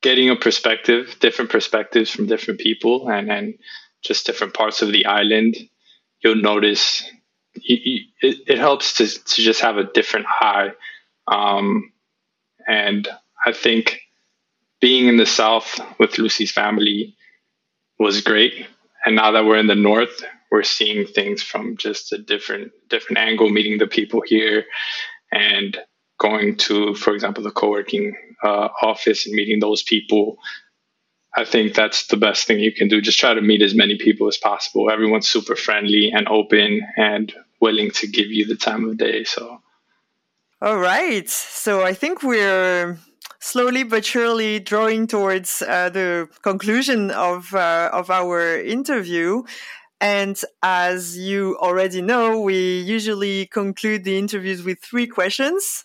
getting 0.00 0.30
a 0.30 0.36
perspective, 0.36 1.16
different 1.20 1.50
perspectives 1.50 2.10
from 2.10 2.26
different 2.26 2.60
people, 2.60 3.08
and 3.10 3.30
and 3.30 3.54
just 4.02 4.26
different 4.26 4.54
parts 4.54 4.80
of 4.80 4.92
the 4.92 5.06
island, 5.06 5.56
you'll 6.22 6.36
notice 6.36 7.02
it, 7.54 8.06
it 8.22 8.58
helps 8.58 8.94
to 8.94 9.06
to 9.06 9.42
just 9.42 9.60
have 9.60 9.76
a 9.76 9.90
different 9.92 10.26
eye. 10.40 10.70
Um, 11.26 11.92
and 12.66 13.06
I 13.44 13.52
think 13.52 14.00
being 14.80 15.08
in 15.08 15.16
the 15.16 15.26
south 15.26 15.80
with 15.98 16.18
Lucy's 16.18 16.52
family 16.52 17.16
was 17.98 18.20
great. 18.20 18.66
And 19.04 19.16
now 19.16 19.32
that 19.32 19.44
we're 19.44 19.58
in 19.58 19.66
the 19.66 19.74
north, 19.74 20.22
we're 20.50 20.62
seeing 20.62 21.06
things 21.06 21.42
from 21.42 21.76
just 21.76 22.12
a 22.12 22.18
different 22.18 22.72
different 22.88 23.18
angle, 23.18 23.48
meeting 23.50 23.78
the 23.78 23.86
people 23.86 24.22
here, 24.24 24.64
and 25.32 25.76
going 26.18 26.56
to, 26.56 26.94
for 26.94 27.14
example, 27.14 27.44
the 27.44 27.50
co-working 27.50 28.16
uh, 28.42 28.68
office 28.82 29.26
and 29.26 29.34
meeting 29.34 29.60
those 29.60 29.82
people. 29.82 30.38
I 31.36 31.44
think 31.44 31.74
that's 31.74 32.06
the 32.06 32.16
best 32.16 32.46
thing 32.46 32.58
you 32.58 32.72
can 32.72 32.88
do. 32.88 33.00
Just 33.00 33.20
try 33.20 33.34
to 33.34 33.40
meet 33.40 33.62
as 33.62 33.74
many 33.74 33.96
people 33.98 34.26
as 34.26 34.36
possible. 34.36 34.90
Everyone's 34.90 35.28
super 35.28 35.54
friendly 35.54 36.10
and 36.10 36.26
open 36.28 36.80
and 36.96 37.32
willing 37.60 37.90
to 37.92 38.06
give 38.08 38.28
you 38.28 38.46
the 38.46 38.56
time 38.56 38.88
of 38.88 38.96
day. 38.96 39.24
So, 39.24 39.60
all 40.60 40.78
right. 40.78 41.28
So 41.28 41.82
I 41.84 41.94
think 41.94 42.22
we're 42.22 42.98
slowly 43.38 43.84
but 43.84 44.04
surely 44.04 44.60
drawing 44.60 45.06
towards 45.06 45.62
uh, 45.62 45.88
the 45.90 46.28
conclusion 46.42 47.10
of 47.10 47.54
uh, 47.54 47.90
of 47.92 48.10
our 48.10 48.58
interview. 48.60 49.42
And 50.00 50.40
as 50.62 51.18
you 51.18 51.56
already 51.58 52.02
know, 52.02 52.40
we 52.40 52.80
usually 52.80 53.46
conclude 53.46 54.04
the 54.04 54.16
interviews 54.16 54.62
with 54.62 54.78
three 54.80 55.08
questions. 55.08 55.84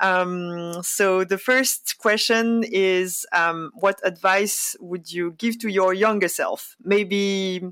Um, 0.00 0.82
so 0.82 1.22
the 1.22 1.38
first 1.38 1.96
question 1.98 2.64
is, 2.64 3.24
um, 3.32 3.70
what 3.74 4.00
advice 4.02 4.74
would 4.80 5.12
you 5.12 5.32
give 5.38 5.60
to 5.60 5.68
your 5.68 5.94
younger 5.94 6.26
self? 6.26 6.76
Maybe, 6.82 7.62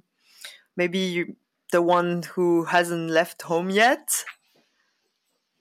maybe 0.77 1.35
the 1.73 1.83
one 1.83 2.23
who 2.23 2.65
hasn't 2.65 3.11
left 3.11 3.43
home 3.43 3.69
yet. 3.69 4.25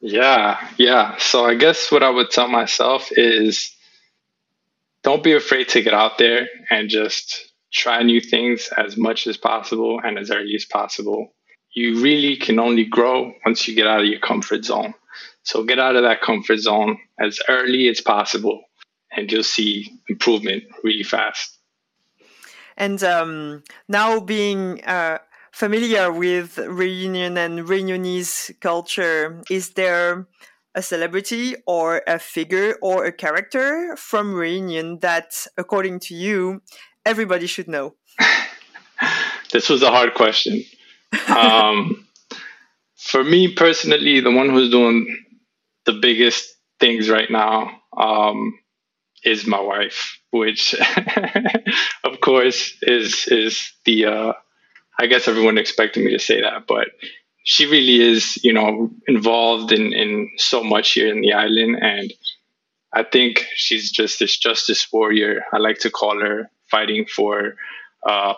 Yeah, 0.01 0.65
yeah. 0.77 1.17
So 1.17 1.45
I 1.45 1.55
guess 1.55 1.91
what 1.91 2.03
I 2.03 2.09
would 2.09 2.31
tell 2.31 2.47
myself 2.47 3.09
is, 3.11 3.75
don't 5.03 5.23
be 5.23 5.33
afraid 5.33 5.69
to 5.69 5.81
get 5.81 5.93
out 5.93 6.17
there 6.17 6.47
and 6.69 6.89
just 6.89 7.51
try 7.71 8.01
new 8.03 8.21
things 8.21 8.69
as 8.75 8.97
much 8.97 9.27
as 9.27 9.37
possible 9.37 9.99
and 10.03 10.17
as 10.17 10.31
early 10.31 10.55
as 10.55 10.65
possible. 10.65 11.33
You 11.71 12.01
really 12.01 12.37
can 12.37 12.59
only 12.59 12.85
grow 12.85 13.33
once 13.45 13.67
you 13.67 13.75
get 13.75 13.87
out 13.87 14.01
of 14.01 14.07
your 14.07 14.19
comfort 14.19 14.65
zone. 14.65 14.93
So 15.43 15.63
get 15.63 15.79
out 15.79 15.95
of 15.95 16.03
that 16.03 16.21
comfort 16.21 16.57
zone 16.57 16.97
as 17.19 17.39
early 17.47 17.87
as 17.87 18.01
possible, 18.01 18.63
and 19.11 19.31
you'll 19.31 19.43
see 19.43 19.99
improvement 20.07 20.63
really 20.83 21.03
fast. 21.03 21.57
And 22.75 23.03
um, 23.03 23.63
now 23.87 24.19
being 24.19 24.83
uh, 24.83 25.19
familiar 25.51 26.11
with 26.11 26.57
Reunion 26.57 27.37
and 27.37 27.59
Reunionese 27.59 28.59
culture, 28.59 29.41
is 29.49 29.71
there 29.71 30.27
a 30.75 30.81
celebrity 30.81 31.55
or 31.65 32.03
a 32.07 32.19
figure 32.19 32.75
or 32.81 33.05
a 33.05 33.11
character 33.11 33.95
from 33.97 34.33
Reunion 34.33 34.99
that, 34.99 35.47
according 35.57 35.99
to 35.99 36.15
you, 36.15 36.61
everybody 37.05 37.47
should 37.47 37.67
know? 37.67 37.95
this 39.51 39.69
was 39.69 39.81
a 39.81 39.89
hard 39.89 40.13
question. 40.13 40.63
Um, 41.27 42.07
for 42.95 43.23
me 43.23 43.53
personally, 43.53 44.19
the 44.19 44.31
one 44.31 44.49
who's 44.49 44.69
doing 44.69 45.25
the 45.85 45.93
biggest 45.93 46.55
things 46.79 47.09
right 47.09 47.29
now 47.29 47.71
um, 47.97 48.57
is 49.23 49.47
my 49.47 49.59
wife, 49.59 50.19
which 50.31 50.75
of 52.03 52.21
course 52.21 52.75
is 52.81 53.27
is 53.27 53.73
the 53.85 54.05
uh, 54.05 54.33
I 54.99 55.07
guess 55.07 55.29
everyone 55.29 55.57
expected 55.57 56.03
me 56.03 56.11
to 56.11 56.19
say 56.19 56.41
that, 56.41 56.67
but 56.67 56.89
she 57.45 57.65
really 57.65 58.01
is, 58.01 58.37
you 58.43 58.51
know, 58.51 58.91
involved 59.07 59.71
in 59.71 59.93
in 59.93 60.29
so 60.37 60.61
much 60.61 60.91
here 60.91 61.07
in 61.07 61.21
the 61.21 61.33
island, 61.33 61.77
and 61.81 62.13
I 62.93 63.03
think 63.03 63.45
she's 63.55 63.91
just 63.91 64.19
this 64.19 64.37
justice 64.37 64.91
warrior. 64.91 65.43
I 65.53 65.57
like 65.57 65.79
to 65.79 65.89
call 65.89 66.19
her, 66.19 66.51
fighting 66.69 67.05
for 67.05 67.55
uh, 68.05 68.33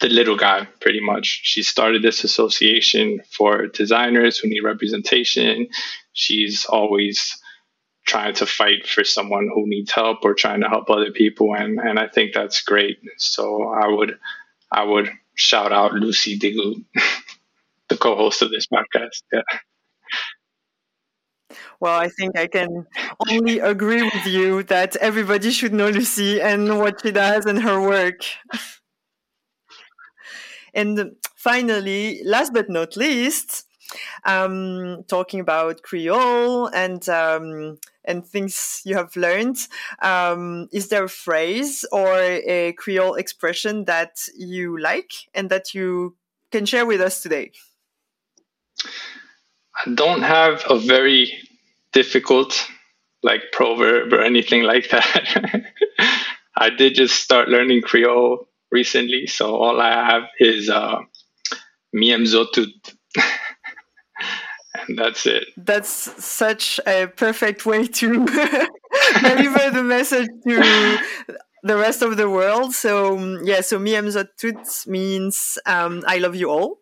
the 0.00 0.08
little 0.08 0.36
guy, 0.36 0.66
pretty 0.80 1.00
much. 1.00 1.40
She 1.44 1.62
started 1.62 2.02
this 2.02 2.24
association 2.24 3.20
for 3.30 3.68
designers 3.68 4.38
who 4.38 4.48
need 4.48 4.62
representation. 4.64 5.68
She's 6.12 6.64
always 6.64 7.38
trying 8.06 8.34
to 8.34 8.46
fight 8.46 8.86
for 8.88 9.04
someone 9.04 9.48
who 9.52 9.68
needs 9.68 9.92
help 9.92 10.24
or 10.24 10.34
trying 10.34 10.62
to 10.62 10.68
help 10.68 10.90
other 10.90 11.12
people, 11.12 11.54
and 11.54 11.78
and 11.78 11.96
I 11.96 12.08
think 12.08 12.34
that's 12.34 12.60
great. 12.62 12.98
So 13.18 13.68
I 13.68 13.86
would 13.86 14.18
I 14.72 14.82
would 14.82 15.10
shout 15.36 15.72
out 15.72 15.94
Lucy 15.94 16.38
Digu, 16.38 16.84
the 17.88 17.96
co-host 17.96 18.42
of 18.42 18.50
this 18.50 18.66
podcast. 18.66 19.22
Yeah. 19.32 19.42
Well, 21.80 21.98
I 21.98 22.08
think 22.08 22.38
I 22.38 22.46
can 22.46 22.86
only 23.30 23.58
agree 23.60 24.02
with 24.02 24.26
you 24.26 24.62
that 24.64 24.96
everybody 24.96 25.50
should 25.50 25.72
know 25.72 25.88
Lucy 25.90 26.40
and 26.40 26.78
what 26.78 27.00
she 27.02 27.12
does 27.12 27.46
and 27.46 27.62
her 27.62 27.80
work. 27.80 28.20
and 30.74 31.12
finally, 31.36 32.22
last 32.24 32.52
but 32.52 32.68
not 32.70 32.96
least, 32.96 33.64
um, 34.24 35.04
talking 35.08 35.40
about 35.40 35.82
Creole 35.82 36.66
and 36.68 37.06
um, 37.08 37.78
and 38.06 38.26
things 38.26 38.82
you 38.84 38.96
have 38.96 39.14
learned. 39.16 39.58
Um, 40.02 40.68
is 40.72 40.88
there 40.88 41.04
a 41.04 41.08
phrase 41.08 41.84
or 41.92 42.14
a 42.18 42.72
Creole 42.78 43.14
expression 43.14 43.84
that 43.84 44.18
you 44.36 44.78
like 44.78 45.12
and 45.34 45.50
that 45.50 45.74
you 45.74 46.16
can 46.52 46.66
share 46.66 46.86
with 46.86 47.00
us 47.00 47.22
today? 47.22 47.52
I 49.84 49.92
don't 49.94 50.22
have 50.22 50.64
a 50.68 50.78
very 50.78 51.32
difficult 51.92 52.66
like 53.22 53.42
proverb 53.52 54.12
or 54.12 54.22
anything 54.22 54.62
like 54.72 54.90
that. 54.90 55.64
I 56.56 56.70
did 56.70 56.94
just 56.94 57.16
start 57.16 57.48
learning 57.48 57.82
Creole 57.82 58.48
recently, 58.70 59.26
so 59.26 59.56
all 59.56 59.80
I 59.80 59.92
have 59.92 60.22
is 60.38 60.70
uh, 60.70 61.00
Miem 61.94 62.24
Zotut. 62.24 62.72
and 62.88 62.95
that's 64.96 65.26
it. 65.26 65.48
That's 65.56 66.24
such 66.24 66.80
a 66.86 67.06
perfect 67.06 67.66
way 67.66 67.86
to 67.86 68.26
deliver 69.22 69.70
the 69.70 69.84
message 69.84 70.28
to 70.46 70.98
the 71.62 71.76
rest 71.76 72.02
of 72.02 72.16
the 72.16 72.30
world. 72.30 72.74
So 72.74 73.18
um, 73.18 73.40
yeah, 73.44 73.60
so 73.60 73.78
Miem 73.78 74.06
Zotut 74.06 74.86
means 74.86 75.58
um, 75.66 76.02
I 76.06 76.18
love 76.18 76.36
you 76.36 76.50
all. 76.50 76.80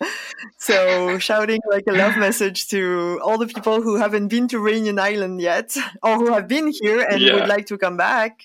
so 0.58 1.18
shouting 1.18 1.60
like 1.70 1.84
a 1.88 1.92
love 1.92 2.16
message 2.16 2.68
to 2.68 3.20
all 3.22 3.38
the 3.38 3.46
people 3.46 3.82
who 3.82 3.96
haven't 3.96 4.28
been 4.28 4.48
to 4.48 4.58
Reunion 4.58 4.98
Island 4.98 5.40
yet, 5.40 5.76
or 6.02 6.16
who 6.16 6.32
have 6.32 6.48
been 6.48 6.72
here 6.80 7.00
and 7.00 7.20
yeah. 7.20 7.34
would 7.34 7.48
like 7.48 7.66
to 7.66 7.78
come 7.78 7.96
back. 7.96 8.42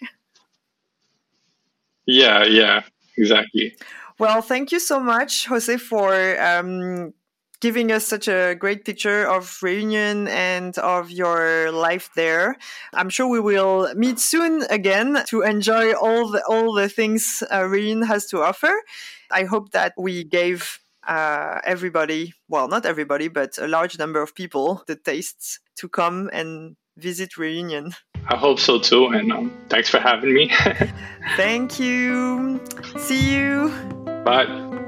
Yeah, 2.05 2.43
yeah, 2.45 2.83
exactly. 3.17 3.75
Well, 4.19 4.41
thank 4.41 4.71
you 4.71 4.79
so 4.79 4.99
much, 4.99 5.47
Jose, 5.47 5.77
for 5.77 6.39
um, 6.41 7.13
giving 7.59 7.91
us 7.91 8.05
such 8.05 8.27
a 8.27 8.55
great 8.55 8.85
picture 8.85 9.25
of 9.25 9.57
Reunion 9.61 10.27
and 10.27 10.77
of 10.77 11.11
your 11.11 11.71
life 11.71 12.09
there. 12.15 12.55
I'm 12.93 13.09
sure 13.09 13.27
we 13.27 13.39
will 13.39 13.93
meet 13.95 14.19
soon 14.19 14.63
again 14.69 15.23
to 15.27 15.41
enjoy 15.41 15.93
all 15.93 16.29
the 16.29 16.43
all 16.47 16.73
the 16.73 16.89
things 16.89 17.43
uh, 17.51 17.65
Reunion 17.65 18.03
has 18.03 18.25
to 18.27 18.43
offer. 18.43 18.73
I 19.31 19.43
hope 19.43 19.71
that 19.71 19.93
we 19.97 20.23
gave 20.23 20.79
uh, 21.07 21.59
everybody, 21.63 22.33
well, 22.47 22.67
not 22.67 22.85
everybody, 22.85 23.27
but 23.27 23.57
a 23.57 23.67
large 23.67 23.97
number 23.99 24.21
of 24.21 24.35
people, 24.35 24.83
the 24.87 24.95
tastes 24.95 25.59
to 25.77 25.87
come 25.87 26.29
and 26.33 26.75
visit 26.97 27.37
Reunion. 27.37 27.93
I 28.27 28.37
hope 28.37 28.59
so 28.59 28.79
too, 28.79 29.07
and 29.07 29.31
um, 29.31 29.51
thanks 29.69 29.89
for 29.89 29.99
having 29.99 30.33
me. 30.33 30.51
Thank 31.37 31.79
you. 31.79 32.59
See 32.97 33.35
you. 33.35 33.69
Bye. 34.23 34.81